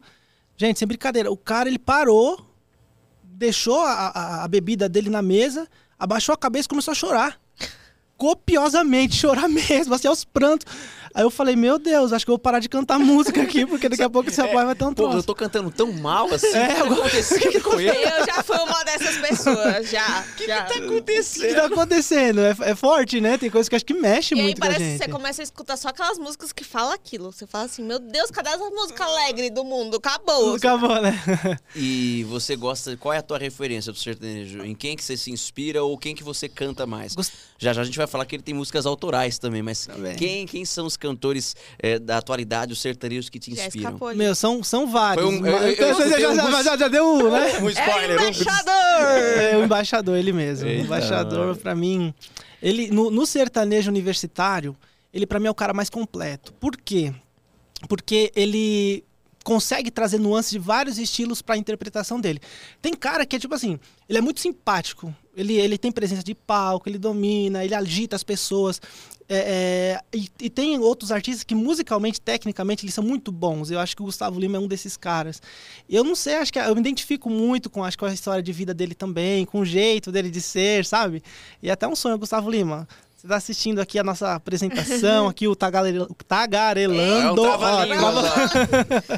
Gente, 0.55 0.79
sem 0.79 0.87
brincadeira, 0.87 1.29
o 1.31 1.35
cara 1.35 1.67
ele 1.67 1.79
parou, 1.79 2.39
deixou 3.23 3.81
a, 3.81 4.07
a- 4.09 4.43
a 4.43 4.47
bebida 4.47 4.87
dele 4.87 5.09
na 5.09 5.21
mesa, 5.21 5.67
abaixou 5.99 6.33
a 6.33 6.37
cabeça 6.37 6.67
e 6.67 6.69
começou 6.69 6.91
a 6.93 6.95
chorar 6.95 7.39
copiosamente, 8.17 9.15
chorar 9.19 9.47
mesmo, 9.49 9.93
assim, 9.93 10.07
aos 10.07 10.23
prantos. 10.23 10.65
Aí 11.13 11.23
eu 11.23 11.29
falei, 11.29 11.55
meu 11.55 11.77
Deus, 11.79 12.13
acho 12.13 12.25
que 12.25 12.31
eu 12.31 12.33
vou 12.33 12.39
parar 12.39 12.59
de 12.59 12.69
cantar 12.69 12.97
música 12.99 13.41
aqui, 13.41 13.65
porque 13.65 13.89
daqui 13.89 14.03
a 14.03 14.09
pouco 14.09 14.29
esse 14.29 14.39
rapaz 14.41 14.65
vai 14.65 14.75
ter 14.75 14.85
um 14.85 14.93
Pô, 14.93 15.03
eu 15.03 15.09
troço. 15.11 15.27
tô 15.27 15.35
cantando 15.35 15.69
tão 15.71 15.91
mal 15.91 16.31
assim. 16.33 16.47
É, 16.55 16.83
o 16.83 16.87
que 16.89 16.89
tá 16.89 16.93
acontecendo 17.01 17.61
com 17.63 17.79
ele? 17.79 17.89
Eu 18.03 18.25
já 18.25 18.43
fui 18.43 18.57
uma 18.57 18.83
dessas 18.83 19.17
pessoas, 19.17 19.89
já. 19.89 20.21
O 20.31 20.35
que, 20.35 20.45
que 20.45 20.47
tá 20.47 20.63
O 20.63 20.67
que 20.67 20.73
acontecendo? 20.79 21.55
tá 21.55 21.65
acontecendo? 21.65 22.41
É, 22.41 22.55
é 22.61 22.75
forte, 22.75 23.19
né? 23.21 23.37
Tem 23.37 23.49
coisa 23.49 23.69
que 23.69 23.75
acho 23.75 23.85
que 23.85 23.93
mexe 23.93 24.35
E 24.35 24.39
aí 24.39 24.43
muito 24.45 24.59
com 24.59 24.65
a 24.65 24.67
parece 24.67 24.83
que 24.85 24.91
gente. 24.91 25.03
você 25.05 25.09
começa 25.11 25.41
a 25.41 25.43
escutar 25.43 25.77
só 25.77 25.89
aquelas 25.89 26.17
músicas 26.17 26.51
que 26.51 26.63
falam 26.63 26.93
aquilo. 26.93 27.31
Você 27.31 27.45
fala 27.47 27.65
assim, 27.65 27.83
meu 27.83 27.99
Deus, 27.99 28.31
cadê 28.31 28.49
essa 28.49 28.69
música 28.69 29.03
alegre 29.03 29.49
do 29.49 29.63
mundo? 29.63 29.97
Acabou. 29.97 30.55
Acabou, 30.55 31.01
né? 31.01 31.11
E 31.75 32.23
você 32.29 32.55
gosta, 32.55 32.95
qual 32.97 33.13
é 33.13 33.17
a 33.17 33.21
tua 33.21 33.37
referência 33.37 33.91
do 33.91 33.97
sertanejo? 33.97 34.63
Em 34.63 34.75
quem 34.75 34.95
que 34.95 35.03
você 35.03 35.15
se 35.17 35.31
inspira 35.31 35.83
ou 35.83 35.97
quem 35.97 36.13
que 36.15 36.23
você 36.23 36.47
canta 36.49 36.85
mais? 36.85 37.15
Gost- 37.15 37.33
Já 37.63 37.73
já 37.73 37.81
a 37.81 37.83
gente 37.85 37.95
vai 37.97 38.07
falar 38.07 38.25
que 38.25 38.35
ele 38.35 38.41
tem 38.41 38.55
músicas 38.55 38.87
autorais 38.87 39.37
também, 39.37 39.61
mas 39.61 39.85
Também. 39.85 40.15
quem, 40.15 40.47
quem 40.47 40.65
são 40.65 40.87
os 40.87 40.97
cantores 40.97 41.55
é, 41.77 41.99
da 41.99 42.17
atualidade, 42.17 42.73
os 42.73 42.81
sertanejos 42.81 43.29
que 43.29 43.37
te 43.39 43.53
Já 43.55 43.67
inspiram? 43.67 43.99
Meu, 44.15 44.33
são, 44.33 44.63
são 44.63 44.87
vários. 44.91 45.23
Foi 45.23 45.35
um- 45.35 45.45
eu- 45.45 45.57
eu- 45.57 45.71
Então, 45.71 45.87
eu 45.89 45.91
escutei 45.99 46.21
já, 46.21 46.29
um 46.31 46.35
já, 46.35 46.63
já, 46.63 46.77
já 46.77 46.87
deu 46.87 47.05
um, 47.05 47.29
né? 47.29 47.51
Um 47.61 47.61
É 47.61 47.61
o 47.61 47.69
spoiler. 47.69 48.09
um- 48.19 48.23
embaixador! 48.23 48.73
É 49.53 49.57
o 49.57 49.63
embaixador, 49.63 50.17
ele 50.17 50.33
mesmo. 50.33 50.67
Eita. 50.67 50.81
O 50.81 50.85
embaixador, 50.85 51.55
pra 51.57 51.75
mim. 51.75 52.11
Ele, 52.63 52.89
no, 52.89 53.11
no 53.11 53.27
sertanejo 53.27 53.91
universitário, 53.91 54.75
ele 55.13 55.27
pra 55.27 55.39
mim 55.39 55.45
é 55.45 55.51
o 55.51 55.55
cara 55.55 55.71
mais 55.71 55.89
completo. 55.89 56.51
Por 56.53 56.75
quê? 56.75 57.13
Porque 57.87 58.31
ele 58.35 59.03
consegue 59.43 59.89
trazer 59.89 60.19
nuances 60.19 60.51
de 60.51 60.59
vários 60.59 60.97
estilos 60.97 61.41
pra 61.41 61.57
interpretação 61.57 62.19
dele. 62.19 62.39
Tem 62.81 62.93
cara 62.93 63.25
que 63.25 63.35
é 63.35 63.39
tipo 63.39 63.53
assim, 63.53 63.79
ele 64.07 64.17
é 64.17 64.21
muito 64.21 64.39
simpático. 64.39 65.13
Ele, 65.35 65.53
ele 65.53 65.77
tem 65.77 65.91
presença 65.91 66.23
de 66.23 66.35
palco, 66.35 66.89
ele 66.89 66.97
domina, 66.97 67.63
ele 67.63 67.73
agita 67.73 68.15
as 68.15 68.23
pessoas. 68.23 68.81
É, 69.29 69.37
é, 69.37 70.01
e, 70.13 70.29
e 70.41 70.49
tem 70.49 70.77
outros 70.77 71.09
artistas 71.09 71.43
que 71.45 71.55
musicalmente, 71.55 72.19
tecnicamente, 72.19 72.83
eles 72.83 72.93
são 72.93 73.03
muito 73.03 73.31
bons. 73.31 73.71
Eu 73.71 73.79
acho 73.79 73.95
que 73.95 74.01
o 74.01 74.05
Gustavo 74.05 74.37
Lima 74.37 74.57
é 74.57 74.59
um 74.59 74.67
desses 74.67 74.97
caras. 74.97 75.41
Eu 75.89 76.03
não 76.03 76.15
sei, 76.15 76.35
acho 76.35 76.51
que 76.51 76.59
eu 76.59 76.75
me 76.75 76.81
identifico 76.81 77.29
muito 77.29 77.69
com, 77.69 77.81
acho, 77.81 77.97
com 77.97 78.05
a 78.05 78.13
história 78.13 78.43
de 78.43 78.51
vida 78.51 78.73
dele 78.73 78.93
também, 78.93 79.45
com 79.45 79.61
o 79.61 79.65
jeito 79.65 80.11
dele 80.11 80.29
de 80.29 80.41
ser, 80.41 80.85
sabe? 80.85 81.23
E 81.63 81.69
é 81.69 81.71
até 81.71 81.87
um 81.87 81.95
sonho, 81.95 82.17
Gustavo 82.17 82.49
Lima. 82.49 82.85
Você 83.21 83.27
está 83.27 83.35
assistindo 83.35 83.79
aqui 83.79 83.99
a 83.99 84.03
nossa 84.03 84.33
apresentação, 84.33 85.27
aqui 85.29 85.47
o 85.47 85.55
tagarel- 85.55 86.03
o 86.03 86.05
É 86.05 86.09
um 86.09 86.13
tagarelando. 86.27 87.41
ó, 87.43 87.51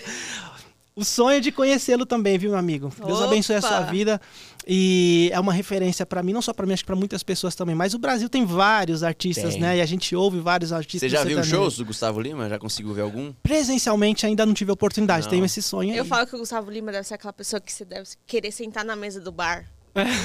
o 0.93 1.05
sonho 1.05 1.39
de 1.39 1.53
conhecê-lo 1.53 2.05
também, 2.05 2.37
viu, 2.37 2.49
meu 2.51 2.59
amigo? 2.59 2.91
Deus 3.05 3.19
Opa! 3.19 3.27
abençoe 3.27 3.55
a 3.55 3.61
sua 3.61 3.79
vida. 3.83 4.19
E 4.67 5.29
é 5.33 5.39
uma 5.39 5.53
referência 5.53 6.05
pra 6.05 6.21
mim, 6.21 6.33
não 6.33 6.41
só 6.41 6.53
pra 6.53 6.65
mim, 6.65 6.73
acho 6.73 6.83
que 6.83 6.87
pra 6.87 6.95
muitas 6.97 7.23
pessoas 7.23 7.55
também. 7.55 7.73
Mas 7.75 7.93
o 7.93 7.97
Brasil 7.97 8.27
tem 8.27 8.45
vários 8.45 9.03
artistas, 9.03 9.53
Tem. 9.53 9.61
né? 9.61 9.77
E 9.77 9.81
a 9.81 9.85
gente 9.85 10.13
ouve 10.15 10.39
vários 10.39 10.73
artistas. 10.73 11.09
Você 11.09 11.15
já 11.15 11.23
viu 11.23 11.35
sertanejo. 11.37 11.55
shows 11.55 11.77
do 11.77 11.85
Gustavo 11.85 12.19
Lima? 12.19 12.49
Já 12.49 12.59
conseguiu 12.59 12.93
ver 12.93 13.01
algum? 13.03 13.31
Presencialmente 13.41 14.25
ainda 14.25 14.45
não 14.45 14.53
tive 14.53 14.71
a 14.71 14.73
oportunidade, 14.73 15.23
Não. 15.25 15.29
tenho 15.31 15.45
esse 15.45 15.61
sonho. 15.61 15.93
Eu 15.95 16.03
aí. 16.03 16.09
falo 16.09 16.27
que 16.27 16.35
o 16.35 16.39
Gustavo 16.39 16.69
Lima 16.69 16.91
deve 16.91 17.07
ser 17.07 17.13
aquela 17.13 17.31
pessoa 17.33 17.59
que 17.61 17.71
você 17.71 17.85
deve 17.85 18.07
querer 18.27 18.51
sentar 18.51 18.83
na 18.83 18.95
mesa 18.97 19.19
do 19.21 19.31
bar. 19.31 19.65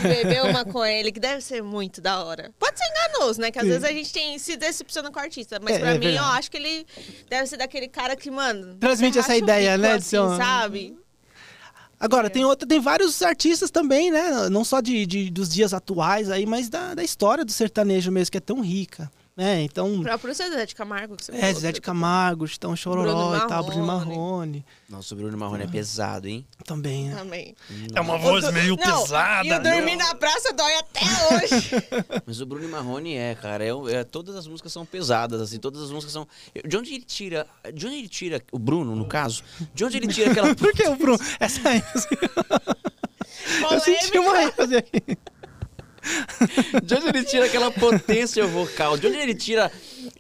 Beber 0.03 0.45
uma 0.45 0.65
com 0.65 0.85
ele, 0.85 1.13
que 1.13 1.21
deve 1.21 1.41
ser 1.43 1.63
muito 1.63 2.01
da 2.01 2.25
hora. 2.25 2.51
Pode 2.59 2.79
ser 2.79 2.85
enganoso, 2.87 3.41
né? 3.41 3.51
Que 3.51 3.59
às 3.59 3.67
vezes 3.67 3.85
a 3.85 3.93
gente 3.93 4.13
tem, 4.13 4.39
se 4.39 4.57
decepciona 4.57 5.11
com 5.11 5.19
o 5.19 5.23
artista. 5.23 5.59
Mas 5.63 5.77
É, 5.77 5.79
pra 5.79 5.91
é 5.91 5.99
mim, 5.99 6.07
eu 6.07 6.13
verdade. 6.13 6.39
acho 6.39 6.51
que 6.51 6.57
ele 6.57 6.87
deve 7.29 7.47
ser 7.47 7.57
daquele 7.59 7.89
cara 7.89 8.17
que, 8.17 8.31
mano. 8.31 8.75
Transmite 8.77 9.15
você 9.15 9.19
essa 9.21 9.29
racha 9.29 9.41
o 9.41 9.45
ideia, 9.45 9.71
bico 9.73 9.83
né, 9.83 9.89
de 9.91 9.95
Assim, 9.99 10.09
ser 10.09 10.21
um- 10.21 10.37
sabe? 10.37 10.99
Agora, 12.01 12.31
tem, 12.31 12.45
outra, 12.45 12.67
tem 12.67 12.79
vários 12.81 13.21
artistas 13.23 13.71
também, 13.73 14.11
né? 14.11 14.49
Não 14.49 14.65
só 14.65 14.81
de, 14.81 15.05
de- 15.05 15.31
dos 15.31 15.49
dias 15.49 15.75
atuais 15.75 16.31
aí, 16.31 16.47
mas 16.47 16.69
da, 16.69 16.95
da 16.95 17.03
história 17.03 17.45
do 17.45 17.51
sertanejo 17.51 18.13
mesmo, 18.13 18.31
que 18.31 18.39
é 18.39 18.41
tão 18.41 18.61
rica. 18.61 19.11
Né? 19.39 19.63
Então, 19.63 20.01
O 20.01 20.03
próprio 20.03 20.35
Zé 20.35 20.67
de 20.67 20.75
Camargo. 20.75 21.15
Que 21.17 21.25
você 21.27 21.31
é, 21.31 21.39
falou, 21.39 21.61
Zé 21.61 21.71
de 21.71 21.77
você- 21.77 21.81
Camargo, 21.81 22.45
Chitão 22.49 22.75
Chororó 22.75 23.15
Bruno 23.15 23.45
e 23.45 23.49
tal, 23.49 23.63
Bruno 23.63 23.87
Marrone. 23.87 24.67
Nossa, 24.89 25.15
o 25.15 25.17
Bruno 25.17 25.39
Marrone 25.39 25.63
é 25.63 25.67
pesado, 25.69 26.27
hein? 26.27 26.45
também, 26.65 27.05
né? 27.09 27.15
Também. 27.15 27.55
É 27.95 28.01
uma 28.01 28.19
voz 28.19 28.53
meio 28.53 28.77
Não, 28.77 29.03
pesada. 29.03 29.47
E 29.47 29.53
o 29.53 29.63
dormir 29.63 29.95
na 29.95 30.13
praça 30.17 30.53
dói 30.53 30.75
até 30.79 31.01
hoje. 31.03 31.71
Mas 32.27 32.41
o 32.41 32.47
Bruno 32.47 32.69
Marrone 32.69 33.15
é, 33.15 33.37
cara. 33.37 33.65
É, 33.65 33.71
é- 33.93 34.03
todas 34.03 34.35
as 34.35 34.49
músicas 34.49 34.73
são 34.73 34.85
pesadas, 34.85 35.41
assim. 35.41 35.61
Todas 35.61 35.83
as 35.83 35.93
músicas 35.93 36.13
são. 36.13 36.27
De 36.67 36.77
onde 36.77 36.95
ele 36.95 37.05
tira. 37.05 37.47
De 37.73 37.87
onde 37.87 37.95
ele 37.97 38.09
tira. 38.09 38.43
O 38.51 38.59
Bruno, 38.59 38.97
no 38.97 39.07
caso. 39.07 39.45
De 39.73 39.85
onde 39.85 39.99
ele 39.99 40.09
tira 40.09 40.33
aquela. 40.33 40.53
Por 40.57 40.73
que 40.73 40.83
o 40.89 40.97
Bruno? 40.97 41.17
Essa 41.39 41.69
aí, 41.69 41.83
eu 43.71 43.81
senti 43.81 44.19
uma 44.19 44.43
ênfase 44.43 44.75
aí. 44.77 45.17
De 46.83 46.95
onde 46.95 47.09
ele 47.09 47.25
tira 47.25 47.45
aquela 47.47 47.71
potência 47.71 48.47
vocal? 48.47 48.97
De 48.97 49.07
onde 49.07 49.17
ele 49.17 49.35
tira. 49.35 49.71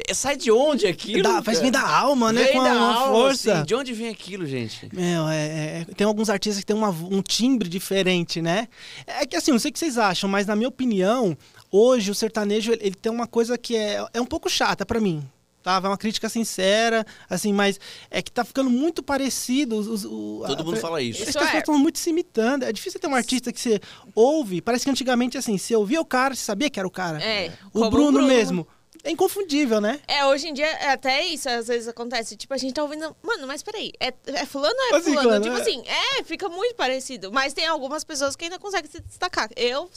é, 0.09 0.14
Sai 0.14 0.37
de 0.37 0.51
onde 0.51 0.87
aquilo? 0.87 1.22
Dá, 1.22 1.42
faz 1.42 1.61
vir 1.61 1.70
da 1.70 1.81
alma, 1.87 2.33
né? 2.33 2.44
Vem 2.44 2.53
Com 2.55 2.59
uma 2.61 2.70
alma, 2.94 3.12
força. 3.12 3.55
assim. 3.55 3.64
De 3.66 3.74
onde 3.74 3.92
vem 3.92 4.09
aquilo, 4.09 4.46
gente? 4.46 4.88
Meu, 4.92 5.29
é, 5.29 5.85
é- 5.88 5.94
tem 5.96 6.07
alguns 6.07 6.29
artistas 6.31 6.61
que 6.61 6.66
têm 6.66 6.77
uma- 6.77 6.90
um 6.90 7.22
timbre 7.22 7.68
diferente, 7.68 8.40
né? 8.42 8.68
É 9.07 9.24
que 9.27 9.37
assim, 9.37 9.51
não 9.53 9.59
sei 9.59 9.70
o 9.70 9.72
que 9.72 9.79
vocês 9.79 9.98
acham, 9.98 10.29
mas 10.29 10.46
na 10.46 10.55
minha 10.57 10.68
opinião, 10.68 11.37
hoje 11.70 12.11
o 12.11 12.14
sertanejo 12.14 12.72
ele, 12.72 12.81
ele 12.87 12.94
tem 12.94 13.11
uma 13.12 13.27
coisa 13.27 13.57
que 13.59 13.77
é, 13.77 14.05
é 14.12 14.20
um 14.20 14.27
pouco 14.27 14.48
chata 14.51 14.85
pra 14.85 15.01
mim. 15.01 15.22
Tá? 15.62 15.81
Vai 15.81 15.90
uma 15.90 15.99
crítica 15.99 16.29
sincera, 16.29 17.05
assim, 17.29 17.53
mas 17.53 17.79
é 18.11 18.23
que 18.23 18.31
tá 18.31 18.44
ficando 18.44 18.71
muito 18.71 19.03
parecido. 19.03 19.77
os- 19.77 19.87
os- 19.87 20.05
o- 20.05 20.44
Todo 20.47 20.61
a- 20.61 20.64
mundo 20.64 20.77
a- 20.77 20.81
fala 20.81 21.03
isso. 21.03 21.23
As 21.23 21.29
Isso 21.29 21.38
pessoas 21.38 21.55
é. 21.55 21.59
estão 21.59 21.77
muito 21.79 21.99
se 21.99 22.11
imitando. 22.11 22.62
É 22.62 22.73
difícil 22.73 22.99
ter 23.01 23.07
um 23.07 23.14
artista 23.14 23.53
que 23.53 23.61
você 23.61 23.81
ouve. 24.14 24.61
Parece 24.62 24.85
que 24.85 24.90
antigamente, 24.90 25.37
assim, 25.37 25.59
você 25.59 25.75
ouvia 25.77 26.01
o 26.01 26.05
cara, 26.05 26.35
você 26.35 26.42
sabia 26.44 26.71
que 26.71 26.79
era 26.79 26.87
o 26.88 26.90
cara. 26.90 27.23
É. 27.23 27.53
O 27.75 27.81
como 27.81 27.90
Bruno, 27.90 28.23
mesmo. 28.23 28.66
É 29.05 29.12
inconfundível, 29.12 29.81
né? 29.81 30.01
É, 30.09 30.27
hoje 30.27 30.49
em 30.49 30.53
dia, 30.53 30.66
é 30.66 30.90
até 30.90 31.25
isso 31.25 31.49
às 31.49 31.68
vezes 31.68 31.87
acontece. 31.87 32.37
Tipo, 32.37 32.53
a 32.53 32.57
gente 32.57 32.75
tá 32.75 32.83
ouvindo. 32.83 33.14
Mano, 33.23 33.47
mas 33.47 33.62
peraí, 33.62 33.92
é, 34.01 34.12
é 34.27 34.44
fulano 34.44 34.75
ou 34.75 34.97
é 34.97 34.99
Assim, 34.99 35.11
fulano? 35.11 35.29
claro, 35.29 35.42
tipo 35.44 35.57
é. 35.57 35.61
assim, 35.61 35.83
é, 35.87 36.25
fica 36.25 36.49
muito 36.49 36.75
parecido. 36.75 37.31
Mas 37.33 37.53
tem 37.53 37.64
algumas 37.66 38.03
pessoas 38.03 38.35
que 38.35 38.44
ainda 38.44 38.59
conseguem 38.59 38.90
se 38.90 39.01
destacar. 39.01 39.49
Eu 39.55 39.88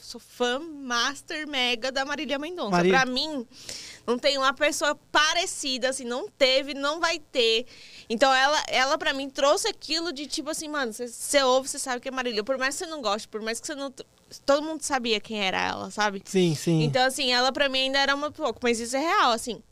sou 0.00 0.20
fã 0.20 0.60
master 0.60 1.48
mega 1.48 1.90
da 1.90 2.04
Marília 2.04 2.38
Mendonça. 2.38 2.70
Marília. 2.70 3.00
Pra 3.00 3.10
mim, 3.10 3.44
não 4.06 4.18
tem 4.18 4.36
uma 4.38 4.52
pessoa 4.52 4.94
parecida, 5.10 5.88
assim, 5.88 6.04
não 6.04 6.28
teve, 6.28 6.74
não 6.74 7.00
vai 7.00 7.18
ter. 7.18 7.66
Então 8.08 8.32
ela, 8.32 8.62
ela 8.68 8.98
pra 8.98 9.12
mim, 9.12 9.28
trouxe 9.30 9.68
aquilo 9.68 10.12
de 10.12 10.26
tipo 10.26 10.50
assim, 10.50 10.68
mano, 10.68 10.92
você- 10.92 11.08
você 11.08 11.42
ouve, 11.42 11.68
você 11.68 11.78
sabe 11.78 12.00
que 12.00 12.08
é 12.08 12.10
Marília. 12.10 12.44
Por 12.44 12.58
mais 12.58 12.74
que 12.76 12.84
você 12.84 12.90
não 12.90 13.00
goste, 13.00 13.26
por 13.28 13.40
mais 13.40 13.60
que 13.60 13.66
você 13.66 13.74
não. 13.74 13.92
Todo 14.44 14.62
mundo 14.62 14.82
sabia 14.82 15.20
quem 15.20 15.40
era 15.44 15.60
ela, 15.60 15.90
sabe? 15.90 16.20
Sim, 16.24 16.54
sim. 16.54 16.82
Então, 16.82 17.04
assim, 17.06 17.32
ela 17.32 17.52
pra 17.52 17.68
mim 17.68 17.80
ainda 17.82 17.98
era 17.98 18.14
uma 18.14 18.30
pouco, 18.30 18.58
mas 18.62 18.80
isso 18.80 18.96
é 18.96 19.00
real, 19.00 19.30
assim. 19.32 19.62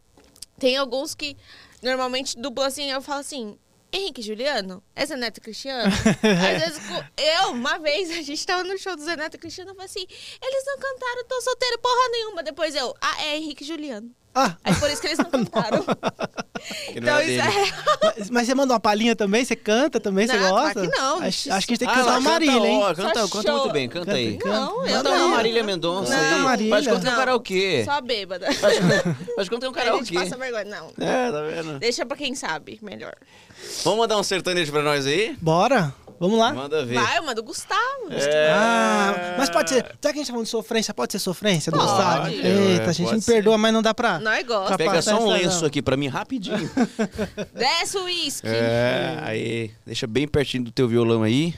Tem 0.58 0.76
alguns 0.76 1.14
que 1.14 1.36
normalmente 1.82 2.36
dublam 2.38 2.66
assim, 2.66 2.90
eu 2.90 3.02
falo 3.02 3.20
assim. 3.20 3.58
Henrique 3.94 4.22
Juliano? 4.22 4.82
É 4.96 5.04
Zé 5.04 5.14
Neto 5.16 5.36
e 5.36 5.40
Cristiano? 5.42 5.92
Às 5.92 6.62
vezes, 6.62 6.80
eu, 7.18 7.50
uma 7.50 7.78
vez, 7.78 8.10
a 8.10 8.22
gente 8.22 8.46
tava 8.46 8.64
no 8.64 8.78
show 8.78 8.96
do 8.96 9.04
Zé 9.04 9.14
Neto 9.16 9.34
e 9.34 9.38
Cristiano, 9.38 9.72
eu 9.72 9.74
falei 9.74 9.84
assim, 9.84 10.06
eles 10.42 10.64
não 10.64 10.78
cantaram 10.78 11.24
Tô 11.28 11.38
Solteiro 11.42 11.78
porra 11.78 12.08
nenhuma. 12.10 12.42
Depois 12.42 12.74
eu, 12.74 12.94
ah, 13.02 13.22
é 13.24 13.36
Henrique 13.36 13.62
Juliano. 13.64 14.10
Ah, 14.34 14.56
Aí 14.64 14.74
por 14.76 14.88
isso 14.90 15.00
que 15.00 15.08
eles 15.08 15.18
não 15.18 15.26
cantaram. 15.30 15.82
Que 15.84 17.00
não 17.00 17.02
Então 17.02 17.16
era 17.18 17.24
isso 17.24 17.44
dele. 17.44 17.68
é. 17.68 18.12
Mas, 18.18 18.30
mas 18.30 18.46
você 18.46 18.54
manda 18.54 18.72
uma 18.72 18.80
palhinha 18.80 19.14
também? 19.14 19.44
Você 19.44 19.54
canta 19.54 20.00
também? 20.00 20.26
Você 20.26 20.36
Não, 20.38 20.50
gosta? 20.50 20.72
claro 20.74 20.90
que 20.90 20.96
não. 20.98 21.18
Acho, 21.22 21.52
acho 21.52 21.66
que 21.66 21.72
a 21.72 21.76
gente 21.76 21.78
tem 21.78 21.88
que 21.88 21.94
Ah, 21.94 21.96
cantar 21.96 22.10
ela 22.12 22.18
uma 22.20 22.30
Marília, 22.30 22.54
canta, 22.54 22.66
hein? 22.68 22.80
ó, 22.82 22.94
canta, 22.94 23.28
canta 23.28 23.52
muito 23.52 23.72
bem, 23.72 23.88
canta 23.88 24.12
aí. 24.12 24.36
Canta, 24.38 24.54
Não, 24.60 24.86
eu 24.86 24.92
Canta 24.96 25.10
não. 25.10 25.26
uma 25.26 25.36
Marília 25.36 25.62
Mendonça 25.64 26.16
Não. 26.16 26.36
aí. 26.36 26.42
Marília. 26.42 26.70
Mas 26.70 26.86
canta 26.86 27.10
um 27.10 27.14
karaokê. 27.16 27.84
Só 27.84 28.00
bêbada. 28.00 28.46
Mas 29.36 29.48
canta 29.48 29.66
um 29.68 29.70
A 29.70 29.74
gente 29.74 29.84
karaokê. 29.84 30.14
passa 30.14 30.36
vergonha. 30.36 30.64
Não. 30.64 30.92
É, 31.06 31.30
tá 31.32 31.42
vendo? 31.42 31.78
Deixa 31.78 32.06
pra 32.06 32.16
quem 32.16 32.34
sabe 32.34 32.78
melhor. 32.82 33.14
Vamos 33.84 33.98
mandar 34.00 34.16
um 34.18 34.22
sertanejo 34.22 34.72
pra 34.72 34.82
nós 34.82 35.06
aí? 35.06 35.36
Bora, 35.40 35.92
vamos 36.22 36.38
lá. 36.38 36.54
Manda 36.54 36.84
ver. 36.84 36.94
Vai, 36.94 37.20
manda 37.20 37.40
o 37.40 37.44
Gustavo. 37.44 37.80
É. 38.10 38.52
Ah, 38.52 39.34
mas 39.36 39.50
pode 39.50 39.70
ser. 39.70 39.84
Já 39.84 39.90
que 40.00 40.08
a 40.08 40.12
gente 40.12 40.26
tá 40.26 40.32
falando 40.32 40.44
de 40.44 40.50
sofrência, 40.50 40.94
pode 40.94 41.12
ser 41.12 41.18
sofrência 41.18 41.72
do 41.72 41.78
Pode. 41.78 41.90
Gustavo? 41.90 42.28
É, 42.28 42.32
Eita, 42.32 42.90
a 42.90 42.92
gente 42.92 43.14
me 43.14 43.20
ser. 43.20 43.32
perdoa, 43.32 43.58
mas 43.58 43.72
não 43.72 43.82
dá 43.82 43.92
pra. 43.92 44.20
Nós 44.20 44.46
gosta. 44.46 44.78
Pega 44.78 45.02
só 45.02 45.20
um 45.20 45.28
lenço 45.28 45.60
não. 45.60 45.66
aqui 45.66 45.82
pra 45.82 45.96
mim 45.96 46.06
rapidinho. 46.06 46.70
Desce 47.52 47.98
o 47.98 48.04
uísque. 48.04 48.46
É, 48.46 49.18
aí. 49.22 49.72
Deixa 49.84 50.06
bem 50.06 50.28
pertinho 50.28 50.64
do 50.64 50.70
teu 50.70 50.86
violão 50.86 51.24
aí. 51.24 51.54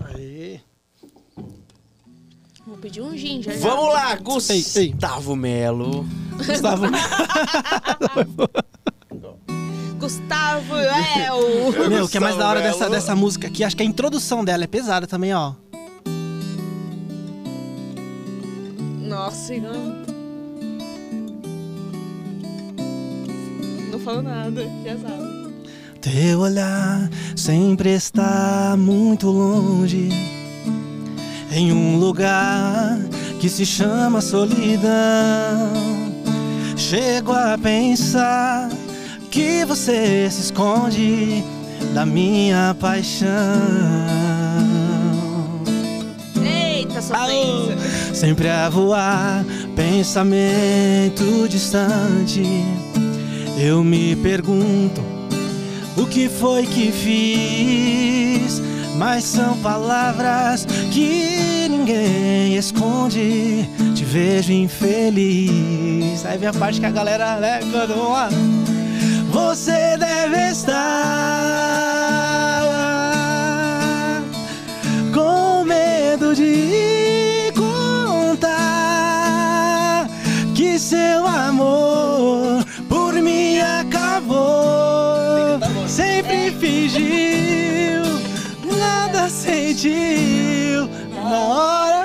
Aí. 0.00 0.60
Vou 2.66 2.76
pedir 2.76 3.00
um 3.00 3.16
gin 3.16 3.42
já. 3.42 3.52
já. 3.52 3.60
Vamos 3.60 3.94
lá, 3.94 4.18
Ei, 4.50 4.64
ei. 4.76 4.92
Gustavo 4.92 5.36
Melo. 5.36 6.06
Gustavo. 10.08 10.74
É 10.74 11.30
o. 11.30 11.70
Meu, 11.90 12.06
o 12.06 12.08
que 12.08 12.16
é 12.16 12.20
mais 12.20 12.34
da 12.34 12.48
hora 12.48 12.62
dessa, 12.62 12.88
dessa 12.88 13.14
música 13.14 13.46
aqui, 13.46 13.62
acho 13.62 13.76
que 13.76 13.82
a 13.82 13.86
introdução 13.86 14.42
dela 14.42 14.64
é 14.64 14.66
pesada 14.66 15.06
também, 15.06 15.34
ó. 15.34 15.52
Nossa, 19.02 19.54
não. 19.58 19.98
Não 23.92 24.00
falou 24.00 24.22
nada, 24.22 24.62
já 24.82 24.96
sabe. 24.96 25.38
Teu 26.00 26.40
olhar 26.40 27.10
sempre 27.36 27.90
está 27.90 28.76
muito 28.78 29.28
longe, 29.28 30.08
em 31.52 31.70
um 31.70 31.98
lugar 31.98 32.98
que 33.38 33.48
se 33.50 33.66
chama 33.66 34.22
solidão. 34.22 34.88
Chego 36.76 37.32
a 37.32 37.58
pensar 37.58 38.70
que 39.30 39.64
você 39.64 40.28
se 40.30 40.40
esconde 40.42 41.44
da 41.94 42.04
minha 42.04 42.74
paixão. 42.80 43.28
Eita, 46.42 47.00
sofrência. 47.02 48.14
Sempre 48.14 48.48
a 48.48 48.68
voar, 48.68 49.44
pensamento 49.76 51.48
distante. 51.48 52.42
Eu 53.58 53.82
me 53.84 54.16
pergunto 54.16 55.02
o 55.96 56.06
que 56.06 56.28
foi 56.28 56.64
que 56.64 56.92
fiz, 56.92 58.62
mas 58.96 59.24
são 59.24 59.56
palavras 59.58 60.66
que 60.90 61.68
ninguém 61.68 62.56
esconde. 62.56 63.68
Te 63.94 64.04
vejo 64.04 64.52
infeliz. 64.52 66.24
Aí 66.24 66.38
vem 66.38 66.48
a 66.48 66.52
parte 66.52 66.80
que 66.80 66.86
a 66.86 66.90
galera, 66.90 67.36
né, 67.40 67.60
vamos 67.70 68.10
lá. 68.10 68.28
Você 69.38 69.96
deve 69.96 70.50
estar 70.50 70.74
com 75.14 75.64
medo 75.64 76.34
de 76.34 77.52
contar 77.56 78.48
que 80.56 80.76
seu 80.76 81.24
amor 81.26 82.64
por 82.88 83.14
mim 83.14 83.60
acabou. 83.60 85.60
Sempre 85.86 86.50
fingiu, 86.50 88.02
nada 88.76 89.30
sentiu 89.30 90.88
na 91.14 91.38
hora 91.38 91.97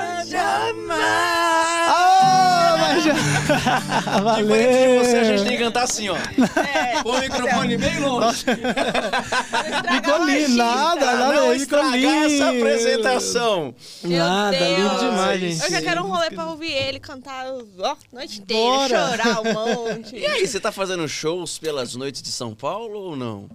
já... 3.46 4.34
Diferente 4.36 4.78
de 4.78 4.98
você, 4.98 5.16
a 5.16 5.24
gente 5.24 5.36
tem 5.36 5.44
Valeu. 5.44 5.52
que 5.52 5.58
cantar 5.58 5.82
assim, 5.84 6.08
ó. 6.08 6.16
É. 6.16 7.02
Com 7.02 7.10
o 7.10 7.20
microfone 7.20 7.76
bem 7.76 8.00
longe. 8.00 8.44
Ficou 8.44 10.24
lindo, 10.24 10.56
nada, 10.56 11.06
nada, 11.16 11.34
não 11.34 11.54
estragar 11.54 11.92
lindo. 11.94 12.34
essa 12.34 12.50
apresentação. 12.50 13.74
Meu 14.02 14.18
Nada, 14.18 14.56
Deus. 14.58 14.78
lindo 14.78 14.98
demais, 14.98 15.40
gente. 15.40 15.62
Eu 15.64 15.70
já 15.70 15.82
quero 15.82 16.04
um 16.04 16.08
rolê 16.08 16.30
pra 16.30 16.46
ouvir 16.46 16.72
ele 16.72 17.00
cantar 17.00 17.46
ó, 17.78 17.90
a 17.90 17.96
noite 18.12 18.40
inteira, 18.40 18.62
Bora. 18.62 18.88
chorar 19.10 19.40
um 19.40 19.52
monte. 19.92 20.16
E 20.16 20.26
aí, 20.26 20.46
você 20.46 20.58
tá 20.60 20.72
fazendo 20.72 21.06
shows 21.08 21.58
pelas 21.58 21.94
noites 21.94 22.22
de 22.22 22.30
São 22.30 22.54
Paulo 22.54 22.98
ou 22.98 23.16
não? 23.16 23.48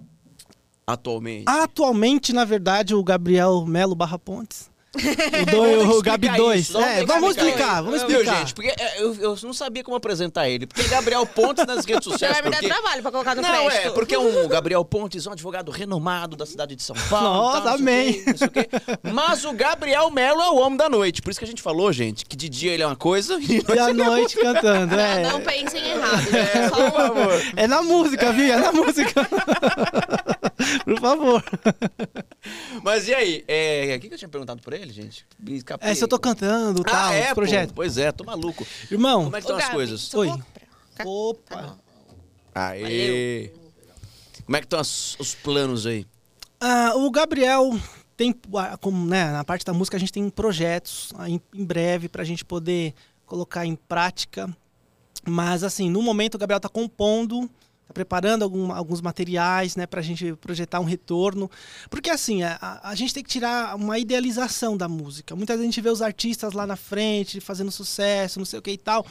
Atualmente? 0.86 1.44
Atualmente, 1.46 2.32
na 2.32 2.44
verdade, 2.44 2.94
o 2.94 3.02
Gabriel 3.04 3.64
Melo 3.66 3.94
Barra 3.94 4.18
Pontes. 4.18 4.69
O, 4.92 5.84
do, 5.86 5.98
o 5.98 6.02
Gabi 6.02 6.26
explicar 6.26 6.36
2. 6.36 6.60
isso, 6.60 6.72
vamos 6.72 6.88
ter 6.88 7.00
É, 7.02 7.04
vamos 7.06 7.36
explicar 7.36 7.82
vamos 7.82 8.00
explicar. 8.00 8.38
gente? 8.40 8.54
Porque 8.54 8.68
é, 8.76 9.00
eu, 9.00 9.14
eu 9.14 9.38
não 9.44 9.52
sabia 9.52 9.84
como 9.84 9.96
apresentar 9.96 10.48
ele. 10.48 10.66
Porque 10.66 10.82
Gabriel 10.88 11.24
Pontes 11.26 11.64
nas 11.64 11.84
redes 11.84 12.04
Você 12.04 12.10
sociais. 12.10 12.34
vai 12.34 12.42
me 12.42 12.50
dar 12.50 12.56
porque... 12.58 12.68
trabalho 12.74 13.02
pra 13.02 13.10
colocar 13.12 13.36
no 13.36 13.42
Não, 13.42 13.66
crédito. 13.66 13.86
é, 13.86 13.90
porque 13.90 14.14
é 14.16 14.18
um 14.18 14.48
Gabriel 14.48 14.84
Pontes, 14.84 15.24
um 15.28 15.32
advogado 15.32 15.70
renomado 15.70 16.36
da 16.36 16.44
cidade 16.44 16.74
de 16.74 16.82
São 16.82 16.96
Paulo. 17.08 17.28
Nossa, 17.28 17.60
tal, 17.60 17.64
não 17.66 17.74
amém. 17.74 18.22
não 18.26 18.36
sei 18.36 18.46
o 18.48 18.50
quê. 18.50 18.68
Mas 19.12 19.44
o 19.44 19.52
Gabriel 19.52 20.10
Melo 20.10 20.40
é 20.42 20.50
o 20.50 20.56
homem 20.56 20.76
da 20.76 20.88
noite. 20.88 21.22
Por 21.22 21.30
isso 21.30 21.38
que 21.38 21.44
a 21.44 21.48
gente 21.48 21.62
falou, 21.62 21.92
gente, 21.92 22.24
que 22.26 22.36
de 22.36 22.48
dia 22.48 22.72
ele 22.72 22.82
é 22.82 22.86
uma 22.86 22.96
coisa 22.96 23.38
e 23.40 23.62
E 23.72 23.78
à 23.78 23.94
noite 23.94 24.36
cantando, 24.36 24.96
Não, 24.96 25.02
é. 25.02 25.22
não 25.22 25.40
pensem 25.40 25.88
errado, 25.88 26.22
gente. 26.22 26.36
É, 26.36 26.58
É 26.64 26.68
só 26.68 26.90
por 26.90 26.96
favor. 26.96 27.42
É 27.54 27.66
na 27.68 27.82
música, 27.82 28.32
viu? 28.32 28.52
É 28.52 28.56
na 28.56 28.72
música. 28.72 29.12
Por 30.84 31.00
favor. 31.00 31.42
Mas 32.82 33.08
e 33.08 33.14
aí? 33.14 33.44
É, 33.48 33.94
o 33.96 34.00
que 34.00 34.08
que 34.08 34.14
eu 34.14 34.18
tinha 34.18 34.28
perguntado 34.28 34.60
por 34.62 34.72
ele, 34.74 34.79
gente? 34.88 35.26
Me 35.38 35.56
escapei. 35.56 35.90
É, 35.90 35.94
se 35.94 36.02
eu 36.04 36.08
tô 36.08 36.18
cantando, 36.18 36.82
Ah, 36.86 36.90
tal, 36.90 37.12
é, 37.12 37.28
pô. 37.28 37.34
projeto. 37.36 37.72
Pois 37.74 37.98
é, 37.98 38.10
tô 38.12 38.24
maluco. 38.24 38.66
Irmão, 38.90 39.24
Como 39.24 39.36
é 39.36 39.40
que 39.40 39.44
estão 39.44 39.56
as 39.56 39.62
Gabi, 39.64 39.74
coisas? 39.74 40.14
Oi. 40.14 40.28
opa. 41.04 41.78
Tá. 42.52 42.70
Aê! 42.70 43.52
Como 44.44 44.56
é 44.56 44.60
que 44.60 44.66
estão 44.66 44.80
as- 44.80 45.16
os 45.18 45.34
planos 45.34 45.86
aí? 45.86 46.06
Ah, 46.60 46.92
o 46.96 47.10
Gabriel 47.10 47.78
tem, 48.16 48.34
ah, 48.56 48.76
como, 48.76 49.06
né, 49.06 49.30
na 49.30 49.44
parte 49.44 49.64
da 49.64 49.72
música 49.72 49.96
a 49.96 50.00
gente 50.00 50.12
tem 50.12 50.28
projetos 50.28 51.12
ah, 51.16 51.28
em, 51.30 51.40
em 51.54 51.64
breve 51.64 52.08
pra 52.08 52.24
gente 52.24 52.44
poder 52.44 52.92
colocar 53.24 53.64
em 53.64 53.76
prática. 53.76 54.54
Mas 55.26 55.62
assim, 55.62 55.88
no 55.88 56.02
momento 56.02 56.34
o 56.34 56.38
Gabriel 56.38 56.60
tá 56.60 56.68
compondo, 56.68 57.48
tá 57.90 57.94
preparando 57.94 58.42
algum- 58.42 58.72
alguns 58.72 59.00
materiais, 59.00 59.74
né, 59.76 59.84
pra 59.86 60.00
gente 60.00 60.32
projetar 60.34 60.78
um 60.80 60.84
retorno. 60.84 61.50
Porque 61.90 62.08
assim, 62.08 62.42
a, 62.42 62.56
a- 62.60 62.90
a 62.90 62.94
gente 62.94 63.12
tem 63.12 63.22
que 63.22 63.28
tirar 63.28 63.74
uma 63.76 63.98
idealização 63.98 64.76
da 64.76 64.88
música. 64.88 65.34
Muitas 65.34 65.56
vezes 65.56 65.68
a 65.68 65.70
gente 65.72 65.80
vê 65.82 65.90
os 65.90 66.00
artistas 66.00 66.52
lá 66.52 66.66
na 66.66 66.76
frente 66.76 67.40
fazendo 67.40 67.70
sucesso, 67.70 68.38
não 68.38 68.46
sei 68.46 68.58
o 68.58 68.62
que 68.62 68.70
e 68.70 68.78
tal. 68.78 69.04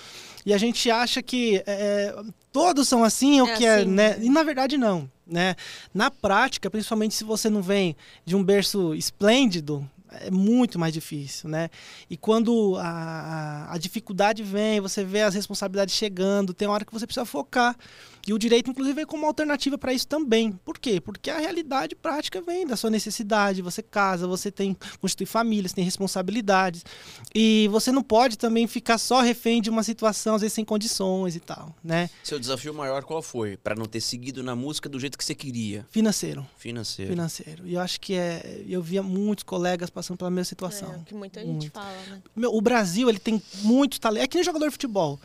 E 0.46 0.54
a 0.54 0.58
gente 0.58 0.90
acha 0.90 1.22
que 1.22 1.62
é, 1.68 2.16
todos 2.52 2.88
são 2.88 3.04
assim, 3.04 3.42
ou 3.42 3.48
É 3.48 3.56
que 3.58 3.66
é, 3.66 3.76
assim. 3.82 3.86
né? 3.90 4.18
E 4.22 4.30
na 4.30 4.44
verdade 4.44 4.78
não, 4.78 5.10
né? 5.28 5.56
Na 5.94 6.10
prática, 6.10 6.70
principalmente 6.70 7.14
se 7.16 7.24
você 7.24 7.50
não 7.50 7.62
vem 7.62 7.96
de 8.26 8.36
um 8.36 8.44
berço 8.44 8.94
esplêndido, 8.96 9.88
é 10.12 10.32
muito 10.32 10.80
mais 10.80 10.92
difícil, 10.94 11.48
né? 11.50 11.70
E 12.10 12.18
quando 12.18 12.76
a, 12.78 13.68
a, 13.70 13.74
a 13.74 13.78
dificuldade 13.78 14.42
vem, 14.42 14.80
você 14.82 15.04
vê 15.04 15.22
as 15.22 15.36
responsabilidades 15.36 15.94
chegando, 15.94 16.52
tem 16.54 16.68
hora 16.68 16.84
que 16.84 16.92
você 16.92 17.06
precisa 17.06 17.26
focar. 17.26 17.76
E 18.30 18.34
o 18.34 18.38
direito, 18.38 18.70
inclusive, 18.70 18.94
vem 18.94 19.08
como 19.08 19.26
alternativa 19.26 19.76
para 19.76 19.92
isso 19.92 20.08
também. 20.08 20.52
Por 20.52 20.78
quê? 20.78 21.02
Porque 21.02 21.32
a 21.32 21.40
realidade 21.40 21.96
prática 21.96 22.40
vem 22.40 22.68
da 22.68 22.76
sua 22.76 22.92
necessidade. 22.92 23.60
Você 23.64 23.82
casa, 23.82 24.28
você 24.28 24.52
tem 24.52 24.78
constitui 25.02 25.26
família, 25.26 25.68
você 25.68 25.74
tem 25.74 25.84
responsabilidades. 25.84 26.86
E 27.34 27.68
você 27.72 27.92
não 27.92 28.04
pode 28.04 28.38
também 28.38 28.68
ficar 28.68 29.00
só 29.00 29.20
refém 29.22 29.64
de 29.64 29.72
uma 29.72 29.82
situação, 29.82 30.36
às 30.36 30.42
vezes 30.42 30.54
sem 30.54 30.64
condições 30.64 31.36
e 31.36 31.40
tal, 31.40 31.76
né? 31.84 32.08
Seu 32.24 32.40
desafio 32.40 32.72
maior 32.72 33.04
qual 33.04 33.24
foi? 33.24 33.58
Pra 33.58 33.74
não 33.74 33.86
ter 33.86 34.00
seguido 34.00 34.44
na 34.44 34.56
música 34.56 34.88
do 34.88 35.00
jeito 35.00 35.18
que 35.18 35.26
você 35.26 35.34
queria? 35.34 35.84
Financeiro. 35.90 36.46
Financeiro. 36.56 37.10
Financeiro. 37.10 37.68
E 37.68 37.74
eu 37.74 37.82
acho 37.82 38.00
que 38.00 38.14
é. 38.14 38.64
Eu 38.68 38.84
via 38.84 39.02
muitos 39.02 39.44
colegas 39.44 39.90
passando 39.90 40.20
pela 40.20 40.30
mesma 40.30 40.46
situação. 40.46 40.94
É, 40.94 41.00
que 41.04 41.16
muita 41.16 41.40
gente 41.40 41.50
Muito. 41.50 41.72
fala, 41.72 41.98
né? 42.08 42.22
Meu, 42.36 42.54
o 42.54 42.62
Brasil, 42.62 43.10
ele 43.10 43.18
tem 43.18 43.42
muito 43.64 44.00
talento. 44.00 44.24
É 44.24 44.28
que 44.28 44.38
nem 44.38 44.44
jogador 44.44 44.68
de 44.68 44.72
futebol. 44.72 45.20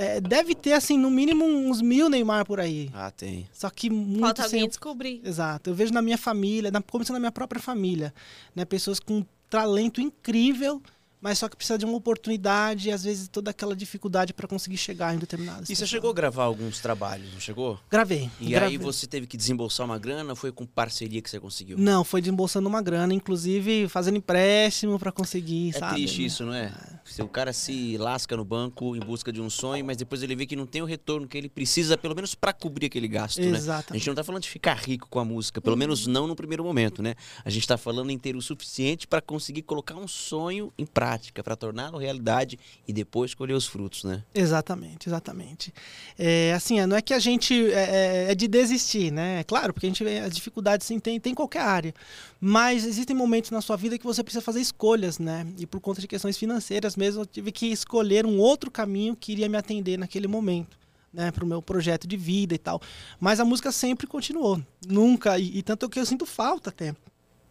É, 0.00 0.20
deve 0.20 0.54
ter, 0.54 0.74
assim, 0.74 0.96
no 0.96 1.10
mínimo 1.10 1.44
uns 1.44 1.82
mil 1.82 2.08
Neymar 2.08 2.46
por 2.46 2.60
aí. 2.60 2.88
Ah, 2.94 3.10
tem. 3.10 3.48
Só 3.52 3.68
que 3.68 3.90
muito 3.90 4.20
Falta 4.20 4.48
sem... 4.48 4.60
alguém 4.60 4.68
descobrir. 4.68 5.20
Exato. 5.24 5.70
Eu 5.70 5.74
vejo 5.74 5.92
na 5.92 6.00
minha 6.00 6.16
família, 6.16 6.70
na, 6.70 6.80
começando 6.80 7.14
na 7.14 7.20
minha 7.20 7.32
própria 7.32 7.60
família, 7.60 8.14
né? 8.54 8.64
Pessoas 8.64 9.00
com 9.00 9.26
talento 9.50 10.00
incrível, 10.00 10.80
mas 11.20 11.38
só 11.38 11.48
que 11.48 11.56
precisa 11.56 11.78
de 11.78 11.84
uma 11.84 11.96
oportunidade 11.96 12.88
e 12.88 12.92
às 12.92 13.04
vezes 13.04 13.28
toda 13.28 13.50
aquela 13.50 13.74
dificuldade 13.74 14.32
para 14.32 14.46
conseguir 14.46 14.76
chegar 14.76 15.14
em 15.14 15.18
determinadas 15.18 15.68
E 15.70 15.74
você 15.76 15.86
chegou 15.86 16.10
a 16.10 16.12
gravar 16.14 16.44
alguns 16.44 16.78
trabalhos, 16.80 17.32
não 17.32 17.40
chegou? 17.40 17.78
Gravei. 17.90 18.30
E 18.40 18.50
gravei. 18.50 18.68
aí 18.70 18.78
você 18.78 19.06
teve 19.06 19.26
que 19.26 19.36
desembolsar 19.36 19.86
uma 19.86 19.98
grana 19.98 20.30
ou 20.30 20.36
foi 20.36 20.52
com 20.52 20.64
parceria 20.66 21.20
que 21.20 21.28
você 21.30 21.40
conseguiu? 21.40 21.76
Não, 21.78 22.04
foi 22.04 22.20
desembolsando 22.20 22.68
uma 22.68 22.82
grana, 22.82 23.12
inclusive 23.14 23.88
fazendo 23.88 24.16
empréstimo 24.18 24.98
para 24.98 25.10
conseguir, 25.12 25.70
É 25.74 25.78
sabe? 25.78 25.94
triste 25.94 26.24
isso, 26.24 26.44
não 26.44 26.54
é? 26.54 26.72
Se 27.04 27.22
o 27.22 27.28
cara 27.28 27.52
se 27.52 27.96
lasca 27.96 28.36
no 28.36 28.44
banco 28.44 28.94
em 28.94 29.00
busca 29.00 29.32
de 29.32 29.40
um 29.40 29.48
sonho, 29.50 29.84
mas 29.84 29.96
depois 29.96 30.22
ele 30.22 30.36
vê 30.36 30.46
que 30.46 30.54
não 30.56 30.66
tem 30.66 30.82
o 30.82 30.84
retorno 30.84 31.26
que 31.26 31.36
ele 31.38 31.48
precisa, 31.48 31.96
pelo 31.96 32.14
menos 32.14 32.34
para 32.34 32.52
cobrir 32.52 32.86
aquele 32.86 33.08
gasto, 33.08 33.40
né? 33.40 33.46
A 33.46 33.56
Exatamente. 33.58 34.00
gente 34.00 34.08
não 34.08 34.14
tá 34.14 34.22
falando 34.24 34.42
de 34.42 34.48
ficar 34.48 34.74
rico 34.74 35.08
com 35.08 35.18
a 35.18 35.24
música, 35.24 35.60
pelo 35.60 35.76
menos 35.76 36.06
não 36.06 36.26
no 36.26 36.36
primeiro 36.36 36.62
momento, 36.62 37.02
né? 37.02 37.14
A 37.44 37.50
gente 37.50 37.66
tá 37.66 37.76
falando 37.78 38.10
em 38.10 38.18
ter 38.18 38.36
o 38.36 38.42
suficiente 38.42 39.06
para 39.06 39.20
conseguir 39.20 39.62
colocar 39.62 39.96
um 39.96 40.06
sonho 40.06 40.72
em 40.78 40.84
prática, 40.86 41.07
para 41.42 41.56
torná-lo 41.56 41.96
realidade 41.98 42.58
e 42.86 42.92
depois 42.92 43.34
colher 43.34 43.54
os 43.54 43.66
frutos, 43.66 44.04
né? 44.04 44.22
Exatamente, 44.34 45.08
exatamente. 45.08 45.72
É, 46.18 46.52
assim, 46.54 46.80
é, 46.80 46.86
não 46.86 46.96
é 46.96 47.02
que 47.02 47.14
a 47.14 47.18
gente 47.18 47.54
é, 47.72 48.26
é- 48.26 48.32
é 48.32 48.34
de 48.34 48.46
desistir, 48.48 49.10
né? 49.10 49.40
É 49.40 49.44
claro, 49.44 49.72
porque 49.72 49.86
a 49.86 49.90
gente 49.90 50.04
as 50.06 50.34
dificuldades 50.34 50.86
sim, 50.86 50.98
tem, 50.98 51.18
tem 51.20 51.32
em 51.32 51.34
qualquer 51.34 51.62
área. 51.62 51.94
Mas 52.40 52.84
existem 52.84 53.14
momentos 53.16 53.50
na 53.50 53.60
sua 53.60 53.76
vida 53.76 53.98
que 53.98 54.04
você 54.04 54.22
precisa 54.22 54.42
fazer 54.42 54.60
escolhas, 54.60 55.18
né? 55.18 55.46
E 55.58 55.66
por 55.66 55.80
conta 55.80 56.00
de 56.00 56.06
questões 56.08 56.36
financeiras 56.36 56.96
mesmo, 56.96 57.22
eu 57.22 57.26
tive 57.26 57.50
que 57.52 57.66
escolher 57.66 58.26
um 58.26 58.38
outro 58.38 58.70
caminho 58.70 59.16
que 59.16 59.32
iria 59.32 59.48
me 59.48 59.56
atender 59.56 59.98
naquele 59.98 60.26
momento. 60.28 60.76
Né, 61.10 61.30
para 61.30 61.42
o 61.42 61.46
meu 61.48 61.62
projeto 61.62 62.06
de 62.06 62.18
vida 62.18 62.54
e 62.54 62.58
tal. 62.58 62.82
Mas 63.18 63.40
a 63.40 63.44
música 63.44 63.72
sempre 63.72 64.06
continuou. 64.06 64.62
Nunca. 64.86 65.38
E, 65.38 65.56
e 65.56 65.62
tanto 65.62 65.88
que 65.88 65.98
eu 65.98 66.04
sinto 66.04 66.26
falta 66.26 66.68
até. 66.68 66.94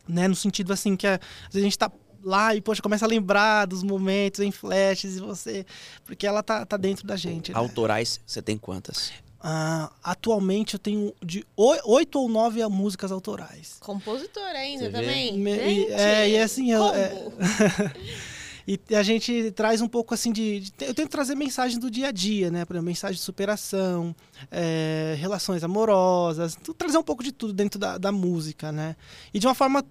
Né, 0.07 0.27
no 0.27 0.35
sentido 0.35 0.71
assim 0.71 0.95
que 0.95 1.07
a- 1.07 1.19
vezes 1.49 1.55
a 1.55 1.59
gente 1.61 1.77
tá 1.77 1.91
lá 2.27 2.53
e, 2.53 2.61
poxa, 2.61 2.81
começa 2.81 3.05
a 3.05 3.07
lembrar 3.07 3.65
dos 3.65 3.81
momentos 3.83 4.41
em 4.41 4.51
flashes 4.51 5.15
e 5.17 5.19
você. 5.19 5.65
Porque 6.05 6.27
ela 6.27 6.43
tá, 6.43 6.65
tá 6.65 6.75
dentro 6.77 7.07
da 7.07 7.15
gente. 7.15 7.51
Né? 7.51 7.57
Autorais, 7.57 8.19
você 8.25 8.41
tem 8.41 8.57
quantas? 8.57 9.11
Ah, 9.41 9.91
atualmente 10.03 10.73
eu 10.73 10.79
tenho 10.79 11.13
de 11.23 11.45
oi- 11.55 11.79
oito 11.85 12.19
ou 12.19 12.27
nove 12.27 12.65
músicas 12.67 13.11
autorais. 13.11 13.77
Compositor 13.79 14.43
ainda 14.43 14.85
Você 14.85 14.91
também. 14.91 15.37
Me- 15.37 15.55
Gente, 15.55 15.89
e- 15.89 15.93
é, 15.93 16.29
e 16.29 16.37
assim, 16.39 16.71
eu- 16.71 16.93
é-. 16.93 17.13
E 18.69 18.77
a 18.93 19.01
gente 19.01 19.49
traz 19.53 19.79
um 19.79 19.87
pouco 19.87 20.13
assim 20.13 20.29
de, 20.33 20.59
de- 20.59 20.73
Eu 20.81 20.93
tento 20.93 21.09
trazer 21.09 21.35
mensagens 21.35 21.79
do 21.79 21.89
dia 21.89 22.09
a 22.09 22.11
dia, 22.11 22.51
né? 22.51 22.65
Por 22.65 22.73
exemplo, 22.73 22.85
mensagem 22.87 23.15
de 23.15 23.21
superação, 23.21 24.13
é, 24.51 25.15
relações 25.17 25.63
amorosas, 25.63 26.57
trazer 26.77 26.97
um 26.97 27.03
pouco 27.03 27.23
de 27.23 27.31
tudo 27.31 27.53
dentro 27.53 27.79
da, 27.79 27.97
da 27.97 28.11
música, 28.11 28.69
né? 28.69 28.97
E 29.33 29.39
de 29.39 29.47
uma 29.47 29.55
forma. 29.55 29.85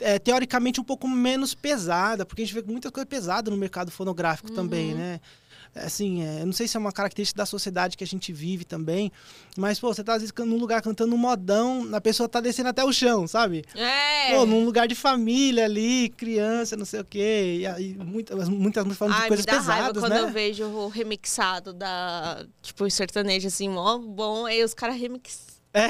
É, 0.00 0.18
teoricamente 0.18 0.80
um 0.80 0.84
pouco 0.84 1.06
menos 1.06 1.54
pesada, 1.54 2.24
porque 2.24 2.42
a 2.42 2.44
gente 2.44 2.54
vê 2.54 2.62
muita 2.62 2.90
coisa 2.90 3.06
pesada 3.06 3.50
no 3.50 3.56
mercado 3.56 3.90
fonográfico 3.90 4.50
também, 4.50 4.94
né? 4.94 5.20
É, 5.24 5.50
Assim, 5.74 6.24
é, 6.24 6.42
eu 6.42 6.46
não 6.46 6.52
sei 6.52 6.66
se 6.66 6.76
é 6.76 6.80
uma 6.80 6.90
característica 6.90 7.38
da 7.38 7.46
sociedade 7.46 7.96
que 7.96 8.02
a 8.02 8.06
gente 8.06 8.32
vive 8.32 8.64
também, 8.64 9.12
mas, 9.56 9.78
pô, 9.78 9.92
você 9.94 10.02
tá 10.02 10.14
às 10.14 10.22
vezes 10.22 10.34
num 10.36 10.56
lugar 10.56 10.82
cantando 10.82 11.14
um 11.14 11.18
modão, 11.18 11.88
a 11.92 12.00
pessoa 12.00 12.28
tá 12.28 12.40
descendo 12.40 12.70
até 12.70 12.84
o 12.84 12.92
chão, 12.92 13.26
sabe? 13.28 13.64
É. 13.76 14.34
Pô, 14.34 14.44
num 14.44 14.64
lugar 14.64 14.88
de 14.88 14.96
família 14.96 15.66
ali, 15.66 16.08
criança, 16.16 16.76
não 16.76 16.84
sei 16.84 17.00
o 17.00 17.04
quê. 17.04 17.58
E 17.60 17.66
aí, 17.66 17.94
muitas, 17.94 18.48
muitas 18.48 18.84
músicas 18.84 18.98
falando 18.98 19.14
de 19.14 19.22
Ai, 19.22 19.28
coisas 19.28 19.46
me 19.46 19.52
dá 19.52 19.58
raiva 19.60 19.92
pesadas, 19.92 20.02
quando 20.02 20.12
né? 20.12 20.20
eu 20.22 20.32
vejo 20.32 20.64
o 20.64 20.88
remixado 20.88 21.72
da, 21.72 22.44
tipo, 22.60 22.90
sertanejo, 22.90 23.46
assim, 23.46 23.68
mó 23.68 23.96
bom, 23.96 24.46
aí 24.46 24.64
os 24.64 24.74
caras 24.74 24.96
remix... 24.96 25.49
É. 25.72 25.86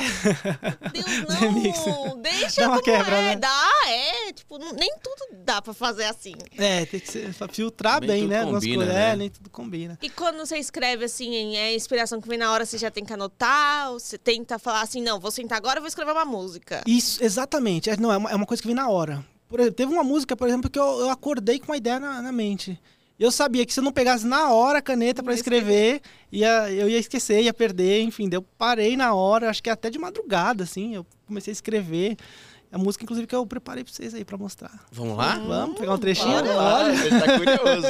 Deus, 0.92 1.86
não, 1.86 2.20
deixa 2.20 2.60
Dá 2.60 2.68
uma 2.68 2.80
como 2.80 2.82
quebra, 2.84 3.16
é, 3.16 3.22
né? 3.22 3.36
dá, 3.36 3.70
é, 3.88 4.32
tipo, 4.32 4.58
não- 4.58 4.72
nem 4.72 4.90
tudo 5.02 5.42
dá 5.42 5.62
pra 5.62 5.72
fazer 5.72 6.04
assim. 6.04 6.34
É, 6.58 6.84
tem 6.84 7.00
que 7.00 7.10
ser, 7.10 7.32
filtrar 7.50 8.00
Nem 8.00 8.08
bem, 8.08 8.26
né? 8.28 8.40
algumas 8.40 8.62
combina, 8.62 8.76
coisas. 8.84 8.94
né? 8.94 9.10
É, 9.12 9.16
nem 9.16 9.30
tudo 9.30 9.48
combina. 9.50 9.98
E 10.02 10.10
quando 10.10 10.38
você 10.38 10.58
escreve 10.58 11.04
assim, 11.06 11.56
é 11.56 11.74
inspiração 11.74 12.20
que 12.20 12.28
vem 12.28 12.38
na 12.38 12.52
hora, 12.52 12.66
você 12.66 12.76
já 12.76 12.90
tem 12.90 13.04
que 13.04 13.12
anotar, 13.12 13.90
ou 13.92 13.98
você 13.98 14.18
tenta 14.18 14.58
falar 14.58 14.82
assim, 14.82 15.00
não, 15.00 15.18
vou 15.18 15.30
sentar 15.30 15.56
agora 15.58 15.78
e 15.78 15.80
vou 15.80 15.88
escrever 15.88 16.12
uma 16.12 16.24
música. 16.26 16.82
Isso, 16.86 17.22
exatamente. 17.24 17.88
É, 17.88 17.96
não, 17.96 18.12
é 18.12 18.16
uma, 18.18 18.30
é 18.30 18.34
uma 18.34 18.46
coisa 18.46 18.60
que 18.62 18.68
vem 18.68 18.76
na 18.76 18.88
hora. 18.88 19.24
Por 19.48 19.58
exemplo, 19.60 19.76
teve 19.76 19.92
uma 19.92 20.04
música, 20.04 20.36
por 20.36 20.46
exemplo, 20.46 20.70
que 20.70 20.78
eu, 20.78 21.00
eu 21.00 21.10
acordei 21.10 21.58
com 21.58 21.66
uma 21.72 21.76
ideia 21.76 21.98
na, 21.98 22.20
na 22.22 22.30
mente. 22.32 22.78
Eu 23.20 23.30
sabia 23.30 23.66
que 23.66 23.74
se 23.74 23.80
eu 23.80 23.84
não 23.84 23.92
pegasse 23.92 24.26
na 24.26 24.50
hora 24.50 24.78
a 24.78 24.82
caneta 24.82 25.22
pra 25.22 25.34
Ia 25.34 25.36
escrever, 25.36 26.00
ia, 26.32 26.72
eu 26.72 26.88
ia 26.88 26.98
esquecer, 26.98 27.42
ia 27.42 27.52
perder, 27.52 28.00
enfim. 28.00 28.30
Eu 28.32 28.40
parei 28.40 28.96
na 28.96 29.12
hora, 29.12 29.50
acho 29.50 29.62
que 29.62 29.68
até 29.68 29.90
de 29.90 29.98
madrugada, 29.98 30.64
assim. 30.64 30.94
Eu 30.94 31.06
comecei 31.26 31.50
a 31.50 31.52
escrever. 31.52 32.16
A 32.72 32.78
música, 32.78 33.02
inclusive, 33.04 33.26
que 33.26 33.34
eu 33.34 33.44
preparei 33.44 33.82
pra 33.82 33.92
vocês 33.92 34.14
aí 34.14 34.24
pra 34.24 34.38
mostrar. 34.38 34.70
Vamos 34.92 35.16
lá? 35.16 35.34
Vamos 35.38 35.76
pegar 35.76 35.92
um 35.92 35.98
trechinho? 35.98 36.30
bora. 36.40 36.44
Claro, 36.54 36.92
ele 36.92 37.20
tá 37.20 37.38
curioso. 37.38 37.86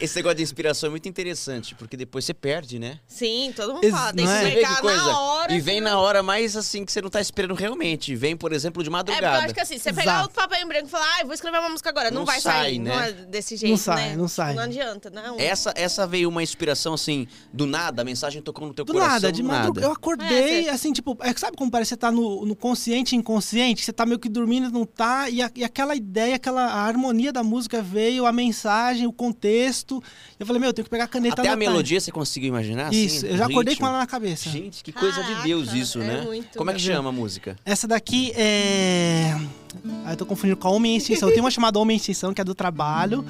Esse 0.00 0.16
negócio 0.16 0.36
de 0.36 0.42
inspiração 0.42 0.88
é 0.88 0.90
muito 0.90 1.08
interessante, 1.08 1.74
porque 1.76 1.96
depois 1.96 2.24
você 2.24 2.34
perde, 2.34 2.78
né? 2.80 2.98
Sim, 3.06 3.52
todo 3.54 3.74
mundo 3.74 3.84
Ex- 3.84 3.94
fala, 3.94 4.12
tem 4.12 4.24
não 4.24 4.32
que 4.32 4.38
é? 4.38 4.50
Você 4.50 4.74
que 4.74 4.80
coisa. 4.80 4.96
na 5.04 5.20
hora. 5.20 5.52
e 5.54 5.60
vem 5.60 5.76
senão- 5.76 5.90
na 5.92 5.98
hora 6.00 6.22
mais 6.24 6.56
assim 6.56 6.84
que 6.84 6.90
você 6.90 7.00
não 7.00 7.08
tá 7.08 7.20
esperando 7.20 7.54
realmente. 7.54 8.16
Vem, 8.16 8.36
por 8.36 8.52
exemplo, 8.52 8.82
de 8.82 8.88
É, 8.88 8.90
porque 8.90 9.10
eu 9.12 9.14
madrugada. 9.14 9.44
acho 9.44 9.54
que 9.54 9.60
assim, 9.60 9.78
você 9.78 9.92
pegar 9.92 10.24
o 10.24 10.30
papel 10.30 10.62
em 10.62 10.66
branco 10.66 10.86
e 10.86 10.90
falar, 10.90 11.20
ah, 11.20 11.24
vou 11.24 11.32
escrever 11.34 11.58
uma 11.60 11.68
música 11.70 11.88
agora, 11.90 12.10
não, 12.10 12.20
Não 12.20 12.26
vai 12.26 12.40
sai, 12.40 12.52
sair, 12.64 12.78
né? 12.80 12.90
não 12.96 13.00
é 13.02 13.12
desse 13.12 13.56
jeito, 13.56 13.76
sai, 13.78 14.10
né? 14.10 14.16
não 14.16 14.26
sai. 14.26 14.54
Não 14.54 14.62
adianta, 14.64 15.08
não. 15.10 15.38
Essa, 15.38 15.72
essa 15.76 16.04
veio 16.04 16.28
uma 16.28 16.42
inspiração 16.42 16.94
assim, 16.94 17.28
do 17.52 17.64
nada, 17.64 18.02
a 18.02 18.04
mensagem 18.04 18.42
tocou 18.42 18.66
no 18.66 18.74
teu 18.74 18.84
Do 18.84 18.92
coração. 18.92 19.12
nada, 19.14 19.30
de 19.32 19.42
madrugada. 19.42 19.80
nada. 19.80 19.86
Eu 19.86 19.92
acordei, 19.92 20.66
É, 20.66 20.70
assim, 20.70 20.92
tipo, 20.92 21.16
é, 21.20 21.32
que 21.32 21.38
sabe 21.40 21.56
como 21.56 21.70
parece 21.70 21.90
que 21.90 21.94
você 21.94 21.96
tá 21.96 22.10
no, 22.10 22.44
no 22.44 22.56
consciente 22.56 23.14
e 23.14 23.18
inconsciente? 23.18 23.83
Você 23.84 23.92
tá 23.92 24.04
meio 24.06 24.18
que 24.18 24.28
dormindo, 24.28 24.70
não 24.70 24.84
tá, 24.86 25.28
e, 25.28 25.42
a- 25.42 25.50
e 25.54 25.62
aquela 25.64 25.94
ideia, 25.94 26.36
aquela 26.36 26.62
a 26.64 26.82
harmonia 26.84 27.32
da 27.32 27.42
música 27.42 27.82
veio, 27.82 28.26
a 28.26 28.32
mensagem, 28.32 29.06
o 29.06 29.12
contexto. 29.12 30.02
Eu 30.38 30.46
falei, 30.46 30.60
meu, 30.60 30.70
eu 30.70 30.72
tenho 30.74 30.84
que 30.84 30.90
pegar 30.90 31.04
a 31.04 31.08
caneta 31.08 31.42
Até 31.42 31.50
a 31.50 31.56
melodia 31.56 32.00
você 32.00 32.10
conseguiu 32.10 32.48
imaginar? 32.48 32.92
Isso, 32.92 33.18
assim, 33.18 33.28
eu 33.28 33.36
já 33.36 33.46
acordei 33.46 33.72
ritmo? 33.74 33.86
com 33.86 33.90
ela 33.92 33.98
na 34.00 34.06
cabeça. 34.06 34.48
Gente, 34.48 34.82
que 34.82 34.92
coisa 34.92 35.22
de 35.22 35.42
Deus 35.42 35.66
Caraca, 35.66 35.82
isso, 35.82 36.00
é 36.00 36.04
né? 36.06 36.20
muito. 36.22 36.56
Como 36.58 36.70
é 36.70 36.74
que 36.74 36.80
chama 36.80 37.08
a 37.08 37.12
música? 37.12 37.56
Essa 37.64 37.86
daqui 37.86 38.32
é. 38.34 39.36
Ah, 40.04 40.12
eu 40.12 40.16
tô 40.16 40.24
confundindo 40.26 40.56
com 40.56 40.68
a 40.68 40.70
Homem 40.70 40.94
em 40.94 40.96
Extinção. 40.96 41.30
Tem 41.30 41.40
uma 41.40 41.50
chamada 41.50 41.78
Homem 41.78 41.94
em 41.94 41.98
Extinção, 41.98 42.32
que 42.32 42.40
é 42.40 42.44
do 42.44 42.54
trabalho. 42.54 43.24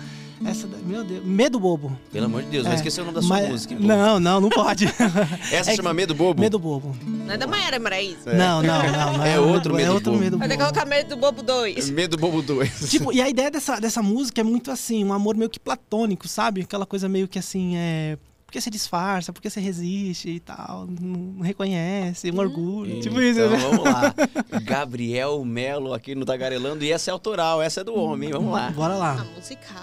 Essa, 0.45 0.67
da... 0.67 0.77
meu 0.79 1.05
Deus, 1.05 1.25
Medo 1.25 1.61
Bobo. 1.61 1.97
Pelo 2.13 2.27
amor 2.27 2.43
de 2.43 2.49
Deus, 2.49 2.65
É, 2.65 2.69
vai 2.69 2.77
esquecer 2.77 3.01
o 3.01 3.05
nome 3.05 3.15
da 3.17 3.23
sua 3.23 3.37
mas- 3.41 3.49
música. 3.49 3.75
Não, 3.79 4.19
não, 4.21 4.41
não 4.41 4.49
pode. 4.49 4.87
Essa 5.53 5.73
é 5.73 5.77
chama 5.77 5.91
que- 5.91 5.97
Medo 5.97 6.15
Bobo? 6.15 6.41
Medo 6.41 6.59
Bobo. 6.59 6.97
Não 7.05 7.33
é 7.35 7.37
da 7.39 7.47
Maiara 7.47 7.79
Maraíza. 7.79 8.33
Não, 8.33 8.63
não, 8.63 8.83
não, 8.83 9.13
não. 9.19 9.25
É 9.25 9.39
outro 9.39 9.75
é 9.75 9.77
Medo 9.79 9.95
outro 9.95 10.13
Bobo. 10.13 10.25
Medo 10.25 10.39
Vai 10.39 10.49
ter 10.49 10.57
que 10.57 10.63
Bobo. 10.63 10.73
colocar 10.75 10.89
Medo 10.89 11.09
do 11.11 11.17
Bobo 11.17 11.43
2. 11.43 11.91
Medo 11.91 12.17
Bobo 12.17 12.43
2. 12.43 12.89
Tipo, 12.91 13.13
e 13.13 13.21
a 13.21 13.29
ideia 13.29 13.51
dessa, 13.51 13.79
dessa 13.81 14.03
música 14.03 14.41
é 14.41 14.45
muito 14.45 14.71
assim, 14.71 15.05
um 15.05 15.13
amor 15.13 15.37
meio 15.37 15.49
que 15.51 15.61
platônico, 15.61 16.27
sabe? 16.29 16.63
Aquela 16.63 16.87
coisa 16.87 17.09
meio 17.09 17.29
que 17.29 17.39
assim, 17.39 17.77
é. 17.77 18.19
Por 18.55 18.59
que 18.59 18.63
você 18.63 18.71
disfarça? 18.71 19.33
Por 19.33 19.43
que 19.43 19.51
você 19.51 19.59
resiste 19.59 20.29
e 20.31 20.39
tal? 20.39 20.87
Não, 20.87 21.09
não 21.39 21.43
reconhece, 21.43 22.31
um 22.31 22.39
orgulho. 22.39 23.01
tipo 23.01 23.21
isso, 23.21 23.41
então, 23.41 23.51
né? 23.51 23.57
vamos 23.57 23.85
lá. 23.85 24.15
Gabriel 24.63 25.45
Melo 25.45 25.93
aqui 25.93 26.15
no 26.15 26.25
Tagarelando. 26.25 26.85
E 26.85 26.93
essa 26.93 27.11
é 27.11 27.13
autoral, 27.13 27.61
essa 27.61 27.81
é 27.81 27.85
do 27.85 27.97
homem. 27.97 28.31
Vamos 28.31 28.53
lá. 28.53 28.71
Bora 28.71 28.95
A 28.95 28.97
lá. 28.97 29.27
musical. 29.35 29.83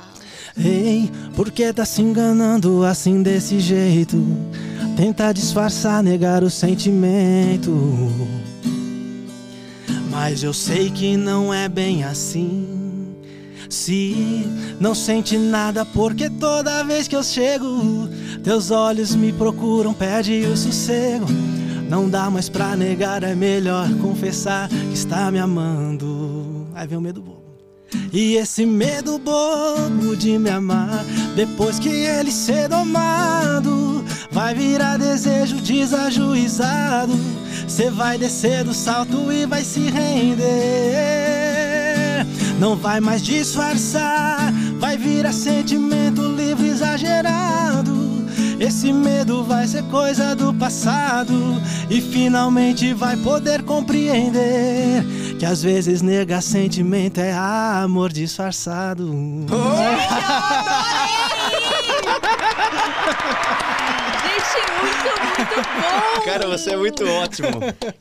Ei, 0.57 1.11
por 1.36 1.51
que 1.51 1.74
tá 1.74 1.84
se 1.84 2.01
enganando 2.01 2.86
assim 2.86 3.22
desse 3.22 3.59
jeito? 3.59 4.15
Tenta 4.95 5.34
disfarçar, 5.34 6.01
negar 6.01 6.41
o 6.41 6.49
sentimento. 6.49 7.74
Mas 10.09 10.43
eu 10.43 10.53
sei 10.53 10.89
que 10.89 11.17
não 11.17 11.53
é 11.53 11.67
bem 11.67 12.05
assim. 12.05 12.80
Se 13.72 14.45
não 14.82 14.93
sente 14.93 15.38
nada, 15.38 15.86
porque 15.86 16.30
toda 16.30 16.84
vez 16.84 17.07
que 17.07 17.15
eu 17.15 17.24
chego, 17.24 18.09
teus 18.43 18.69
olhos 18.69 19.15
me 19.15 19.32
procuram, 19.32 19.93
pede 19.93 20.41
o 20.41 20.57
sossego. 20.57 21.26
Não 21.89 22.09
dá 22.09 22.30
mais 22.30 22.49
pra 22.49 22.76
negar, 22.76 23.24
é 23.24 23.34
melhor 23.34 23.89
confessar 24.01 24.67
que 24.67 24.93
está 24.93 25.32
me 25.32 25.39
amando. 25.39 26.67
Aí 26.76 26.86
vem 26.86 26.97
o 26.97 27.01
medo 27.01 27.22
bobo. 27.22 27.43
E 28.11 28.36
esse 28.36 28.65
medo 28.65 29.17
bobo 29.17 30.17
de 30.17 30.38
me 30.38 30.49
amar, 30.49 31.05
depois 31.34 31.80
que 31.80 31.88
ele 31.88 32.30
ser 32.30 32.67
domado, 32.67 34.03
vai 34.32 34.53
virar 34.53 34.97
desejo 34.97 35.61
desajuizado. 35.61 37.13
Cê 37.69 37.89
vai 37.89 38.17
descer 38.17 38.65
do 38.65 38.74
salto 38.74 39.32
e 39.32 39.45
vai 39.45 39.63
se 39.63 39.80
render. 39.80 41.30
Não 42.62 42.76
vai 42.76 42.99
mais 42.99 43.24
disfarçar, 43.24 44.53
vai 44.78 44.95
virar 44.95 45.34
sentimento 45.34 46.22
livre 46.22 46.68
exagerado. 46.68 47.91
Esse 48.59 48.93
medo 48.93 49.43
vai 49.43 49.68
ser 49.68 49.82
coisa 49.86 50.36
do 50.36 50.53
passado 50.53 51.59
e 51.89 51.99
finalmente 51.99 52.93
vai 52.93 53.18
poder 53.18 53.64
compreender 53.64 55.03
que 55.39 55.45
às 55.47 55.64
vezes 55.64 56.03
negar 56.03 56.43
sentimento 56.43 57.20
é 57.20 57.34
amor 57.34 58.14
disfarçado. 58.14 59.12
Achei 64.52 64.62
muito, 64.82 65.47
muito 65.47 65.82
bom! 65.82 66.26
Cara, 66.26 66.47
você 66.47 66.72
é 66.72 66.78
muito 66.78 67.06
ótimo. 67.08 67.47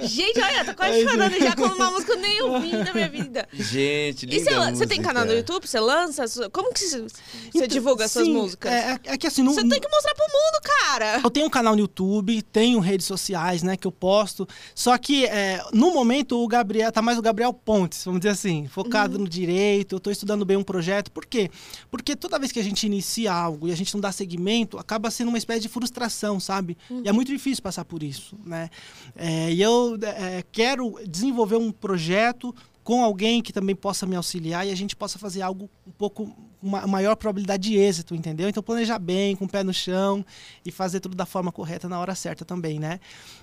Gente, 0.00 0.40
olha, 0.40 0.64
tô 0.64 0.74
quase 0.74 1.02
chorando 1.08 1.38
já 1.38 1.54
com 1.56 1.62
uma 1.64 1.90
música 1.90 2.12
que 2.12 2.18
eu 2.18 2.20
nem 2.22 2.42
ouvi 2.42 2.72
na 2.72 2.92
minha 2.92 3.08
vida. 3.08 3.48
Gente, 3.52 4.24
E 4.24 4.30
linda 4.30 4.44
você, 4.50 4.56
lan- 4.56 4.74
você 4.74 4.86
tem 4.86 4.98
música. 4.98 5.14
canal 5.14 5.24
no 5.26 5.32
YouTube? 5.32 5.66
Você 5.66 5.80
lança? 5.80 6.50
Como 6.50 6.72
que 6.72 6.80
você, 6.80 7.00
você 7.02 7.10
Então, 7.54 7.66
divulga 7.68 8.04
as 8.04 8.12
suas 8.12 8.26
sim, 8.26 8.32
músicas? 8.32 8.72
É, 8.72 8.92
é- 9.04 9.12
é 9.14 9.18
que 9.18 9.26
assim, 9.26 9.42
não, 9.42 9.54
Você 9.54 9.66
tem 9.66 9.80
que 9.80 9.88
mostrar 9.88 10.14
pro 10.14 10.24
mundo, 10.26 10.60
cara! 10.62 11.20
Eu 11.22 11.30
tenho 11.30 11.46
um 11.46 11.50
canal 11.50 11.74
no 11.74 11.80
YouTube, 11.80 12.42
tenho 12.42 12.78
redes 12.80 13.06
sociais, 13.06 13.62
né, 13.62 13.76
que 13.76 13.86
eu 13.86 13.92
posto. 13.92 14.46
Só 14.74 14.96
que 14.98 15.24
é, 15.26 15.62
no 15.72 15.92
momento 15.92 16.36
o 16.42 16.48
Gabriel 16.48 16.90
tá 16.92 17.00
mais 17.00 17.16
o 17.18 17.22
Gabriel 17.22 17.52
Pontes, 17.52 18.04
vamos 18.04 18.20
dizer 18.20 18.30
assim, 18.32 18.66
focado 18.68 19.14
Uhum. 19.16 19.22
no 19.22 19.28
direito. 19.28 19.94
Eu 19.96 20.00
tô 20.00 20.10
estudando 20.10 20.44
bem 20.44 20.56
um 20.56 20.62
projeto. 20.64 21.10
Por 21.10 21.24
quê? 21.26 21.50
Porque 21.90 22.16
toda 22.16 22.38
vez 22.38 22.50
que 22.52 22.58
a 22.58 22.64
gente 22.64 22.84
inicia 22.86 23.32
algo 23.32 23.68
e 23.68 23.72
a 23.72 23.76
gente 23.76 23.94
não 23.94 24.00
dá 24.00 24.10
seguimento, 24.12 24.78
acaba 24.78 25.10
sendo 25.10 25.28
uma 25.28 25.38
espécie 25.38 25.60
de 25.60 25.68
frustração, 25.68 26.39
sabe? 26.40 26.76
Uhum. 26.88 27.02
E 27.04 27.08
é 27.08 27.12
muito 27.12 27.30
difícil 27.30 27.62
passar 27.62 27.84
por 27.84 28.02
isso, 28.02 28.36
né? 28.44 28.70
É, 29.14 29.52
e 29.52 29.60
eu 29.60 29.98
é, 30.02 30.42
quero 30.50 30.96
desenvolver 31.06 31.56
um 31.56 31.70
projeto 31.70 32.54
com 32.82 33.04
alguém 33.04 33.42
que 33.42 33.52
também 33.52 33.76
possa 33.76 34.06
me 34.06 34.16
auxiliar 34.16 34.66
e 34.66 34.70
a 34.70 34.74
gente 34.74 34.96
possa 34.96 35.18
fazer 35.18 35.42
algo 35.42 35.70
um 35.86 35.92
pouco 35.92 36.34
uma 36.62 36.86
maior 36.86 37.16
probabilidade 37.16 37.70
de 37.70 37.76
êxito, 37.76 38.14
entendeu? 38.14 38.48
Então 38.48 38.62
planejar 38.62 38.98
bem, 38.98 39.34
com 39.34 39.44
o 39.44 39.48
pé 39.48 39.62
no 39.62 39.72
chão 39.72 40.24
e 40.64 40.70
fazer 40.70 41.00
tudo 41.00 41.14
da 41.14 41.24
forma 41.24 41.50
correta 41.50 41.88
na 41.88 41.98
hora 41.98 42.14
certa 42.14 42.44
também, 42.44 42.78
né? 42.78 43.00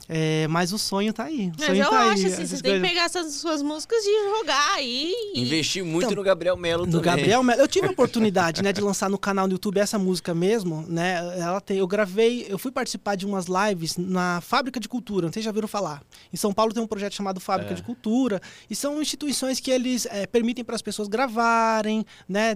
É, 0.10 0.47
mas 0.47 0.72
o 0.72 0.78
sonho 0.78 1.12
tá 1.12 1.26
aí. 1.26 1.47
O 1.49 1.51
Mas 1.58 1.66
sonho 1.68 1.84
eu 1.84 1.89
tá 1.89 2.12
acho 2.12 2.26
aí. 2.28 2.34
assim, 2.34 2.45
você 2.45 2.62
tem 2.62 2.76
que 2.82 2.88
pegar 2.88 3.03
essas 3.03 3.34
suas 3.34 3.62
músicas 3.62 3.97
e 4.05 4.30
jogar 4.38 4.76
aí. 4.76 5.14
e- 5.36 5.41
Investi 5.41 5.82
muito 5.82 6.05
Então, 6.05 6.16
no 6.16 6.24
Gabriel 6.24 6.55
Melo 6.55 6.86
No 6.86 6.91
também. 6.93 7.05
Gabriel 7.05 7.43
Melo. 7.43 7.60
Eu 7.62 7.68
tive 7.68 7.88
a 7.88 7.91
oportunidade, 7.91 8.64
né, 8.64 8.72
de 8.72 8.80
lançar 8.80 9.10
no 9.10 9.18
canal 9.18 9.47
no 9.47 9.53
YouTube 9.53 9.80
essa 9.80 9.99
música 9.99 10.34
mesmo, 10.34 10.86
né? 10.88 11.16
Ela 11.38 11.60
tem, 11.60 11.78
eu 11.80 11.88
gravei, 11.88 12.45
eu 12.47 12.58
fui 12.58 12.72
participar 12.72 13.16
de 13.16 13.26
umas 13.26 13.47
lives 13.47 13.97
na 13.97 14.39
Fábrica 14.39 14.80
de 14.80 14.88
Cultura, 14.88 15.26
não 15.26 15.34
sei 15.34 15.41
se 15.41 15.45
já 15.45 15.51
viram 15.51 15.68
falar. 15.68 16.01
Em 16.32 16.38
São 16.38 16.53
Paulo 16.53 16.74
tem 16.74 16.82
um 16.82 16.88
projeto 16.88 17.14
chamado 17.14 17.41
Fábrica 17.41 17.74
É. 17.74 17.76
de 17.76 17.84
Cultura, 17.84 18.41
e 18.70 18.76
são 18.76 19.01
instituições 19.01 19.60
que 19.60 19.70
eles 19.72 20.05
eh, 20.10 20.26
permitem 20.26 20.64
para 20.64 20.76
as 20.76 20.82
pessoas 20.82 21.10
gravarem, 21.10 22.05
né, 22.30 22.55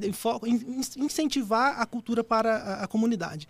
incentivar 0.98 1.80
a 1.80 1.86
cultura 1.86 2.24
para 2.24 2.56
a, 2.56 2.84
a 2.84 2.88
comunidade. 2.88 3.48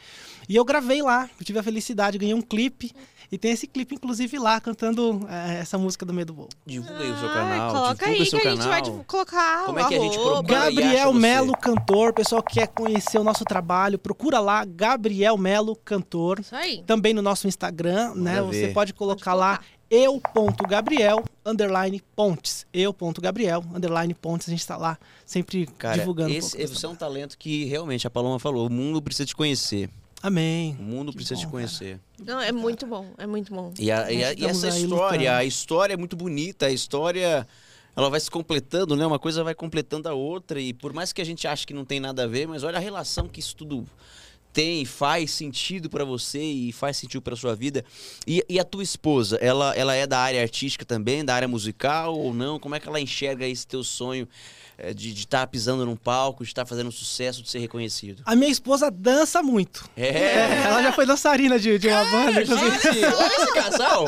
E 0.50 0.56
eu 0.56 0.66
gravei 0.66 1.02
lá, 1.02 1.30
eu 1.40 1.46
tive 1.46 1.60
a 1.60 1.64
felicidade, 1.64 2.18
ganhei 2.18 2.34
um 2.34 2.42
clipe, 2.42 2.92
e 3.32 3.38
tem 3.38 3.52
esse 3.52 3.66
clipe 3.66 3.91
inclusive 3.96 4.38
lá 4.38 4.60
cantando 4.60 5.26
eh, 5.30 5.60
essa 5.62 5.78
música 5.78 6.06
do 6.06 6.14
Medo 6.14 6.34
Voo. 6.34 6.50
Divulga 6.66 7.00
aí 7.00 7.12
o 7.12 7.18
seu 7.18 7.28
Ai, 7.30 7.34
canal. 7.34 7.74
Coloca 7.74 8.06
aí 8.06 8.16
que 8.16 8.22
a 8.22 8.26
gente 8.26 8.68
vai 8.68 8.82
canal. 8.82 9.04
colocar 9.06 9.66
Como 9.66 9.80
é 9.80 9.88
que 9.88 9.96
a 9.96 10.00
gente 10.00 10.18
procura? 10.18 10.42
Gabriel? 10.42 11.14
Melo 11.14 11.54
Cantor, 11.58 12.14
pessoal 12.14 12.42
que 12.42 12.56
quer 12.56 12.68
conhecer 12.68 13.18
o 13.20 13.24
nosso 13.24 13.44
trabalho, 13.44 14.00
procura 14.00 14.40
lá, 14.40 14.66
Gabriel 14.66 15.38
Melo 15.38 15.76
Cantor. 15.76 16.40
Isso 16.40 16.56
aí. 16.56 16.84
Também 16.86 17.14
no 17.14 17.22
nosso 17.22 17.48
Instagram, 17.48 18.14
né? 18.16 18.42
ver. 18.42 18.68
Você 18.68 18.74
pode 18.74 18.94
colocar 18.94 19.32
Pode 19.32 19.40
lá 19.40 19.60
eu.gabriel, 19.92 21.22
underline 21.46 22.02
pontes. 22.16 22.66
Eu.gabriel, 22.74 23.62
underline 23.74 24.14
pontes. 24.14 24.48
A 24.48 24.52
gente 24.52 24.66
tá 24.66 24.78
lá 24.78 24.98
sempre 25.26 25.68
Cara, 25.78 25.98
divulgando. 25.98 26.34
um 26.34 26.38
esse, 26.38 26.52
pouco 26.52 26.58
desse 26.58 26.80
você 26.80 26.86
é 26.86 26.90
um 26.90 26.96
talento 26.96 27.38
que 27.38 27.66
realmente 27.66 28.08
a 28.08 28.10
Paloma 28.10 28.40
falou. 28.40 28.68
O 28.68 28.70
mundo 28.72 29.02
precisa 29.02 29.26
te 29.26 29.36
conhecer. 29.36 29.90
Amém. 30.24 30.76
O 30.80 30.84
mundo 30.84 31.12
Que 31.12 31.18
precisa 31.18 31.40
te 31.40 31.46
bom, 31.46 31.52
conhecer. 31.52 32.00
Não, 32.24 32.40
é 32.40 32.52
muito 32.52 32.86
bom, 32.86 33.08
é 33.18 33.26
muito 33.26 33.54
bom. 33.54 33.74
E, 33.80 33.90
a- 33.92 34.12
e 34.12 34.24
a- 34.24 34.34
e 34.34 34.46
essa 34.46 34.68
história, 34.70 34.88
lutando. 35.20 35.30
a 35.38 35.46
história 35.46 35.94
é 35.94 35.98
muito 35.98 36.16
bonita, 36.16 36.68
a 36.68 36.72
história 36.72 37.48
ela 37.96 38.10
vai 38.10 38.20
se 38.20 38.30
completando, 38.30 38.96
né? 38.96 39.06
Uma 39.06 39.20
coisa 39.20 39.44
vai 39.44 39.56
completando 39.56 40.08
a 40.08 40.14
outra 40.14 40.60
e 40.62 40.74
por 40.74 40.94
mais 40.94 41.12
que 41.12 41.22
a 41.22 41.26
gente 41.26 41.48
ache 41.48 41.66
que 41.66 41.74
não 41.74 41.84
tem 41.84 42.00
nada 42.00 42.24
a 42.24 42.28
ver, 42.28 42.48
mas 42.48 42.64
olha 42.64 42.78
a 42.78 42.82
relação 42.82 43.28
que 43.28 43.40
isso 43.40 43.56
tudo 43.56 43.86
tem, 44.54 44.84
faz 44.86 45.32
sentido 45.32 45.90
pra 45.90 46.04
você 46.04 46.42
e 46.44 46.72
faz 46.74 46.98
sentido 46.98 47.22
pra 47.22 47.36
sua 47.38 47.56
vida. 47.56 47.84
E, 48.28 48.44
e 48.50 48.60
a 48.60 48.64
tua 48.66 48.84
esposa, 48.84 49.38
ela, 49.38 49.74
ela 49.76 49.96
é 49.96 50.06
da 50.06 50.20
área 50.20 50.42
artística 50.42 50.84
também, 50.86 51.24
da 51.24 51.34
área 51.34 51.48
musical 51.48 52.14
ou 52.18 52.34
não? 52.34 52.60
Como 52.60 52.76
é 52.76 52.80
que 52.80 52.88
ela 52.88 53.00
enxerga 53.00 53.48
esse 53.48 53.66
teu 53.66 53.82
sonho 53.84 54.28
de 54.96 55.12
estar 55.14 55.46
pisando 55.48 55.86
num 55.86 55.96
palco, 55.96 56.44
de 56.44 56.50
estar 56.50 56.66
fazendo 56.66 56.92
sucesso, 56.92 57.42
de 57.42 57.50
ser 57.50 57.60
reconhecido? 57.60 58.24
A 58.26 58.36
minha 58.36 58.52
esposa 58.52 58.90
dança 58.92 59.42
muito. 59.44 59.90
É! 59.96 60.64
Ela 60.66 60.82
já 60.84 60.92
foi 60.92 61.06
dançarina 61.06 61.60
de, 61.60 61.78
de 61.78 61.88
uma 61.88 62.04
banda, 62.06 62.42
inclusive. 62.42 62.72
Gente, 62.80 63.06
olha 63.06 63.36
esse 63.36 63.54
casal! 63.54 64.06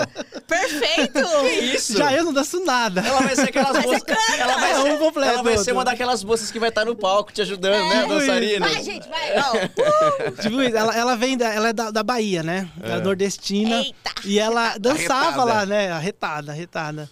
Perfeito! 0.48 1.20
Que 1.44 1.76
isso? 1.76 1.98
Já 1.98 2.14
eu 2.14 2.26
não 2.26 2.34
danço 2.34 2.64
nada. 2.66 3.02
Ela 3.02 3.22
vai 3.22 3.36
ser 3.36 3.50
aquelas 3.50 3.84
moças. 3.86 4.04
Ela 4.40 4.58
vai 4.58 4.72
É 4.72 4.76
ser, 4.76 4.92
um 4.94 4.98
completo, 4.98 5.32
ela 5.34 5.44
vai 5.44 5.58
ser 5.58 5.72
uma 5.72 5.86
daquelas 5.86 6.24
moças 6.24 6.52
que 6.52 6.60
vai 6.60 6.70
estar 6.70 6.86
no 6.86 6.96
palco 6.96 7.32
te 7.32 7.42
ajudando, 7.42 7.88
né, 7.90 8.06
dançarina? 8.08 8.68
Vai, 8.68 8.84
gente, 8.84 9.08
vai! 9.10 9.34
Ó. 9.40 10.32
Tipo, 10.42 10.62
isso, 10.62 10.76
ela, 10.78 10.96
ela 10.96 11.16
vem 11.16 11.38
da, 11.38 11.54
ela 11.54 11.70
é 11.70 11.74
da, 11.74 11.92
da 11.92 12.04
Bahia, 12.04 12.44
né? 12.44 12.70
Ela 12.82 12.96
é 12.98 13.02
nordestina. 13.02 13.82
Eita. 13.82 14.12
E 14.26 14.40
ela 14.40 14.78
dançava 14.78 15.42
Arretada. 15.42 15.44
lá, 15.46 15.66
né? 15.66 15.92
Arretada, 15.92 16.52
arretada. 16.52 17.10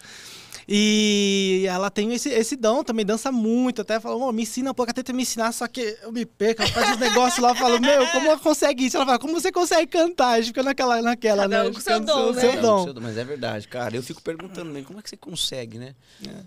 E 0.68 1.66
ela 1.68 1.89
tem 1.89 2.14
esse, 2.14 2.30
esse 2.30 2.55
dom, 2.55 2.84
também 2.84 3.05
dança 3.05 3.32
muito. 3.32 3.82
Até 3.82 3.99
falou, 3.99 4.30
"Ô, 4.30 4.32
me 4.32 4.43
ensina 4.43 4.72
um 4.72 4.74
pouco, 4.74 4.91
até 4.91 5.01
tenta 5.01 5.14
me 5.14 5.24
ensinar, 5.24 5.51
só 5.51 5.68
que 5.68 5.97
eu 6.01 6.12
me 6.12 6.26
perco. 6.26 6.62
Ela 6.62 6.72
faz 6.72 6.91
uns 6.91 6.97
negócios 6.97 7.39
lá, 7.39 7.49
eu 7.49 7.55
falo, 7.55 7.80
meu, 7.80 8.07
como 8.12 8.28
ela 8.28 8.39
consegue 8.39 8.86
isso? 8.86 8.97
Ela 8.97 9.05
fala, 9.05 9.20
como 9.20 9.34
você 9.34 9.51
consegue 9.51 9.88
cantar? 9.88 10.30
A 10.30 10.38
gente 10.38 10.47
fica 10.47 10.64
naquela, 10.64 11.01
naquela 11.01 11.43
Cada 11.43 11.64
né? 11.64 11.70
um 11.70 11.74
com 11.74 11.80
seu 11.82 11.99
dom, 11.99 12.34
seu, 12.34 12.34
né? 12.34 12.41
seu 12.41 12.62
Não, 12.62 12.86
dom. 12.93 13.01
Mas 13.01 13.18
é 13.18 13.24
verdade, 13.24 13.68
cara. 13.68 13.95
Eu 13.95 14.03
fico 14.03 14.22
perguntando, 14.22 14.72
né, 14.72 14.84
como 14.86 14.99
é 14.99 15.01
que 15.01 15.09
você 15.09 15.18
consegue, 15.18 15.78
né? 15.78 15.95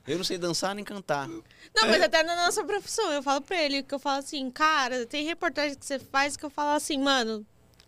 Eu 0.06 0.16
não 0.16 0.24
sei 0.24 0.38
dançar 0.38 0.74
nem 0.74 0.84
cantar. 0.84 1.28
Não, 1.28 1.88
mas 1.88 2.02
até 2.02 2.22
na 2.22 2.36
nossa 2.36 2.62
profissão, 2.64 3.10
eu 3.12 3.22
falo 3.22 3.40
pra 3.40 3.60
ele 3.60 3.82
que 3.82 3.94
eu 3.94 3.98
falo 3.98 4.18
assim, 4.18 4.50
cara, 4.50 5.06
tem 5.06 5.24
reportagem 5.24 5.76
que 5.76 5.84
você 5.84 5.98
faz 5.98 6.36
que 6.36 6.44
eu 6.44 6.50
falo 6.50 6.76
assim, 6.76 6.98
mano, 6.98 7.44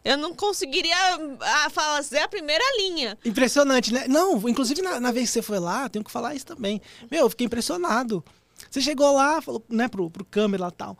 eu 0.06 0.16
não 0.16 0.32
conseguiria 0.32 0.96
ah, 1.40 1.70
fazer 1.70 2.20
a 2.20 2.28
primeira 2.28 2.64
linha. 2.78 3.18
Impressionante, 3.24 3.92
né? 3.92 4.06
Não, 4.06 4.48
inclusive 4.48 4.80
na, 4.80 5.00
na 5.00 5.10
vez 5.10 5.28
que 5.28 5.32
você 5.32 5.42
foi 5.42 5.58
lá, 5.58 5.88
tenho 5.88 6.04
que 6.04 6.12
falar 6.12 6.32
isso 6.34 6.46
também. 6.46 6.80
Meu, 7.10 7.22
eu 7.22 7.30
fiquei 7.30 7.46
impressionado. 7.46 8.24
Você 8.70 8.80
chegou 8.80 9.12
lá, 9.12 9.42
falou, 9.42 9.64
né, 9.68 9.88
pro, 9.88 10.08
pro 10.08 10.24
câmera 10.24 10.68
e 10.68 10.72
tal. 10.72 10.96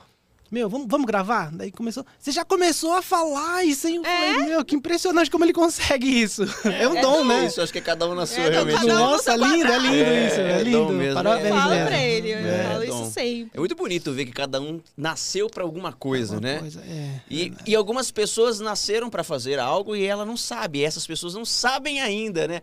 Meu, 0.51 0.69
vamos, 0.69 0.87
vamos 0.89 1.07
gravar? 1.07 1.51
Daí 1.53 1.71
começou. 1.73 2.05
Você 2.19 2.31
já 2.31 2.45
começou 2.45 2.93
a 2.93 3.03
falar 3.03 3.65
e 3.65 3.75
sem. 3.75 3.97
Eu 3.97 4.05
É? 4.05 4.33
falei, 4.35 4.47
meu, 4.47 4.65
que 4.65 4.77
impressionante 4.77 5.31
como 5.31 5.45
ele 5.45 5.53
consegue 5.53 6.07
isso. 6.07 6.43
É 6.65 6.89
um 6.89 6.97
É 6.97 7.01
dom, 7.01 7.19
dom. 7.19 7.25
né? 7.25 7.47
Isso, 7.47 7.61
acho 7.61 7.73
que 7.73 7.79
é 7.79 7.83
cada 7.83 8.09
um 8.09 8.15
na 8.15 8.27
sua, 8.27 8.45
É, 8.45 8.51
realmente. 8.51 8.85
um 8.85 8.89
no 8.89 8.95
Nossa, 8.95 9.35
lindo, 9.35 9.67
é 9.73 9.79
lindo 9.79 9.95
É, 9.95 10.27
isso. 10.29 10.41
É 10.41 10.61
é 10.61 10.63
lindo. 10.63 10.79
dom 10.87 10.93
mesmo, 10.93 11.15
Parabéns, 11.15 11.49
Eu 11.49 11.55
falo 11.57 11.71
mesmo. 11.71 11.87
pra 11.87 11.99
ele, 12.05 12.29
eu 12.33 12.39
É, 12.39 12.65
falo 12.69 12.85
isso 12.85 13.11
sempre. 13.13 13.51
É 13.55 13.59
muito 13.59 13.75
bonito 13.75 14.13
ver 14.13 14.25
que 14.25 14.33
cada 14.33 14.61
um 14.61 14.81
nasceu 14.97 15.49
pra 15.51 15.65
alguma 15.65 15.93
coisa, 15.93 16.35
Alguma 16.37 16.53
né? 16.53 16.59
coisa, 16.61 16.81
é. 16.83 17.21
E, 17.31 17.53
e 17.67 17.75
algumas 17.75 18.11
pessoas 18.11 18.61
nasceram 18.61 19.11
pra 19.11 19.25
fazer 19.25 19.59
algo 19.59 19.97
e 19.97 20.05
ela 20.05 20.25
não 20.25 20.37
sabe. 20.37 20.79
E 20.79 20.85
essas 20.85 21.07
pessoas 21.07 21.35
não 21.35 21.45
sabem 21.45 22.01
ainda, 22.01 22.47
né? 22.47 22.63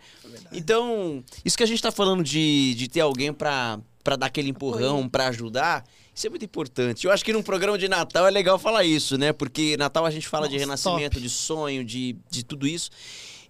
Então, 0.51 1.23
isso 1.43 1.57
que 1.57 1.63
a 1.63 1.67
gente 1.67 1.81
tá 1.81 1.91
falando 1.91 2.23
de, 2.23 2.73
de 2.75 2.87
ter 2.87 3.01
alguém 3.01 3.33
pra 3.33 3.79
pra 4.03 4.17
dar 4.17 4.25
aquele 4.25 4.49
empurrão, 4.49 5.07
pra 5.07 5.27
ajudar, 5.27 5.81
isso 6.15 6.27
é 6.27 6.29
muito 6.29 6.45
importante. 6.45 7.05
Eu 7.05 7.11
acho 7.11 7.25
que 7.25 7.33
num 7.33 7.41
programa 7.41 7.77
de 7.77 7.87
Natal 7.87 8.27
é 8.27 8.31
legal 8.31 8.59
falar 8.59 8.83
isso, 8.83 9.17
né? 9.17 9.33
Porque 9.33 9.75
Natal 9.77 10.05
a 10.05 10.11
gente 10.11 10.27
fala 10.27 10.47
de 10.47 10.53
Nossa, 10.53 10.65
renascimento, 10.65 11.13
top. 11.13 11.21
de 11.21 11.29
sonho, 11.29 11.83
de, 11.83 12.15
de 12.29 12.43
tudo 12.43 12.67
isso. 12.67 12.91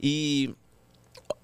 E 0.02 0.54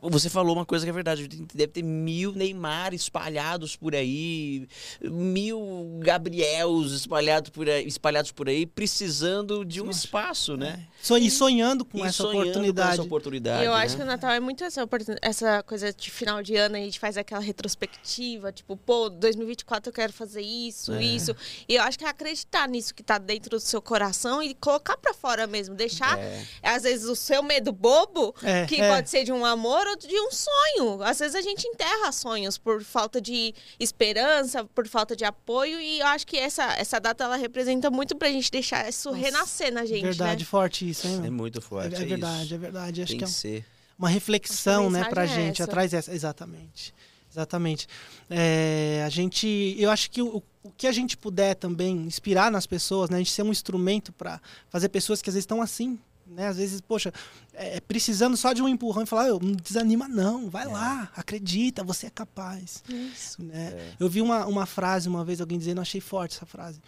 você 0.02 0.30
falou 0.30 0.56
uma 0.56 0.66
coisa 0.66 0.86
que 0.86 0.90
é 0.90 0.94
verdade. 0.94 1.28
Deve 1.28 1.68
ter 1.68 1.84
mil 1.84 2.32
Neymar 2.32 2.94
espalhados 2.94 3.76
por 3.76 3.94
aí, 3.96 4.68
mil 5.02 6.00
Gabriels 6.02 6.92
espalhados 6.92 7.50
por 7.50 7.70
aí, 7.70 7.88
espalhados 7.88 8.32
por 8.32 8.48
aí 8.50 8.66
precisando 8.66 9.66
de 9.66 9.82
um 9.82 9.86
Nossa. 9.86 10.00
espaço, 10.00 10.56
né? 10.56 10.86
So- 11.02 11.18
E 11.18 11.30
sonhando 11.30 11.84
com 11.86 11.98
E 11.98 12.02
essa 12.02 12.12
sonhando 12.24 12.36
com 12.36 12.42
oportunidade. 12.50 12.94
essa 12.94 13.02
oportunidade. 13.02 13.64
eu 13.66 13.72
né? 13.74 13.78
acho 13.84 13.96
que 13.96 14.02
o 14.02 14.06
Natal 14.06 14.32
é 14.32 14.40
muito 14.40 14.64
essa, 14.64 14.88
essa 15.22 15.64
coisa 15.64 15.92
de 15.94 16.12
final 16.12 16.42
de 16.42 16.56
ano, 16.56 16.76
a 16.76 16.80
gente 16.80 17.00
faz 17.00 17.18
aquela 17.18 17.42
retrospectiva, 17.42 18.52
tipo, 18.52 18.76
pô, 18.78 19.10
2024 19.10 19.90
eu 19.90 19.94
quero 19.94 20.14
fazer 20.14 20.42
isso, 20.42 20.94
É. 20.94 21.04
isso. 21.04 21.36
E 21.68 21.76
eu 21.76 21.84
acho 21.84 21.98
que 21.98 22.06
é 22.06 22.10
acreditar 22.10 22.68
nisso 22.68 22.94
que 22.94 23.04
tá 23.04 23.18
dentro 23.18 23.50
do 23.52 23.60
seu 23.60 23.82
coração 23.82 24.42
e 24.44 24.54
colocar 24.56 24.98
pra 24.98 25.14
fora 25.14 25.46
mesmo, 25.48 25.76
deixar, 25.76 26.18
É. 26.20 26.44
às 26.64 26.84
vezes, 26.84 27.08
o 27.08 27.16
seu 27.16 27.42
medo 27.44 27.72
bobo, 27.72 28.34
É, 28.44 28.66
que 28.66 28.80
é. 28.82 28.90
pode 28.94 29.10
ser 29.10 29.24
de 29.24 29.32
um 29.32 29.46
amor 29.46 29.89
de 29.96 30.20
um 30.20 30.30
sonho. 30.32 31.02
Às 31.04 31.20
vezes 31.20 31.36
a 31.36 31.42
gente 31.42 31.68
enterra 31.68 32.12
sonhos 32.12 32.58
por 32.58 32.84
falta 32.84 33.20
de 33.22 33.54
esperança, 33.80 34.64
por 34.66 34.88
falta 34.88 35.16
de 35.16 35.26
apoio, 35.26 35.80
e 35.80 36.00
eu 36.00 36.08
acho 36.08 36.26
que 36.28 36.38
essa, 36.38 36.64
essa 36.74 37.00
data 37.00 37.24
ela 37.24 37.36
representa 37.36 37.90
muito 37.90 38.16
pra 38.16 38.32
gente 38.32 38.52
deixar 38.52 38.88
isso 38.90 39.10
Nossa, 39.12 39.22
renascer 39.22 39.74
na 39.74 39.86
gente, 39.86 40.04
verdade, 40.04 40.44
né? 40.44 40.50
forte 40.50 40.90
isso, 40.90 41.08
hein? 41.08 41.22
É 41.26 41.30
muito 41.30 41.62
forte. 41.62 41.96
É, 41.96 42.00
É, 42.00 42.02
é 42.02 42.06
verdade, 42.06 42.46
isso. 42.46 42.54
é 42.54 42.58
verdade. 42.58 43.02
Acho 43.02 43.12
Tem 43.12 43.18
que 43.20 43.24
é 43.24 43.28
que 43.28 43.34
ser. 43.34 43.66
uma 43.98 44.10
reflexão, 44.10 44.90
né, 44.90 45.06
pra 45.06 45.24
é 45.24 45.28
gente 45.28 45.62
essa. 45.62 45.70
atrás 45.70 45.92
dessa. 45.92 46.14
Exatamente. 46.14 46.94
Exatamente. 47.32 47.88
É, 48.30 49.04
a 49.06 49.10
gente, 49.10 49.76
eu 49.78 49.92
acho 49.92 50.10
que 50.10 50.20
o, 50.22 50.42
o 50.64 50.72
que 50.72 50.88
a 50.88 50.92
gente 50.92 51.16
puder 51.16 51.54
também 51.56 51.96
inspirar 51.98 52.52
nas 52.52 52.66
pessoas, 52.66 53.10
né, 53.10 53.18
a 53.18 53.20
gente 53.20 53.32
ser 53.32 53.44
um 53.44 53.52
instrumento 53.52 54.12
para 54.12 54.42
fazer 54.68 54.90
pessoas 54.90 55.22
que 55.22 55.30
às 55.30 55.36
vezes 55.36 55.44
estão 55.44 55.62
assim, 55.62 56.00
né, 56.30 56.48
às 56.48 56.58
vezes, 56.58 56.80
poxa, 56.82 57.12
é, 57.54 57.80
precisando 57.82 58.38
só 58.38 58.54
de 58.54 58.62
um 58.62 58.68
empurrão 58.68 59.04
e 59.04 59.06
falar, 59.06 59.28
"Eu, 59.28 59.40
não 59.40 59.54
desanima 59.54 60.08
não, 60.08 60.50
vai 60.50 60.66
lá, 60.68 61.12
acredita, 61.16 61.84
você 61.84 62.08
é 62.08 62.10
capaz. 62.10 62.84
Isso. 62.88 63.44
né? 63.44 63.70
É. 63.74 63.94
Eu 64.00 64.08
vi 64.10 64.22
uma, 64.22 64.46
uma 64.46 64.66
frase 64.66 65.08
uma 65.10 65.26
vez, 65.26 65.42
alguém 65.42 65.58
dizendo, 65.58 65.82
achei 65.82 66.00
forte 66.00 66.36
essa 66.36 66.46
frase. 66.46 66.80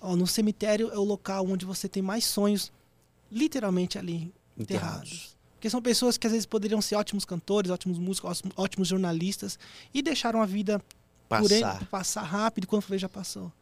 Ó, 0.00 0.14
no 0.16 0.26
cemitério 0.26 0.90
é 0.92 0.98
o 0.98 1.04
local 1.04 1.46
onde 1.46 1.64
você 1.64 1.88
tem 1.88 2.02
mais 2.02 2.24
sonhos, 2.24 2.70
literalmente 3.30 3.98
ali, 3.98 4.32
enterrados. 4.56 5.36
Porque 5.54 5.68
são 5.68 5.82
pessoas 5.82 6.16
que 6.16 6.26
às 6.26 6.32
vezes 6.32 6.46
poderiam 6.46 6.80
ser 6.80 6.94
ótimos 6.94 7.24
cantores, 7.24 7.70
ótimos 7.70 7.98
músicos, 7.98 8.42
ótimos- 8.56 8.88
jornalistas 8.88 9.58
e 9.92 10.00
deixaram 10.02 10.40
a 10.40 10.46
vida 10.46 10.80
por 11.28 11.50
ele- 11.50 11.60
Passar. 11.62 11.86
passar 11.86 12.22
rápido 12.22 12.66
quando 12.66 12.82
foi 12.82 12.96
já 12.98 13.08
passou. 13.08 13.52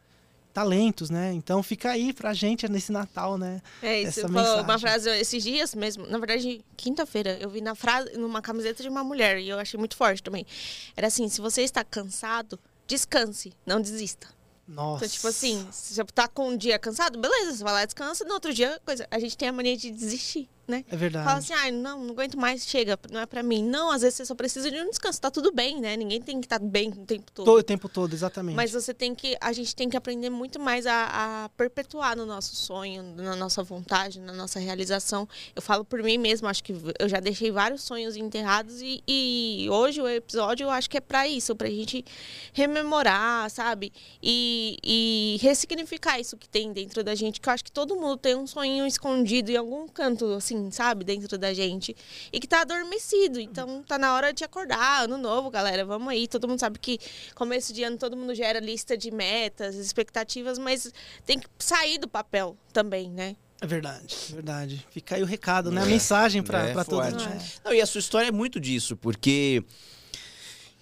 Talentos, 0.57 1.11
né? 1.11 1.33
Então 1.33 1.61
fica 1.61 1.91
aí 1.91 2.11
pra 2.11 2.33
gente 2.33 2.67
nesse 2.67 2.91
Natal, 2.91 3.37
né? 3.37 3.61
É 3.79 4.01
isso, 4.01 4.21
essa 4.21 4.27
falou 4.27 4.55
uma 4.55 4.63
mensagem. 4.63 4.79
frase 4.79 5.09
esses 5.19 5.43
dias 5.43 5.75
mesmo, 5.75 6.07
na 6.07 6.17
verdade, 6.17 6.65
quinta-feira, 6.75 7.37
eu 7.39 7.47
vi 7.47 7.61
na 7.61 7.75
frase, 7.75 8.17
numa 8.17 8.41
camiseta 8.41 8.81
de 8.81 8.89
uma 8.89 9.03
mulher 9.03 9.37
e 9.37 9.49
eu 9.49 9.59
achei 9.59 9.77
muito 9.77 9.95
forte 9.95 10.23
também. 10.23 10.47
Era 10.95 11.05
assim, 11.05 11.29
se 11.29 11.39
você 11.39 11.61
está 11.61 11.83
cansado, 11.83 12.59
descanse, 12.87 13.53
não 13.67 13.79
desista. 13.79 14.29
Nossa. 14.67 15.05
Então, 15.05 15.15
tipo 15.15 15.27
assim, 15.27 15.67
se 15.71 15.93
você 15.93 16.03
tá 16.05 16.27
com 16.27 16.49
um 16.49 16.57
dia 16.57 16.79
cansado, 16.79 17.19
beleza, 17.19 17.57
você 17.57 17.63
vai 17.63 17.73
lá 17.73 17.85
descansa, 17.85 18.25
no 18.25 18.33
outro 18.33 18.51
dia, 18.51 18.81
coisa, 18.83 19.07
a 19.11 19.19
gente 19.19 19.37
tem 19.37 19.49
a 19.49 19.53
mania 19.53 19.77
de 19.77 19.91
desistir, 19.91 20.49
né? 20.67 20.83
É 20.91 20.97
verdade. 20.97 21.25
Fala 21.25 21.39
assim, 21.39 21.53
ai, 21.53 21.71
não, 21.71 22.03
não 22.03 22.11
aguento 22.11 22.37
mais, 22.37 22.67
chega, 22.67 22.99
não 23.11 23.21
é 23.21 23.25
pra 23.25 23.41
mim. 23.41 23.63
Não, 23.63 23.89
às 23.89 24.01
vezes 24.01 24.17
você 24.17 24.25
só 24.25 24.35
precisa 24.35 24.69
de 24.69 24.77
um 24.77 24.89
descanso, 24.89 25.21
tá 25.21 25.31
tudo 25.31 25.51
bem, 25.51 25.79
né? 25.79 25.95
Ninguém 25.95 26.21
tem 26.21 26.39
que 26.39 26.45
estar 26.45 26.59
bem 26.59 26.89
o 26.89 27.05
tempo 27.05 27.31
todo. 27.31 27.45
Todo 27.45 27.59
o 27.59 27.63
tempo 27.63 27.87
todo, 27.87 28.13
exatamente. 28.13 28.55
Mas 28.55 28.71
você 28.71 28.93
tem 28.93 29.15
que, 29.15 29.37
a 29.39 29.53
gente 29.53 29.75
tem 29.75 29.89
que 29.89 29.95
aprender 29.95 30.29
muito 30.29 30.59
mais 30.59 30.85
a, 30.85 31.45
a 31.45 31.49
perpetuar 31.49 32.17
no 32.17 32.25
nosso 32.25 32.55
sonho, 32.55 33.01
na 33.15 33.35
nossa 33.35 33.63
vontade, 33.63 34.19
na 34.19 34.33
nossa 34.33 34.59
realização. 34.59 35.27
Eu 35.55 35.61
falo 35.61 35.85
por 35.85 36.03
mim 36.03 36.17
mesmo, 36.17 36.47
acho 36.47 36.63
que 36.63 36.73
eu 36.99 37.07
já 37.07 37.19
deixei 37.19 37.49
vários 37.49 37.83
sonhos 37.83 38.17
enterrados 38.17 38.81
e, 38.81 39.01
e 39.07 39.67
hoje 39.69 40.01
o 40.01 40.07
episódio 40.07 40.65
eu 40.65 40.69
acho 40.69 40.89
que 40.89 40.97
é 40.97 41.01
pra 41.01 41.27
isso, 41.27 41.55
pra 41.55 41.69
gente 41.69 42.03
rememorar, 42.51 43.49
sabe? 43.49 43.93
E, 44.21 44.77
e 44.83 45.37
ressignificar 45.41 46.19
isso 46.19 46.35
que 46.35 46.49
tem 46.49 46.73
dentro 46.73 47.03
da 47.03 47.15
gente, 47.15 47.39
que 47.39 47.47
eu 47.47 47.53
acho 47.53 47.63
que 47.63 47.71
todo 47.71 47.95
mundo 47.95 48.17
tem 48.17 48.35
um 48.35 48.45
sonho 48.47 48.85
escondido 48.85 49.51
em 49.51 49.55
algum 49.55 49.87
canto, 49.87 50.25
assim, 50.33 50.56
sabe? 50.71 51.03
Dentro 51.05 51.37
da 51.37 51.53
gente. 51.53 51.95
E 52.31 52.39
que 52.39 52.47
tá 52.47 52.61
adormecido. 52.61 53.39
Então 53.39 53.83
tá 53.83 53.97
na 53.97 54.13
hora 54.13 54.33
de 54.33 54.43
acordar, 54.43 55.03
ano 55.03 55.17
novo, 55.17 55.49
galera. 55.49 55.85
Vamos 55.85 56.09
aí. 56.09 56.27
Todo 56.27 56.47
mundo 56.47 56.59
sabe 56.59 56.79
que 56.79 56.99
começo 57.35 57.73
de 57.73 57.83
ano 57.83 57.97
todo 57.97 58.15
mundo 58.17 58.33
gera 58.35 58.59
lista 58.59 58.97
de 58.97 59.11
metas, 59.11 59.75
expectativas, 59.75 60.57
mas 60.57 60.91
tem 61.25 61.39
que 61.39 61.47
sair 61.59 61.97
do 61.97 62.07
papel 62.07 62.57
também, 62.73 63.09
né? 63.09 63.35
É 63.59 63.65
verdade, 63.65 64.15
é 64.29 64.33
verdade. 64.35 64.85
Fica 64.91 65.15
aí 65.15 65.23
o 65.23 65.25
recado, 65.25 65.71
né? 65.71 65.81
A 65.81 65.85
É, 65.85 65.87
mensagem 65.87 66.43
pra, 66.43 66.67
é 66.67 66.73
pra 66.73 66.83
todos. 66.83 67.11
né? 67.25 67.39
Não, 67.65 67.73
e 67.73 67.81
a 67.81 67.85
sua 67.87 67.97
história 67.99 68.27
é 68.27 68.31
muito 68.31 68.59
disso, 68.59 68.95
porque 68.95 69.63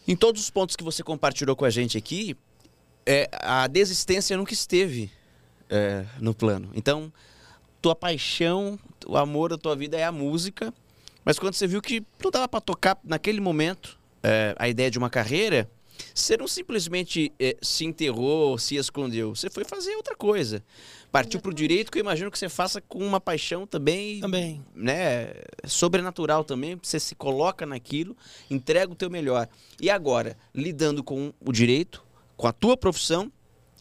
em 0.07 0.15
todos 0.15 0.41
os 0.41 0.49
pontos 0.49 0.75
que 0.75 0.83
você 0.83 1.01
compartilhou 1.01 1.55
com 1.55 1.63
a 1.63 1.69
gente 1.69 1.97
aqui, 1.97 2.35
é, 3.05 3.29
a 3.41 3.67
desistência 3.67 4.35
nunca 4.35 4.53
esteve 4.53 5.09
é, 5.69 6.05
no 6.19 6.33
plano. 6.33 6.69
Então, 6.75 7.13
tua 7.85 7.95
paixão, 7.95 8.79
o 9.05 9.15
amor 9.15 9.51
da 9.51 9.59
tua 9.59 9.75
vida 9.75 9.95
é 9.95 10.03
a 10.03 10.11
música, 10.11 10.73
mas 11.23 11.37
quando 11.37 11.53
você 11.53 11.67
viu 11.67 11.79
que 11.83 12.03
não 12.23 12.31
dava 12.31 12.47
para 12.47 12.59
tocar 12.59 12.97
naquele 13.03 13.39
momento 13.39 13.99
é, 14.23 14.55
a 14.57 14.67
ideia 14.67 14.89
de 14.89 14.97
uma 14.97 15.07
carreira, 15.07 15.69
você 16.15 16.35
não 16.35 16.47
simplesmente 16.47 17.31
é, 17.39 17.55
se 17.61 17.85
enterrou, 17.85 18.57
se 18.57 18.75
escondeu, 18.75 19.35
você 19.35 19.51
foi 19.51 19.63
fazer 19.63 19.95
outra 19.97 20.15
coisa. 20.15 20.63
Partiu 21.11 21.39
pro 21.39 21.53
direito, 21.53 21.91
que 21.91 21.99
eu 21.99 22.01
imagino 22.01 22.31
que 22.31 22.39
você 22.39 22.49
faça 22.49 22.81
com 22.81 23.05
uma 23.05 23.21
paixão 23.21 23.67
também 23.67 24.19
Também. 24.19 24.65
né, 24.73 25.31
sobrenatural 25.63 26.43
também, 26.43 26.79
você 26.81 26.99
se 26.99 27.13
coloca 27.13 27.67
naquilo, 27.67 28.17
entrega 28.49 28.91
o 28.91 28.95
teu 28.95 29.11
melhor. 29.11 29.47
E 29.79 29.91
agora, 29.91 30.35
lidando 30.55 31.03
com 31.03 31.31
o 31.39 31.51
direito, 31.51 32.03
com 32.35 32.47
a 32.47 32.51
tua 32.51 32.75
profissão, 32.75 33.31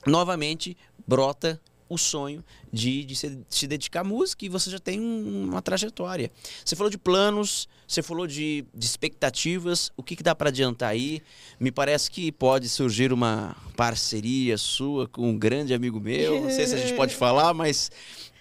novamente 0.07 0.77
brota 1.07 1.59
o 1.95 1.99
sonho 1.99 2.45
de, 2.73 3.05
de 3.05 3.15
se, 3.17 3.39
se 3.49 3.67
dedicar 3.67 4.01
à 4.01 4.05
música 4.05 4.45
e 4.45 4.49
você 4.49 4.71
já 4.71 4.79
tem 4.79 5.01
um- 5.01 5.45
uma 5.51 5.63
trajetória. 5.63 6.31
Você 6.65 6.75
falou 6.77 6.91
de 6.91 6.99
planos, 6.99 7.69
você 7.87 8.03
falou 8.03 8.27
de, 8.27 8.65
de 8.75 8.85
expectativas, 8.87 9.91
o 9.97 10.03
que, 10.03 10.17
que 10.17 10.23
dá 10.23 10.35
para 10.35 10.49
adiantar 10.51 10.91
aí? 10.91 11.23
Me 11.59 11.71
parece 11.71 12.11
que 12.11 12.31
pode 12.33 12.69
surgir 12.69 13.13
uma 13.13 13.57
parceria 13.77 14.59
sua 14.59 15.07
com 15.09 15.31
um 15.31 15.39
grande 15.39 15.73
amigo 15.73 16.01
meu, 16.01 16.43
não 16.43 16.51
sei 16.51 16.67
se 16.67 16.75
a 16.75 16.79
gente 16.79 16.95
pode 16.95 17.15
falar, 17.15 17.55
mas 17.55 17.91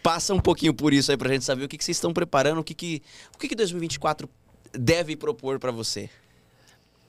passa 0.01 0.33
um 0.33 0.39
pouquinho 0.39 0.73
por 0.73 0.93
isso 0.93 1.11
aí 1.11 1.17
pra 1.17 1.31
gente 1.31 1.45
saber 1.45 1.63
o 1.63 1.67
que, 1.67 1.77
que 1.77 1.83
vocês 1.83 1.95
estão 1.97 2.11
preparando, 2.13 2.59
o 2.59 2.63
que, 2.63 2.73
que, 2.73 3.01
o 3.33 3.37
que, 3.37 3.47
que 3.47 3.55
2024 3.55 4.29
deve 4.73 5.15
propor 5.15 5.59
para 5.59 5.71
você. 5.71 6.09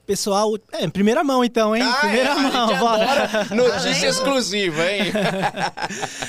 Pessoal, 0.05 0.55
é, 0.71 0.85
em 0.85 0.89
primeira 0.89 1.23
mão 1.23 1.43
então, 1.43 1.75
hein? 1.75 1.83
primeira 1.99 2.29
é, 2.29 2.35
mão, 2.35 2.77
bora. 2.77 3.47
notícia 3.55 4.07
exclusiva, 4.07 4.91
hein? 4.91 5.11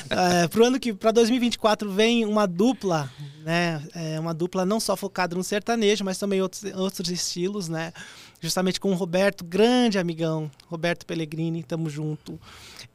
É, 0.09 0.49
pro 0.49 0.65
ano 0.65 0.81
que 0.81 0.95
para 0.95 1.11
2024 1.11 1.91
vem 1.91 2.25
uma 2.25 2.47
dupla, 2.47 3.11
né? 3.45 3.83
É, 3.95 4.19
uma 4.19 4.33
dupla 4.33 4.65
não 4.65 4.81
só 4.81 4.97
focada 4.97 5.37
no 5.37 5.45
sertanejo, 5.45 6.05
mas 6.05 6.17
também 6.17 6.41
outros, 6.41 6.65
outros 6.75 7.11
estilos, 7.11 7.69
né? 7.69 7.93
Justamente 8.41 8.81
com 8.81 8.93
o 8.93 8.95
Roberto, 8.95 9.45
grande 9.45 9.99
amigão, 9.99 10.51
Roberto 10.69 11.05
Pellegrini, 11.05 11.63
tamo 11.63 11.91
junto. 11.91 12.39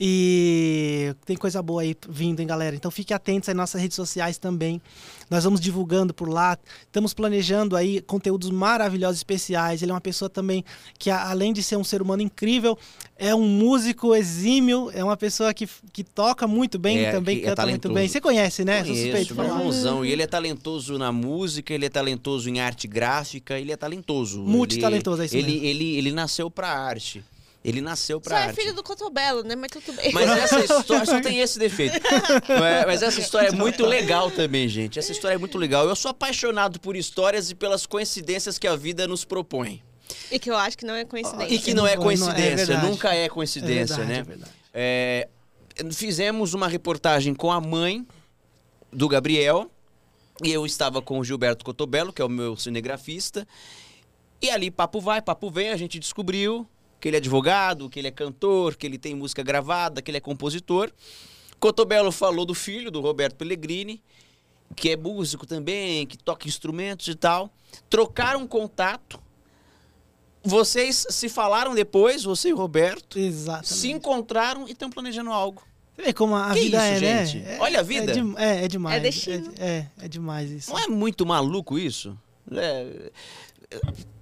E 0.03 1.13
tem 1.27 1.37
coisa 1.37 1.61
boa 1.61 1.83
aí 1.83 1.95
vindo, 2.09 2.39
hein, 2.39 2.47
galera? 2.47 2.75
Então 2.75 2.89
fique 2.89 3.13
atentos 3.13 3.45
nas 3.49 3.55
nossas 3.55 3.79
redes 3.79 3.95
sociais 3.95 4.39
também. 4.39 4.81
Nós 5.29 5.43
vamos 5.43 5.61
divulgando 5.61 6.11
por 6.11 6.27
lá. 6.27 6.57
Estamos 6.87 7.13
planejando 7.13 7.75
aí 7.75 8.01
conteúdos 8.01 8.49
maravilhosos, 8.49 9.17
especiais. 9.17 9.83
Ele 9.83 9.91
é 9.91 9.93
uma 9.93 10.01
pessoa 10.01 10.27
também 10.27 10.65
que, 10.97 11.11
além 11.11 11.53
de 11.53 11.61
ser 11.61 11.75
um 11.75 11.83
ser 11.83 12.01
humano 12.01 12.23
incrível, 12.23 12.75
é 13.15 13.35
um 13.35 13.47
músico 13.47 14.15
exímio, 14.15 14.89
é 14.91 15.03
uma 15.03 15.15
pessoa 15.15 15.53
que, 15.53 15.69
que 15.93 16.03
toca 16.03 16.47
muito 16.47 16.79
bem, 16.79 17.05
É, 17.05 17.11
também 17.11 17.37
é 17.37 17.41
canta 17.41 17.67
muito 17.67 17.93
bem. 17.93 18.07
Você 18.07 18.19
conhece, 18.19 18.65
né? 18.65 18.81
Conheço, 18.81 19.03
suspeito 19.03 19.39
irmãozão. 19.39 20.03
E 20.03 20.11
ele 20.11 20.23
é 20.23 20.27
talentoso 20.27 20.97
na 20.97 21.11
música, 21.11 21.75
ele 21.75 21.85
é 21.85 21.89
talentoso 21.89 22.49
em 22.49 22.59
arte 22.59 22.87
gráfica, 22.87 23.59
ele 23.59 23.71
é 23.71 23.77
talentoso. 23.77 24.41
Multitalentoso, 24.41 25.21
é 25.21 25.25
isso 25.25 25.37
ele, 25.37 25.51
mesmo. 25.51 25.65
ele, 25.67 25.95
ele 25.95 26.11
nasceu 26.11 26.49
pra 26.49 26.69
arte. 26.69 27.23
Ele 27.63 27.79
nasceu 27.79 28.17
Só 28.17 28.29
pra 28.29 28.39
é 28.39 28.43
arte. 28.47 28.55
filho 28.55 28.73
do 28.73 28.81
Cotobelo, 28.81 29.43
né? 29.43 29.55
Mas 29.55 29.69
tudo 29.71 29.93
bem. 29.95 30.11
Mas 30.11 30.29
essa 30.51 30.59
história 30.61 31.05
só 31.05 31.21
tem 31.21 31.39
esse 31.39 31.59
defeito. 31.59 31.99
Mas- 32.49 32.85
Mas 32.87 33.01
essa 33.03 33.19
história 33.19 33.49
é 33.49 33.51
muito 33.51 33.85
legal 33.85 34.31
também, 34.31 34.67
gente. 34.67 34.97
Essa 34.97 35.11
história 35.11 35.35
é 35.35 35.37
muito 35.37 35.57
legal. 35.59 35.87
Eu 35.87 35.95
sou 35.95 36.09
apaixonado 36.09 36.79
por 36.79 36.95
histórias 36.95 37.51
e 37.51 37.55
pelas 37.55 37.85
coincidências 37.85 38.57
que 38.57 38.67
a 38.67 38.75
vida 38.75 39.07
nos 39.07 39.23
propõe. 39.23 39.83
E 40.31 40.39
que 40.39 40.49
eu 40.49 40.55
acho 40.57 40.75
que 40.77 40.85
não 40.85 40.95
é 40.95 41.05
coincidência. 41.05 41.53
E 41.53 41.59
que 41.59 41.73
não 41.75 41.85
é 41.85 41.95
não 41.95 42.01
é 42.01 42.05
coincidência, 42.05 42.65
verdade. 42.65 42.85
nunca 42.87 43.13
é 43.15 43.25
É 43.25 43.29
coincidência, 43.29 43.95
verdade, 43.97 44.11
né? 44.11 44.17
é 44.19 44.23
verdade. 44.23 44.51
É, 44.73 45.27
fizemos 45.93 46.53
uma 46.55 46.67
reportagem 46.67 47.33
com 47.35 47.51
a 47.51 47.61
mãe 47.61 48.05
do 48.91 49.07
Gabriel 49.07 49.69
e 50.43 50.51
eu 50.51 50.65
estava 50.65 51.01
com 51.01 51.19
o 51.19 51.23
Gilberto 51.23 51.63
Cotobello, 51.63 52.11
que 52.11 52.21
é 52.21 52.25
o 52.25 52.29
meu 52.29 52.57
cinegrafista. 52.57 53.47
E 54.41 54.49
ali, 54.49 54.71
papo 54.71 54.99
vai, 54.99 55.21
papo 55.21 55.49
vem, 55.51 55.69
a 55.69 55.77
gente 55.77 55.99
descobriu 55.99 56.67
que 57.01 57.09
ele 57.09 57.17
é 57.17 57.19
advogado, 57.19 57.89
que 57.89 57.99
ele 57.99 58.07
é 58.07 58.11
cantor, 58.11 58.75
que 58.75 58.85
ele 58.85 58.97
tem 58.97 59.15
música 59.15 59.41
gravada, 59.43 60.01
que 60.01 60.09
ele 60.11 60.17
é 60.19 60.21
compositor. 60.21 60.91
Cotobello 61.59 62.11
falou 62.11 62.45
do 62.45 62.53
filho, 62.53 62.89
do 62.91 63.01
Roberto 63.01 63.35
Pellegrini, 63.35 64.01
que 64.75 64.89
é 64.91 64.95
músico 64.95 65.45
também, 65.45 66.05
que 66.07 66.17
toca 66.17 66.47
instrumentos 66.47 67.07
e 67.07 67.15
tal. 67.15 67.51
Trocaram 67.89 68.47
contato. 68.47 69.19
Vocês 70.43 71.05
se 71.09 71.29
falaram 71.29 71.75
depois, 71.75 72.23
você 72.23 72.49
e 72.49 72.53
o 72.53 72.57
Roberto, 72.57 73.19
Exatamente. 73.19 73.73
se 73.73 73.91
encontraram 73.91 74.67
e 74.67 74.71
estão 74.71 74.89
planejando 74.89 75.31
algo. 75.31 75.61
Você 75.95 76.01
vê 76.03 76.13
como 76.13 76.35
a 76.35 76.53
Que 76.53 76.61
vida 76.61 76.77
isso, 76.95 77.05
é, 77.05 77.25
gente? 77.25 77.43
né? 77.43 77.55
É- 77.57 77.59
Olha 77.59 77.79
a 77.79 77.83
vida. 77.83 78.11
É, 78.11 78.15
de- 78.15 78.37
é, 78.37 78.65
é 78.65 78.67
demais. 78.67 78.97
É 78.97 78.99
destino. 78.99 79.53
É, 79.59 79.67
é, 79.67 79.87
é 80.05 80.07
demais 80.07 80.49
isso. 80.49 80.71
Não 80.71 80.79
é 80.79 80.87
muito 80.87 81.25
maluco 81.25 81.77
isso? 81.77 82.17
É, 82.51 83.11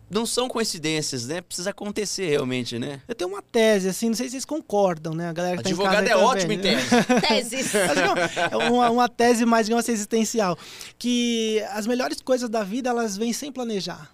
não 0.10 0.26
são 0.26 0.48
coincidências, 0.48 1.28
né? 1.28 1.42
Precisa 1.42 1.70
acontecer 1.70 2.28
realmente, 2.28 2.80
né? 2.80 3.02
Eu 3.08 3.14
tenho 3.14 3.30
uma 3.30 3.42
tese, 3.42 3.88
assim, 3.88 4.08
não 4.08 4.16
sei 4.16 4.28
se 4.28 4.32
vocês 4.32 4.46
concordam, 4.46 5.14
né? 5.14 5.30
A 5.30 5.34
galera 5.34 5.58
que 5.58 5.64
tá 5.64 5.70
em 5.70 5.74
Advogado 5.74 6.08
casa 6.08 6.10
é 6.10 6.14
aí 6.14 6.24
ótimo 6.24 6.52
em 6.54 6.60
tese. 6.60 6.88
Teses. 7.28 7.72
É 8.52 8.58
uma, 8.58 8.90
uma 8.90 9.10
tese 9.10 9.46
mais, 9.46 9.68
digamos 9.68 9.86
assim, 9.86 9.92
existencial. 9.92 10.58
Que 10.98 11.64
as 11.72 11.86
melhores 11.86 12.22
coisas 12.22 12.50
da 12.50 12.64
vida, 12.64 12.90
elas 12.90 13.16
vêm 13.16 13.32
sem 13.34 13.52
planejar. 13.52 14.12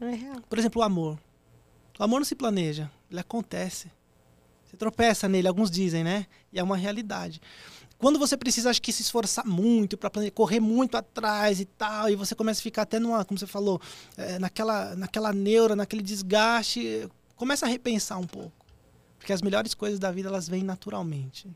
É 0.00 0.10
real. 0.10 0.36
Por 0.48 0.58
exemplo, 0.58 0.80
o 0.80 0.84
amor. 0.84 1.18
O 1.98 2.02
amor 2.02 2.18
não 2.18 2.24
se 2.24 2.34
planeja, 2.34 2.90
ele 3.10 3.20
acontece. 3.20 3.90
Você 4.64 4.76
tropeça 4.76 5.28
nele, 5.28 5.46
alguns 5.46 5.70
dizem, 5.70 6.02
né? 6.02 6.26
E 6.52 6.58
é 6.58 6.62
uma 6.62 6.76
realidade. 6.76 7.40
Quando 7.98 8.18
você 8.18 8.36
precisa, 8.36 8.70
acho 8.70 8.82
que 8.82 8.92
se 8.92 9.02
esforçar 9.02 9.46
muito 9.46 9.96
para 9.96 10.10
correr 10.30 10.60
muito 10.60 10.96
atrás 10.96 11.60
e 11.60 11.64
tal, 11.64 12.10
e 12.10 12.16
você 12.16 12.34
começa 12.34 12.60
a 12.60 12.62
ficar 12.62 12.82
até 12.82 12.98
numa, 12.98 13.24
como 13.24 13.38
você 13.38 13.46
falou, 13.46 13.80
eh, 14.16 14.38
naquela, 14.38 14.94
naquela 14.96 15.32
neura, 15.32 15.74
naquele 15.74 16.02
desgaste, 16.02 17.08
começa 17.36 17.66
a 17.66 17.68
repensar 17.68 18.18
um 18.18 18.26
pouco. 18.26 18.64
Porque 19.18 19.32
as 19.32 19.40
melhores 19.40 19.72
coisas 19.74 19.98
da 19.98 20.10
vida, 20.10 20.28
elas 20.28 20.48
vêm 20.48 20.62
naturalmente. 20.62 21.48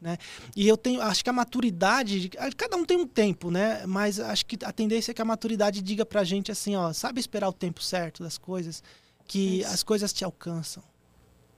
Né? 0.00 0.18
E 0.56 0.66
eu 0.66 0.76
tenho, 0.76 1.00
acho 1.00 1.22
que 1.22 1.30
a 1.30 1.32
maturidade, 1.32 2.28
cada 2.56 2.76
um 2.76 2.84
tem 2.84 2.96
um 2.96 3.06
tempo, 3.06 3.52
né? 3.52 3.86
Mas 3.86 4.18
acho 4.18 4.44
que 4.44 4.58
a 4.64 4.72
tendência 4.72 5.12
é 5.12 5.14
que 5.14 5.22
a 5.22 5.24
maturidade 5.24 5.80
diga 5.80 6.04
pra 6.04 6.24
gente 6.24 6.50
assim, 6.50 6.74
ó, 6.74 6.92
sabe 6.92 7.20
esperar 7.20 7.48
o 7.48 7.52
tempo 7.52 7.80
certo 7.80 8.24
das 8.24 8.36
coisas, 8.36 8.82
que 9.28 9.60
Isso. 9.60 9.70
as 9.70 9.84
coisas 9.84 10.12
te 10.12 10.24
alcançam, 10.24 10.82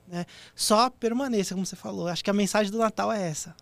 né? 0.06 0.26
Só 0.54 0.90
permaneça, 0.90 1.54
como 1.54 1.64
você 1.64 1.74
falou. 1.74 2.06
Acho 2.06 2.22
que 2.22 2.28
a 2.28 2.34
mensagem 2.34 2.70
do 2.70 2.76
Natal 2.76 3.10
é 3.10 3.26
essa. 3.26 3.56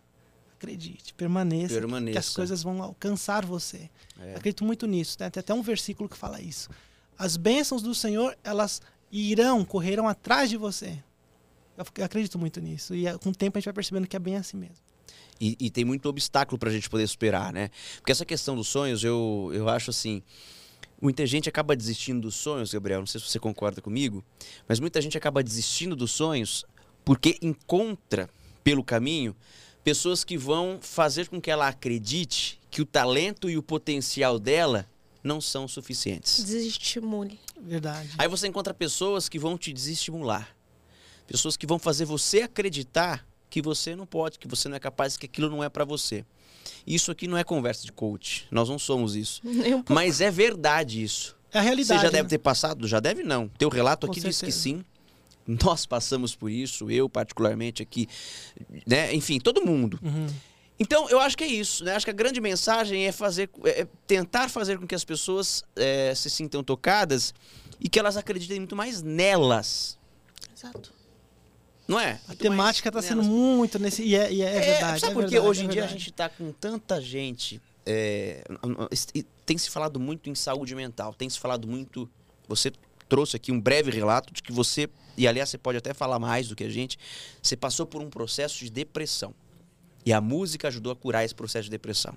Acredite, 0.63 1.13
permaneça, 1.15 1.75
Permaneça. 1.75 2.13
que 2.13 2.19
as 2.19 2.29
coisas 2.31 2.63
vão 2.63 2.81
alcançar 2.83 3.45
você. 3.45 3.91
É. 4.21 4.37
Acredito 4.37 4.65
muito 4.65 4.87
nisso, 4.87 5.17
né? 5.21 5.29
Tem 5.29 5.41
até 5.41 5.53
um 5.53 5.63
versículo 5.63 6.09
que 6.09 6.17
fala 6.17 6.41
isso. 6.41 6.71
As 7.19 7.37
bênçãos 7.37 7.83
do 7.83 7.95
Senhor, 7.95 8.37
elas 8.45 8.81
irão, 9.11 9.65
correrão 9.65 10.09
atrás 10.09 10.49
de 10.49 10.57
você. 10.57 10.99
Eu 11.77 11.83
ac- 11.83 11.99
eu 11.99 12.05
acredito 12.05 12.39
muito 12.39 12.61
nisso. 12.61 12.95
E 12.95 13.07
eh, 13.07 13.19
com 13.19 13.31
o 13.31 13.35
tempo 13.35 13.57
a 13.57 13.61
gente 13.61 13.65
vai 13.67 13.75
percebendo 13.75 14.07
que 14.07 14.17
é 14.17 14.19
bem 14.19 14.37
assim 14.37 14.57
mesmo. 14.57 14.77
E, 15.41 15.57
e 15.59 15.71
tem 15.71 15.85
muito 15.85 16.09
obstáculo 16.09 16.57
pra 16.59 16.71
gente 16.71 16.89
poder 16.89 17.07
superar, 17.09 17.53
né? 17.53 17.71
Porque 17.97 18.13
essa 18.13 18.25
questão 18.25 18.55
dos 18.55 18.69
sonhos, 18.69 19.03
eu, 19.03 19.51
eu 19.53 19.69
acho 19.69 19.91
assim. 19.91 20.23
Muita 21.01 21.27
gente 21.27 21.49
acaba 21.49 21.75
desistindo 21.75 22.21
dos 22.21 22.37
sonhos, 22.37 22.73
Gabriel. 22.73 23.01
Não 23.01 23.07
sei 23.09 23.21
se 23.21 23.27
você 23.29 23.41
concorda 23.41 23.83
comigo, 23.83 24.25
mas 24.69 24.79
muita 24.79 25.01
gente 25.01 25.19
acaba 25.19 25.43
desistindo 25.43 25.97
dos 25.97 26.13
sonhos 26.13 26.65
porque 27.05 27.37
encontra 27.43 28.31
pelo 28.63 28.85
caminho 28.85 29.35
pessoas 29.85 30.25
que 30.25 30.37
vão 30.37 30.79
fazer 30.81 31.29
com 31.29 31.41
que 31.41 31.51
ela 31.51 31.69
acredite 31.69 32.61
que 32.71 32.81
o 32.81 32.87
talento 32.87 33.51
e 33.51 33.57
o 33.57 33.63
potencial 33.63 34.39
dela 34.39 34.89
não 35.23 35.41
são 35.41 35.69
suficientes. 35.69 36.43
Desestimule. 36.43 37.39
Verdade. 37.61 38.11
Aí 38.19 38.29
você 38.29 38.49
encontra 38.49 38.75
pessoas 38.75 39.29
que 39.29 39.39
vão 39.39 39.57
te 39.57 39.73
desestimular. 39.73 40.57
Pessoas 41.27 41.57
que 41.57 41.67
vão 41.67 41.79
fazer 41.79 42.05
você 42.05 42.43
acreditar 42.43 43.27
que 43.49 43.63
você 43.63 43.95
não 43.95 44.07
pode, 44.07 44.39
que 44.39 44.49
você 44.49 44.69
não 44.69 44.77
é 44.77 44.81
capaz, 44.81 45.17
que 45.17 45.27
aquilo 45.27 45.49
não 45.49 45.63
é 45.63 45.69
pra 45.69 45.85
você. 45.85 46.25
Isso 46.87 47.11
aqui 47.11 47.29
não 47.29 47.37
é 47.37 47.45
conversa 47.45 47.85
de 47.85 47.93
coach. 47.93 48.47
Nós 48.51 48.69
não 48.69 48.79
somos 48.79 49.15
isso. 49.15 49.41
Nem 49.45 49.75
um 49.75 49.83
pouco. 49.83 49.93
Mas 49.93 50.21
é 50.21 50.31
verdade 50.31 51.03
isso. 51.03 51.37
É 51.53 51.59
a 51.59 51.63
realidade. 51.63 52.01
Você 52.01 52.07
já 52.07 52.11
deve 52.11 52.23
né? 52.25 52.29
ter 52.31 52.39
passado? 52.39 52.89
Já 52.89 52.99
deve 52.99 53.23
não. 53.23 53.49
Teu 53.49 53.69
relato 53.69 54.07
Com 54.07 54.13
aqui 54.13 54.21
diz 54.21 54.41
que 54.41 54.51
sim. 54.51 54.85
Nós 55.47 55.87
passamos 55.87 56.35
por 56.35 56.51
isso, 56.51 56.91
eu 56.91 57.09
particularmente 57.09 57.83
aqui, 57.83 58.09
né? 58.87 59.13
Enfim, 59.15 59.39
todo 59.41 59.65
mundo. 59.65 59.99
Uhum. 60.03 60.27
Então, 60.79 61.09
eu 61.11 61.21
acho 61.21 61.37
que 61.37 61.45
é 61.45 61.47
isso, 61.49 61.85
né? 61.85 61.95
Acho 61.95 62.05
que 62.07 62.11
a 62.11 62.15
grande 62.15 62.41
mensagem 62.41 63.07
é 63.07 63.13
fazer, 63.13 63.49
é 63.65 63.87
tentar 64.07 64.49
fazer 64.49 64.79
com 64.79 64.87
que 64.87 64.95
as 64.95 65.05
pessoas 65.05 65.63
é, 65.77 66.15
se 66.15 66.29
sintam 66.31 66.63
tocadas 66.63 67.33
e 67.81 67.89
que 67.89 67.99
elas 67.99 68.17
acreditem 68.17 68.59
muito 68.59 68.75
mais 68.75 69.03
nelas, 69.03 69.99
Exato. 70.57 70.93
não 71.87 72.01
é? 72.01 72.13
A 72.25 72.29
Muito 72.29 72.41
temática 72.41 72.89
está 72.89 73.03
sendo 73.03 73.23
muito 73.23 73.79
nesse. 73.79 74.03
E 74.03 74.17
é, 74.17 74.33
e 74.33 74.43
é 74.43 74.61
verdade. 74.61 75.01
Sabe 75.01 75.13
é 75.13 75.15
por 75.15 75.21
verdade, 75.29 75.47
Hoje 75.47 75.63
em 75.65 75.67
é 75.67 75.71
dia 75.71 75.85
a 75.85 75.89
gente 75.89 76.11
está 76.11 76.29
com 76.29 76.51
tanta 76.53 77.01
gente. 77.01 77.61
é, 77.87 78.43
tem 79.45 79.59
se 79.59 79.71
falado 79.71 80.01
muito 80.01 80.31
em 80.31 80.35
saúde 80.35 80.75
mental, 80.75 81.13
tem 81.15 81.29
se 81.29 81.39
falado 81.39 81.67
muito. 81.69 82.09
Você 82.49 82.73
trouxe 83.13 83.37
aqui 83.37 83.53
um 83.53 83.61
breve 83.61 83.91
relato 83.91 84.33
de 84.33 84.43
que 84.43 84.51
você, 84.51 84.89
e 85.19 85.29
aliás 85.29 85.51
você 85.51 85.59
pode 85.59 85.77
até 85.77 85.93
falar 85.93 86.19
mais 86.19 86.49
do 86.49 86.57
que 86.57 86.65
a 86.65 86.71
gente, 86.71 86.99
você 87.43 87.55
passou 87.55 87.85
por 87.85 88.01
um 88.01 88.09
processo 88.09 88.61
de 88.61 88.71
depressão. 88.71 89.35
E 90.07 90.15
a 90.15 90.19
música 90.19 90.69
ajudou 90.69 90.91
a 90.91 90.97
curar 90.97 91.23
esse 91.23 91.35
processo 91.35 91.65
de 91.65 91.71
depressão. 91.71 92.17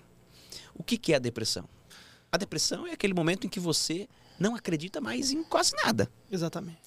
O 0.73 0.81
que, 0.81 0.97
que 0.97 1.11
é 1.11 1.17
a 1.17 1.19
depressão? 1.19 1.67
A 2.31 2.37
depressão 2.37 2.87
é 2.87 2.93
aquele 2.93 3.13
momento 3.13 3.45
em 3.45 3.49
que 3.49 3.59
você 3.59 4.07
não 4.39 4.55
acredita 4.55 5.01
mais 5.01 5.31
em 5.31 5.43
quase 5.43 5.75
nada. 5.83 6.09
Exatamente. 6.31 6.79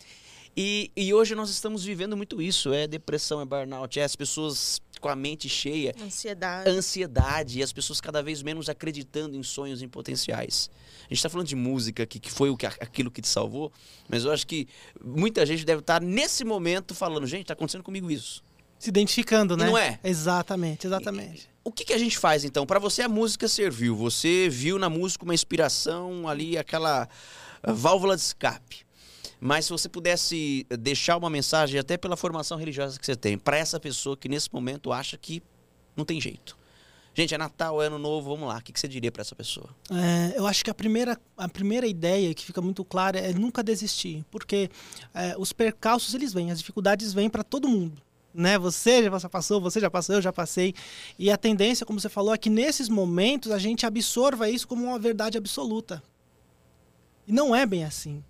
E, 0.57 0.91
e 0.97 1.13
hoje 1.13 1.35
nós 1.35 1.51
estamos 1.51 1.85
vivendo 1.85 2.17
muito 2.17 2.41
isso. 2.41 2.73
É 2.73 2.87
depressão, 2.87 3.43
é 3.43 3.45
burnout, 3.45 4.01
é 4.01 4.05
as 4.05 4.17
pessoas 4.17 4.81
com 5.01 5.09
a 5.09 5.17
mente 5.17 5.49
cheia, 5.49 5.95
Ansiedade. 6.01 6.71
ansiedade 6.71 7.59
e 7.59 7.63
as 7.63 7.73
pessoas 7.73 8.01
cada 8.01 8.23
vez 8.23 8.43
menos 8.43 8.69
acreditando 8.69 9.37
em 9.37 9.43
sonhos, 9.43 9.83
em 9.83 9.89
potenciais. 9.89 10.71
A 11.01 11.03
gente 11.09 11.19
está 11.19 11.29
falando 11.29 11.47
de 11.47 11.57
música, 11.57 12.05
que, 12.07 12.19
que 12.19 12.31
foi 12.31 12.51
o 12.51 12.57
que, 12.57 12.67
aquilo 12.67 13.11
que 13.11 13.23
te 13.23 13.29
salvou, 13.29 13.73
mas 14.09 14.25
eu 14.25 14.33
acho 14.33 14.47
que 14.47 14.69
muita 15.03 15.45
gente 15.47 15.65
deve 15.65 15.81
estar 15.81 16.01
nesse 16.03 16.45
momento 16.45 16.95
falando, 16.95 17.27
gente, 17.27 17.43
está 17.43 17.55
acontecendo 17.55 17.83
comigo 17.83 18.11
isso. 18.11 18.43
Se 18.79 18.91
identificando, 18.91 19.55
E 19.55 19.57
né? 19.57 19.67
não 19.67 19.77
é? 19.77 19.99
Exatamente, 20.05 20.87
exatamente. 20.87 21.49
O 21.65 21.73
que, 21.73 21.85
que 21.85 21.93
a 21.93 21.99
gente 21.99 22.17
faz 22.17 22.45
então? 22.45 22.65
Para 22.65 22.79
você 22.79 23.03
a 23.03 23.09
música 23.09 23.49
serviu, 23.49 23.97
você 23.97 24.49
viu 24.49 24.79
na 24.79 24.89
música 24.89 25.25
uma 25.25 25.35
inspiração 25.35 26.29
ali, 26.29 26.57
aquela 26.57 27.09
válvula 27.67 28.15
de 28.17 28.23
escape. 28.23 28.87
Mas 29.41 29.67
se 29.67 29.71
você 29.71 29.89
pudesse 29.89 30.67
deixar 30.79 31.17
uma 31.17 31.31
mensagem, 31.31 31.79
até 31.79 31.97
pela 31.97 32.17
formação 32.17 32.59
religiosa 32.59 32.99
que 32.99 33.07
você 33.07 33.15
tem, 33.15 33.39
para 33.39 33.57
essa 33.57 33.79
pessoa 33.79 34.17
que 34.17 34.29
nesse 34.29 34.53
momento 34.53 34.93
acha 34.93 35.17
que 35.17 35.43
não 35.97 36.05
tem 36.05 36.21
jeito. 36.21 36.57
Gente, 37.15 37.35
é 37.35 37.39
Natal, 37.39 37.83
é 37.83 37.87
Ano 37.87 37.99
Novo, 37.99 38.31
vamos 38.31 38.49
lá. 38.49 38.59
O 38.59 38.63
que, 38.63 38.79
você 38.79 38.87
diria 38.87 39.11
para 39.11 39.23
essa 39.23 39.35
pessoa? 39.35 39.69
É, 39.91 40.39
eu 40.39 40.47
acho 40.47 40.65
que 40.65 40.71
a 40.71 40.75
primeira, 40.75 41.19
a 41.37 41.49
primeira 41.49 41.85
ideia 41.85 42.33
que 42.33 42.45
fica 42.45 42.63
muito 42.63 42.85
clara 42.85 43.19
é 43.19 43.33
nunca 43.33 43.61
desistir, 43.61 44.25
porque 44.31 44.71
é, 45.13 45.35
os 45.37 45.53
percalços 45.53 46.15
eles 46.15 46.33
vêm, 46.33 46.53
as 46.53 46.59
dificuldades 46.59 47.13
vêm 47.13 47.29
para 47.29 47.43
todo 47.43 47.69
mundo. 47.69 48.01
Né? 48.33 48.57
Você 48.57 49.03
já 49.03 49.29
passou, 49.29 49.61
você 49.61 49.81
já 49.81 49.91
passou, 49.91 50.15
eu 50.15 50.23
já 50.23 50.33
passei. 50.33 50.75
E 51.19 51.29
a 51.29 51.37
tendência, 51.37 51.85
como 51.85 51.99
você 51.99 52.09
falou, 52.09 52.33
é 52.33 52.39
que 52.39 52.49
nesses 52.49 52.89
momentos 52.89 53.51
a 53.51 53.59
gente 53.59 53.85
absorva 53.85 54.49
isso 54.49 54.69
como 54.69 54.85
uma 54.85 54.99
verdade 54.99 55.37
absoluta. 55.37 56.01
E 57.27 57.33
não 57.33 57.53
é 57.53 57.67
bem 57.67 57.83
assim. 57.83 58.23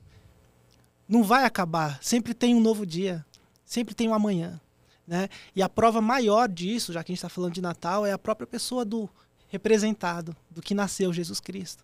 Não 1.09 1.25
vai 1.25 1.45
acabar. 1.45 1.99
Sempre 2.03 2.35
tem 2.35 2.55
um 2.55 2.61
novo 2.61 2.85
dia. 2.85 3.25
Sempre 3.65 3.95
tem 3.95 4.09
um 4.09 4.15
amanhã. 4.15 4.61
Né? 5.07 5.29
E 5.57 5.63
a 5.63 5.69
prova 5.69 6.01
maior 6.01 6.49
disso, 6.49 6.93
já 6.93 7.03
que 7.03 7.11
a 7.11 7.15
gente 7.15 7.19
está 7.19 7.31
falando 7.31 7.55
de 7.55 7.63
Natal, 7.63 8.05
é 8.05 8.13
a 8.13 8.19
própria 8.19 8.47
pessoa 8.47 8.85
do 8.85 9.09
representado, 9.49 10.37
do 10.51 10.61
que 10.61 10.75
nasceu 10.75 11.13
Jesus 11.13 11.41
Cristo. 11.41 11.83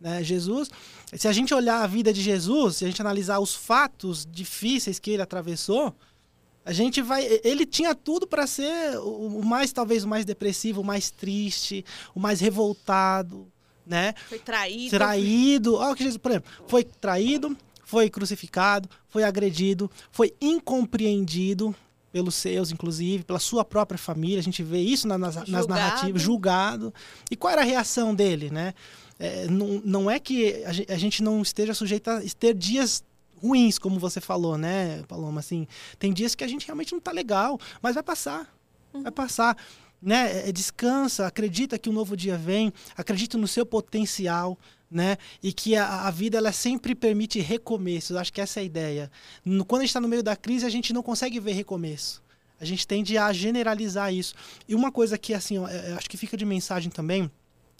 Né? 0.00 0.22
Jesus, 0.24 0.70
se 1.14 1.28
a 1.28 1.32
gente 1.32 1.54
olhar 1.54 1.82
a 1.82 1.86
vida 1.86 2.12
de 2.12 2.20
Jesus, 2.20 2.76
se 2.76 2.84
a 2.84 2.88
gente 2.88 3.00
analisar 3.00 3.38
os 3.38 3.54
fatos 3.54 4.26
difíceis 4.28 4.98
que 4.98 5.12
ele 5.12 5.22
atravessou, 5.22 5.94
a 6.64 6.72
gente 6.72 7.00
vai. 7.02 7.24
Ele 7.44 7.66
tinha 7.66 7.94
tudo 7.94 8.26
para 8.26 8.46
ser 8.46 8.98
o, 8.98 9.38
o 9.38 9.44
mais, 9.44 9.72
talvez, 9.72 10.02
o 10.02 10.08
mais 10.08 10.24
depressivo, 10.24 10.80
o 10.80 10.84
mais 10.84 11.10
triste, 11.10 11.84
o 12.14 12.18
mais 12.18 12.40
revoltado, 12.40 13.46
né? 13.86 14.14
Foi 14.28 14.38
traído. 14.38 14.90
traído. 14.90 15.74
Olha 15.74 15.92
o 15.92 15.94
que 15.94 16.02
Jesus, 16.02 16.18
por 16.18 16.30
exemplo, 16.30 16.50
foi 16.66 16.82
traído, 16.82 17.56
foi 17.84 18.08
crucificado, 18.10 18.88
foi 19.08 19.22
agredido, 19.24 19.90
foi 20.10 20.32
incompreendido 20.40 21.74
pelos 22.12 22.34
seus, 22.36 22.70
inclusive, 22.70 23.24
pela 23.24 23.40
sua 23.40 23.64
própria 23.64 23.98
família. 23.98 24.38
A 24.38 24.42
gente 24.42 24.62
vê 24.62 24.78
isso 24.80 25.08
na- 25.08 25.18
nas, 25.18 25.34
nas 25.34 25.46
Julgado. 25.46 25.68
narrativas, 25.68 26.22
julgado. 26.22 26.94
E 27.30 27.34
qual 27.36 27.52
era 27.52 27.62
a 27.62 27.64
reação 27.64 28.14
dele, 28.14 28.50
né? 28.50 28.72
É, 29.18 29.46
não, 29.48 29.82
não 29.84 30.10
é 30.10 30.20
que 30.20 30.62
a 30.64 30.72
gen- 30.72 30.86
a 30.88 30.96
gente 30.96 31.22
não 31.22 31.42
esteja 31.42 31.74
sujeito 31.74 32.08
a 32.08 32.20
ter 32.38 32.54
dias 32.54 33.02
ruins, 33.42 33.78
como 33.78 33.98
você 33.98 34.20
falou, 34.20 34.56
né, 34.56 35.02
Paloma? 35.08 35.40
Assim, 35.40 35.66
tem 35.98 36.12
dias 36.12 36.34
que 36.36 36.44
a 36.44 36.48
gente 36.48 36.66
realmente 36.66 36.92
não 36.92 37.00
tá 37.00 37.10
legal, 37.12 37.58
mas 37.82 37.94
vai 37.94 38.02
passar. 38.02 38.48
Vai 38.92 39.10
passar. 39.10 39.56
Né? 40.00 40.48
É, 40.48 40.52
Descansa, 40.52 41.26
acredita 41.26 41.78
que 41.78 41.88
um 41.90 41.92
novo 41.92 42.16
dia 42.16 42.36
vem, 42.38 42.72
acredita 42.96 43.36
no 43.36 43.48
seu 43.48 43.66
potencial, 43.66 44.56
né? 44.94 45.18
E 45.42 45.52
que 45.52 45.74
a, 45.74 46.02
a 46.06 46.10
vida 46.10 46.38
ela 46.38 46.52
sempre 46.52 46.94
permite 46.94 47.40
recomeços. 47.40 48.16
Acho 48.16 48.32
que 48.32 48.40
essa 48.40 48.60
é 48.60 48.62
a 48.62 48.64
ideia. 48.64 49.10
No- 49.44 49.64
quando 49.64 49.80
a 49.80 49.84
gente 49.84 49.90
está 49.90 50.00
no 50.00 50.08
meio 50.08 50.22
da 50.22 50.36
crise, 50.36 50.64
a 50.64 50.68
gente 50.70 50.92
não 50.92 51.02
consegue 51.02 51.40
ver 51.40 51.52
recomeço. 51.52 52.22
A 52.60 52.64
gente 52.64 52.86
tende 52.86 53.18
a 53.18 53.32
generalizar 53.32 54.14
isso. 54.14 54.34
E 54.68 54.74
uma 54.74 54.92
coisa 54.92 55.18
que, 55.18 55.34
assim, 55.34 55.58
ó, 55.58 55.66
é- 55.68 55.90
eu 55.90 55.96
acho 55.96 56.08
que 56.08 56.16
fica 56.16 56.36
de 56.36 56.44
mensagem 56.46 56.90
também, 56.90 57.28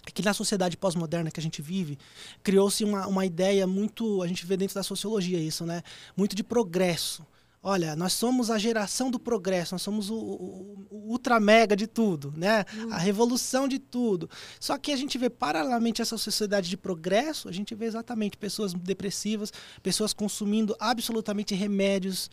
é 0.06 0.10
que 0.10 0.22
na 0.22 0.34
sociedade 0.34 0.76
pós-moderna 0.76 1.30
que 1.30 1.38
a 1.40 1.42
gente 1.42 1.62
vive, 1.62 1.96
criou-se 2.42 2.82
uma, 2.84 3.06
uma 3.06 3.24
ideia 3.24 3.66
muito, 3.66 4.20
a 4.22 4.26
gente 4.26 4.44
vê 4.44 4.56
dentro 4.56 4.74
da 4.74 4.82
sociologia 4.82 5.38
isso, 5.38 5.64
né? 5.64 5.82
Muito 6.16 6.34
de 6.34 6.42
progresso. 6.42 7.24
Olha, 7.66 7.96
nós 7.96 8.12
somos 8.12 8.50
a 8.50 8.58
geração 8.58 9.10
do 9.10 9.18
progresso, 9.18 9.72
nós 9.74 9.80
somos 9.80 10.10
o, 10.10 10.14
o- 10.16 10.86
o 10.90 11.10
ultra 11.10 11.40
mega 11.40 11.74
de 11.74 11.86
tudo, 11.86 12.32
né? 12.36 12.66
A 12.90 12.98
revolução 12.98 13.66
de 13.66 13.78
tudo. 13.78 14.28
Só 14.60 14.76
que 14.76 14.92
a 14.92 14.96
gente 14.96 15.16
vê 15.16 15.30
paralelamente 15.30 16.02
essa 16.02 16.18
sociedade 16.18 16.68
de 16.68 16.76
progresso, 16.76 17.48
a 17.48 17.52
gente 17.52 17.74
vê 17.74 17.86
exatamente 17.86 18.36
pessoas 18.36 18.74
depressivas, 18.74 19.50
pessoas 19.82 20.12
consumindo 20.12 20.76
absolutamente 20.78 21.54
remédios 21.54 22.30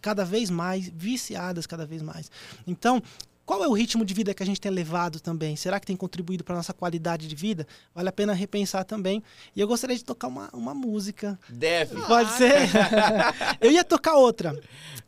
cada 0.00 0.24
vez 0.24 0.48
mais, 0.48 0.88
viciadas 0.88 1.66
cada 1.66 1.84
vez 1.84 2.00
mais. 2.00 2.30
Então, 2.66 3.02
qual 3.50 3.64
é 3.64 3.66
o 3.66 3.72
ritmo 3.72 4.04
de 4.04 4.14
vida 4.14 4.32
que 4.32 4.44
a 4.44 4.46
gente 4.46 4.60
tem 4.60 4.70
levado 4.70 5.18
também? 5.18 5.56
Será 5.56 5.80
que 5.80 5.84
tem 5.84 5.96
contribuído 5.96 6.44
para 6.44 6.54
nossa 6.54 6.72
qualidade 6.72 7.26
de 7.26 7.34
vida? 7.34 7.66
Vale 7.92 8.08
a 8.08 8.12
pena 8.12 8.32
repensar 8.32 8.84
também. 8.84 9.20
E 9.56 9.60
eu 9.60 9.66
gostaria 9.66 9.96
de 9.96 10.04
tocar 10.04 10.28
uma, 10.28 10.48
uma 10.52 10.72
música. 10.72 11.36
Deve. 11.48 12.00
Pode 12.02 12.30
ser? 12.34 12.52
eu 13.60 13.72
ia 13.72 13.82
tocar 13.82 14.14
outra. 14.14 14.56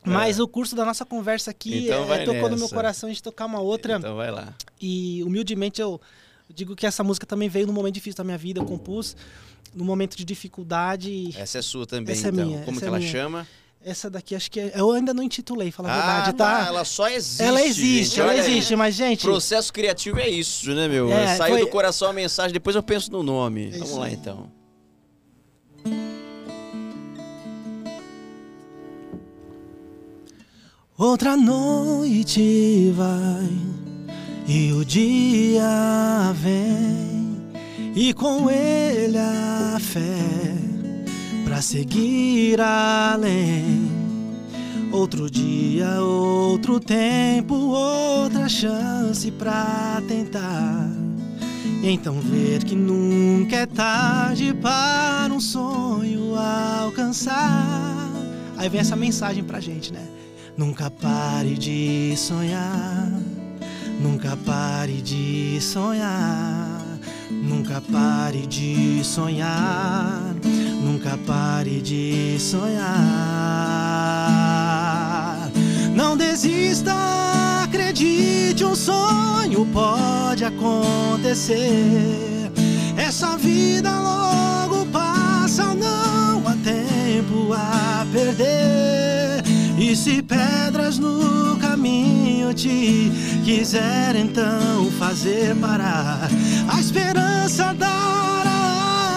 Mas 0.03 0.41
o 0.41 0.45
curso 0.45 0.75
da 0.75 0.83
nossa 0.83 1.05
conversa 1.05 1.51
aqui 1.51 1.85
Então 1.85 2.05
vai 2.05 2.25
tocou 2.25 2.41
no 2.41 2.57
meu 2.57 2.57
nessa. 2.57 2.75
coração 2.75 3.07
a 3.07 3.13
gente 3.13 3.23
tocar 3.23 3.45
uma 3.45 3.61
outra. 3.61 3.95
Então 3.95 4.17
vai 4.17 4.29
lá. 4.29 4.53
E 4.81 5.23
humildemente 5.23 5.81
eu 5.81 6.01
digo 6.53 6.75
que 6.75 6.85
essa 6.85 7.01
música 7.01 7.25
também 7.25 7.47
veio 7.47 7.65
num 7.65 7.71
momento 7.71 7.93
difícil 7.93 8.17
da 8.17 8.25
minha 8.25 8.37
vida. 8.37 8.59
Eu 8.59 8.65
compus 8.65 9.15
num 9.73 9.85
momento 9.85 10.17
de 10.17 10.25
dificuldade. 10.25 11.29
Essa 11.37 11.59
é 11.59 11.61
sua 11.61 11.87
também, 11.87 12.13
Essa 12.13 12.27
é 12.27 12.31
então. 12.31 12.45
minha, 12.45 12.59
Como 12.65 12.71
essa 12.71 12.79
que 12.81 12.85
é 12.85 12.87
ela 12.89 12.99
minha. 12.99 13.09
chama? 13.09 13.47
Essa 13.85 14.09
daqui 14.09 14.33
acho 14.33 14.49
que 14.49 14.61
é, 14.61 14.71
eu 14.75 14.91
ainda 14.91 15.13
não 15.13 15.21
intitulei, 15.21 15.69
falar 15.69 15.89
a 15.89 15.93
ah, 15.93 16.15
verdade, 16.15 16.37
tá? 16.37 16.65
Ela 16.67 16.85
só 16.85 17.09
existe. 17.09 17.43
Ela 17.43 17.61
existe, 17.61 18.15
gente. 18.15 18.21
ela 18.21 18.35
existe, 18.37 18.75
mas 18.77 18.95
gente, 18.95 19.21
Processo 19.21 19.73
criativo 19.73 20.19
é 20.19 20.29
isso, 20.29 20.71
né, 20.71 20.87
meu? 20.87 21.11
É, 21.11 21.35
Saiu 21.35 21.55
foi- 21.55 21.65
do 21.65 21.67
coração 21.67 22.09
a 22.09 22.13
mensagem, 22.13 22.53
depois 22.53 22.75
eu 22.75 22.83
penso 22.83 23.11
no 23.11 23.21
nome. 23.21 23.71
É 23.73 23.77
Vamos 23.79 23.97
lá, 23.97 24.09
então. 24.09 24.49
Outra 30.97 31.35
noite 31.35 32.91
vai 32.95 33.49
E 34.47 34.71
o 34.71 34.85
dia 34.85 36.31
vem 36.35 37.33
e 37.95 38.11
com 38.13 38.49
ele 38.49 39.17
a 39.19 39.77
fé 39.79 40.72
para 41.53 41.61
seguir 41.61 42.59
além. 42.59 43.87
Outro 44.91 45.29
dia, 45.29 46.01
outro 46.01 46.79
tempo, 46.79 47.53
outra 47.53 48.49
chance 48.49 49.29
pra 49.29 50.01
tentar. 50.07 50.89
E 51.83 51.91
então 51.91 52.19
ver 52.21 52.63
que 52.63 52.73
nunca 52.75 53.57
é 53.57 53.65
tarde 53.67 54.51
para 54.55 55.31
um 55.31 55.39
sonho 55.39 56.35
alcançar. 56.35 58.09
Aí 58.57 58.67
vem 58.67 58.81
essa 58.81 58.95
mensagem 58.95 59.43
pra 59.43 59.59
gente, 59.59 59.93
né? 59.93 60.07
Nunca 60.57 60.89
pare 60.89 61.53
de 61.53 62.15
sonhar. 62.17 63.11
Nunca 64.01 64.35
pare 64.37 65.03
de 65.03 65.61
sonhar. 65.61 66.81
Nunca 67.29 67.79
pare 67.79 68.47
de 68.47 69.03
sonhar. 69.03 70.33
Nunca 71.03 71.17
pare 71.27 71.81
de 71.81 72.37
sonhar. 72.39 72.87
Não 75.93 76.15
desista, 76.15 76.93
acredite, 77.61 78.63
um 78.63 78.73
sonho 78.73 79.65
pode 79.73 80.45
acontecer. 80.45 81.59
Essa 82.95 83.35
vida 83.37 83.91
logo 83.99 84.85
passa, 84.93 85.75
não 85.75 86.47
há 86.47 86.55
tempo 86.63 87.51
a 87.51 88.07
perder. 88.09 89.43
E 89.77 89.97
se 89.97 90.21
pedras 90.21 90.97
no 90.99 91.57
caminho 91.57 92.53
te 92.53 93.11
quiser 93.43 94.15
então 94.15 94.89
fazer 94.97 95.53
parar, 95.57 96.29
a 96.73 96.79
esperança 96.79 97.73
dará 97.73 98.52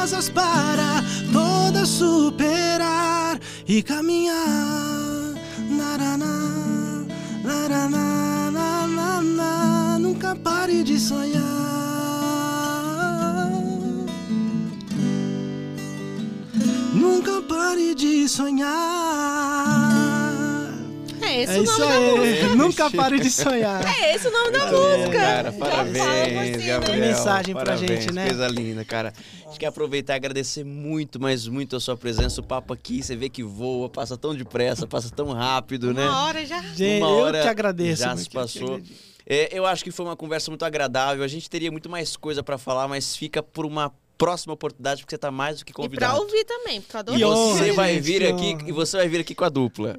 asas 0.06 0.28
para 0.28 1.02
toda 1.32 1.84
superar 1.84 3.40
e 3.66 3.82
caminhar. 3.82 5.34
Naraná, 5.68 7.04
naraná, 7.42 8.50
naraná, 8.52 9.98
nunca 9.98 10.36
pare 10.36 10.84
de 10.84 11.00
sonhar. 11.00 11.42
Nunca 16.94 17.42
pare 17.42 17.92
de 17.96 18.28
sonhar. 18.28 19.75
É 21.26 21.42
esse 21.42 21.52
É 21.56 21.58
o 21.60 21.62
isso 21.64 21.78
nome 21.80 21.92
da 21.92 22.00
música. 22.00 22.46
aí. 22.46 22.54
Nunca 22.56 22.90
pare 22.90 23.18
de 23.20 23.30
sonhar. 23.30 23.84
É 24.00 24.14
esse 24.14 24.28
o 24.28 24.30
nome 24.30 24.50
da 24.52 24.66
música. 24.66 25.18
Cara, 25.18 25.52
parabéns, 25.52 26.56
né? 26.56 26.66
Gabriel. 26.66 27.00
Mensagem 27.00 27.54
pra 27.54 27.76
gente, 27.76 28.12
né? 28.12 28.26
Coisa 28.26 28.48
linda, 28.48 28.84
cara. 28.84 29.12
A 29.44 29.48
gente 29.48 29.58
quer 29.60 29.66
aproveitar 29.66 30.14
e 30.14 30.16
agradecer 30.16 30.64
muito, 30.64 31.20
mas 31.20 31.46
muito 31.46 31.76
a 31.76 31.80
sua 31.80 31.96
presença. 31.96 32.40
O 32.40 32.44
papo 32.44 32.72
aqui, 32.72 33.02
você 33.02 33.14
vê 33.16 33.28
que 33.28 33.42
voa, 33.42 33.88
passa 33.88 34.16
tão 34.16 34.34
depressa, 34.34 34.86
passa 34.86 35.10
tão 35.10 35.32
rápido, 35.32 35.92
né? 35.92 36.06
Uma 36.08 36.24
hora 36.26 36.46
já. 36.46 36.60
Gente, 36.62 37.02
Uma 37.02 37.08
eu 37.10 37.14
hora 37.16 37.42
que 37.42 37.48
agradeço. 37.48 38.02
já 38.02 38.16
se 38.16 38.26
eu 38.26 38.32
passou. 38.32 38.80
É, 39.28 39.48
eu 39.58 39.66
acho 39.66 39.82
que 39.82 39.90
foi 39.90 40.06
uma 40.06 40.16
conversa 40.16 40.50
muito 40.50 40.64
agradável. 40.64 41.24
A 41.24 41.28
gente 41.28 41.50
teria 41.50 41.70
muito 41.72 41.88
mais 41.90 42.16
coisa 42.16 42.42
pra 42.42 42.56
falar, 42.58 42.86
mas 42.86 43.16
fica 43.16 43.42
por 43.42 43.66
uma 43.66 43.92
próxima 44.18 44.54
oportunidade, 44.54 45.02
porque 45.02 45.14
você 45.14 45.18
tá 45.18 45.30
mais 45.30 45.58
do 45.58 45.64
que 45.64 45.72
E 45.72 45.74
pra 45.74 45.82
convidado. 45.84 46.18
ouvir 46.20 46.44
também, 46.44 46.80
porque 46.80 46.96
eu 46.96 47.00
adoro 47.00 47.18
E 47.18 47.24
Você 47.24 47.72
vai 47.72 47.98
vir 48.00 48.20
que 48.20 48.26
aqui 48.26 48.56
e 48.68 48.72
você 48.72 48.96
vai 48.96 49.08
vir 49.08 49.20
aqui 49.20 49.34
com 49.34 49.44
a 49.44 49.48
dupla. 49.48 49.96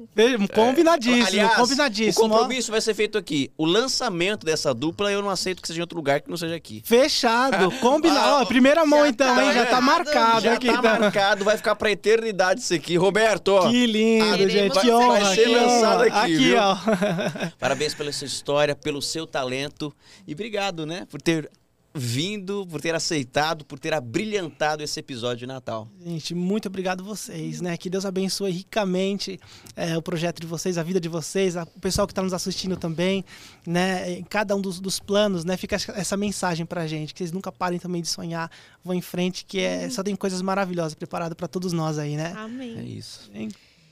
Combinadíssimo, 0.54 1.26
Aliás, 1.26 1.54
combinadíssimo. 1.56 2.26
o 2.26 2.28
compromisso 2.28 2.70
vai 2.70 2.80
ser 2.80 2.94
feito 2.94 3.16
aqui. 3.18 3.50
O 3.56 3.64
lançamento 3.64 4.44
dessa 4.44 4.72
dupla 4.74 5.10
eu 5.12 5.22
não 5.22 5.30
aceito 5.30 5.60
que 5.62 5.68
seja 5.68 5.78
em 5.80 5.82
outro 5.82 5.96
lugar 5.96 6.20
que 6.20 6.28
não 6.30 6.36
seja 6.36 6.54
aqui. 6.56 6.82
Fechado, 6.84 7.70
combinado. 7.80 8.20
Ah, 8.20 8.40
Ó, 8.42 8.44
primeira 8.46 8.84
mão 8.84 9.00
já 9.00 9.08
então, 9.08 9.34
tá 9.34 9.44
hein? 9.44 9.52
Já 9.52 9.66
tá 9.66 9.80
marcado, 9.80 10.40
Já 10.42 10.54
aqui. 10.54 10.66
tá 10.66 10.72
então. 10.78 11.00
marcado, 11.00 11.44
vai 11.44 11.56
ficar 11.56 11.74
pra 11.76 11.90
eternidade 11.90 12.60
isso 12.60 12.74
aqui. 12.74 12.96
Roberto, 12.96 13.48
ó, 13.48 13.70
Que 13.70 13.86
lindo, 13.86 14.48
gente. 14.48 14.72
Que 14.78 14.86
você 14.86 14.92
honra. 14.92 15.20
vai 15.20 15.34
ser 15.34 15.44
que 15.44 15.54
lançado 15.54 16.04
honra. 16.06 16.22
aqui, 16.22 16.36
viu? 16.36 16.58
ó. 16.58 16.76
parabéns 17.58 17.94
pela 17.94 18.12
sua 18.12 18.26
história, 18.26 18.74
pelo 18.74 19.00
seu 19.00 19.26
talento 19.26 19.94
e 20.26 20.32
obrigado, 20.32 20.84
né, 20.86 21.06
por 21.10 21.20
ter 21.20 21.50
vindo, 21.94 22.66
por 22.70 22.80
ter 22.80 22.94
aceitado, 22.94 23.64
por 23.64 23.78
ter 23.78 23.92
abrilhantado 23.94 24.82
esse 24.82 25.00
episódio 25.00 25.38
de 25.38 25.46
Natal. 25.46 25.88
Gente, 26.04 26.34
muito 26.34 26.66
obrigado 26.68 27.02
vocês, 27.02 27.60
né? 27.60 27.76
Que 27.76 27.90
Deus 27.90 28.04
abençoe 28.04 28.50
ricamente 28.52 29.40
é, 29.74 29.96
o 29.96 30.02
projeto 30.02 30.40
de 30.40 30.46
vocês, 30.46 30.78
a 30.78 30.82
vida 30.82 31.00
de 31.00 31.08
vocês, 31.08 31.56
a- 31.56 31.64
o 31.64 31.80
pessoal 31.80 32.06
que 32.06 32.12
está 32.12 32.22
nos 32.22 32.32
assistindo 32.32 32.76
também, 32.76 33.24
né? 33.66 34.12
Em 34.12 34.22
cada 34.24 34.54
um 34.54 34.60
dos, 34.60 34.78
dos 34.80 35.00
planos, 35.00 35.44
né? 35.44 35.56
Fica 35.56 35.76
essa- 35.76 36.16
mensagem 36.16 36.66
pra 36.66 36.86
gente, 36.86 37.12
que 37.14 37.18
vocês 37.18 37.32
nunca 37.32 37.50
parem 37.50 37.78
também 37.78 38.02
de 38.02 38.08
sonhar, 38.08 38.50
vão 38.84 38.94
em 38.94 39.00
frente, 39.02 39.44
que 39.44 39.58
é, 39.60 39.88
só 39.90 40.02
tem 40.02 40.14
coisas 40.14 40.42
maravilhosas 40.42 40.94
preparadas 40.94 41.34
para 41.36 41.48
todos 41.48 41.72
nós 41.72 41.98
aí, 41.98 42.16
né? 42.16 42.32
É 42.36 42.38
Amém. 42.40 42.96
isso. 42.96 43.30
Hein? 43.34 43.48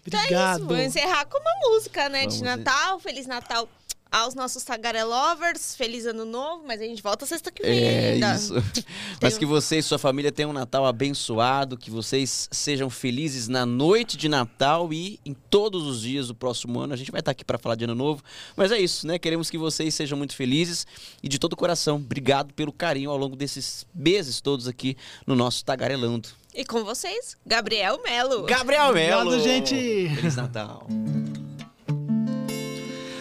Então 0.06 0.20
é 0.20 0.22
Obrigado. 0.24 0.58
isso, 0.58 0.68
vou 0.68 0.76
encerrar 0.78 1.24
com 1.26 1.38
uma 1.38 1.70
música, 1.70 2.08
né? 2.08 2.20
Vamos 2.20 2.36
de 2.36 2.44
Natal. 2.44 3.00
Feliz 3.00 3.26
Natal 3.26 3.68
aos 4.16 4.34
nossos 4.34 4.64
Tagarelovers. 4.64 5.76
Feliz 5.76 6.06
Ano 6.06 6.24
Novo, 6.24 6.64
mas 6.66 6.80
a 6.80 6.84
gente 6.84 7.02
volta 7.02 7.26
sexta 7.26 7.50
que 7.50 7.62
vem 7.62 7.78
É 7.78 8.12
ainda. 8.12 8.34
isso. 8.34 8.54
Mas 9.20 9.36
que 9.36 9.44
você 9.46 9.78
e 9.78 9.82
sua 9.82 9.98
família 9.98 10.30
tenham 10.32 10.50
um 10.50 10.54
Natal 10.54 10.86
abençoado, 10.86 11.76
que 11.76 11.90
vocês 11.90 12.48
sejam 12.50 12.88
felizes 12.88 13.48
na 13.48 13.64
noite 13.66 14.16
de 14.16 14.28
Natal 14.28 14.92
e 14.92 15.18
em 15.24 15.34
todos 15.34 15.86
os 15.86 16.02
dias 16.02 16.28
do 16.28 16.34
próximo 16.34 16.78
ano. 16.80 16.92
A 16.94 16.96
gente 16.96 17.10
vai 17.10 17.20
estar 17.20 17.30
aqui 17.32 17.44
para 17.44 17.58
falar 17.58 17.74
de 17.74 17.84
Ano 17.84 17.94
Novo. 17.94 18.22
Mas 18.56 18.72
é 18.72 18.78
isso, 18.78 19.06
né? 19.06 19.18
Queremos 19.18 19.50
que 19.50 19.58
vocês 19.58 19.94
sejam 19.94 20.16
muito 20.16 20.34
felizes 20.34 20.86
e 21.22 21.28
de 21.28 21.38
todo 21.38 21.52
o 21.54 21.56
coração. 21.56 21.96
Obrigado 21.96 22.52
pelo 22.54 22.72
carinho 22.72 23.10
ao 23.10 23.16
longo 23.16 23.36
desses 23.36 23.86
meses 23.94 24.40
todos 24.40 24.66
aqui 24.68 24.96
no 25.26 25.34
nosso 25.34 25.64
Tagarelando. 25.64 26.28
E 26.54 26.64
com 26.64 26.84
vocês, 26.84 27.36
Gabriel 27.44 28.00
Melo. 28.02 28.44
Gabriel 28.44 28.92
Melo. 28.92 29.32
Obrigado, 29.32 29.42
gente. 29.44 30.08
Feliz 30.14 30.36
Natal. 30.36 30.86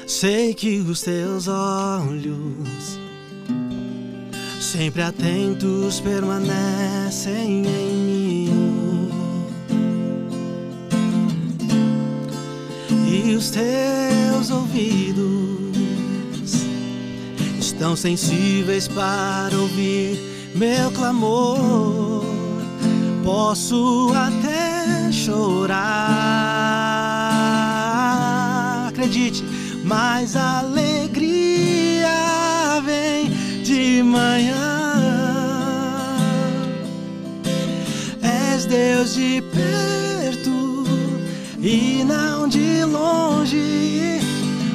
Sei 0.08 0.54
que 0.54 0.78
os 0.82 1.02
teus 1.02 1.48
olhos, 1.48 3.00
sempre 4.62 5.02
atentos, 5.02 6.00
permanecem 6.00 7.66
em 7.66 7.96
mim. 7.96 9.10
E 13.08 13.34
os 13.34 13.50
teus 13.50 14.52
ouvidos 14.52 15.74
estão 17.60 17.96
sensíveis 17.96 18.88
para 18.88 19.58
ouvir 19.58 20.20
meu 20.54 20.92
clamor. 20.92 22.24
Posso 23.24 24.14
até 24.14 25.12
chorar, 25.12 25.80
acredite, 28.88 29.44
mas 29.86 30.36
a 30.36 30.60
alegria 30.60 32.10
vem 32.84 33.30
de 33.64 34.02
manhã. 34.02 34.56
És 38.24 38.66
Deus 38.66 39.14
de 39.14 39.44
perto 39.54 40.84
e 41.62 42.04
não 42.04 42.48
de 42.48 42.84
longe. 42.84 44.20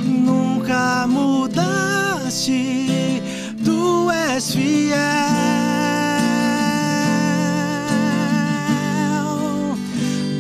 Nunca 0.05 1.09
mudaste, 1.09 2.53
tu 3.65 4.09
és 4.13 4.55
fiel. 4.55 5.01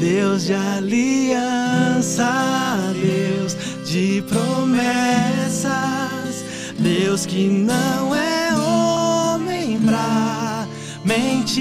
Deus 0.01 0.45
de 0.45 0.55
aliança, 0.55 2.31
Deus 2.95 3.20
de 3.91 4.22
promessas, 4.22 5.74
Deus 6.78 7.26
que 7.26 7.49
não 7.49 8.14
é 8.14 8.55
homem 8.55 9.80
pra 9.80 10.64
mentir. 11.05 11.59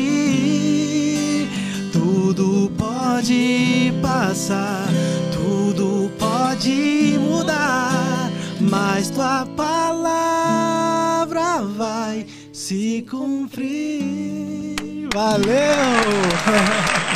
Tudo 1.91 2.71
pode 2.77 3.91
passar, 3.99 4.85
tudo 5.33 6.11
pode 6.19 7.17
mudar, 7.19 8.29
mas 8.61 9.09
tua 9.09 9.47
palavra 9.57 10.43
vai 11.75 12.27
se 12.53 13.03
cumprir. 13.09 14.75
Valeu! 15.11 15.49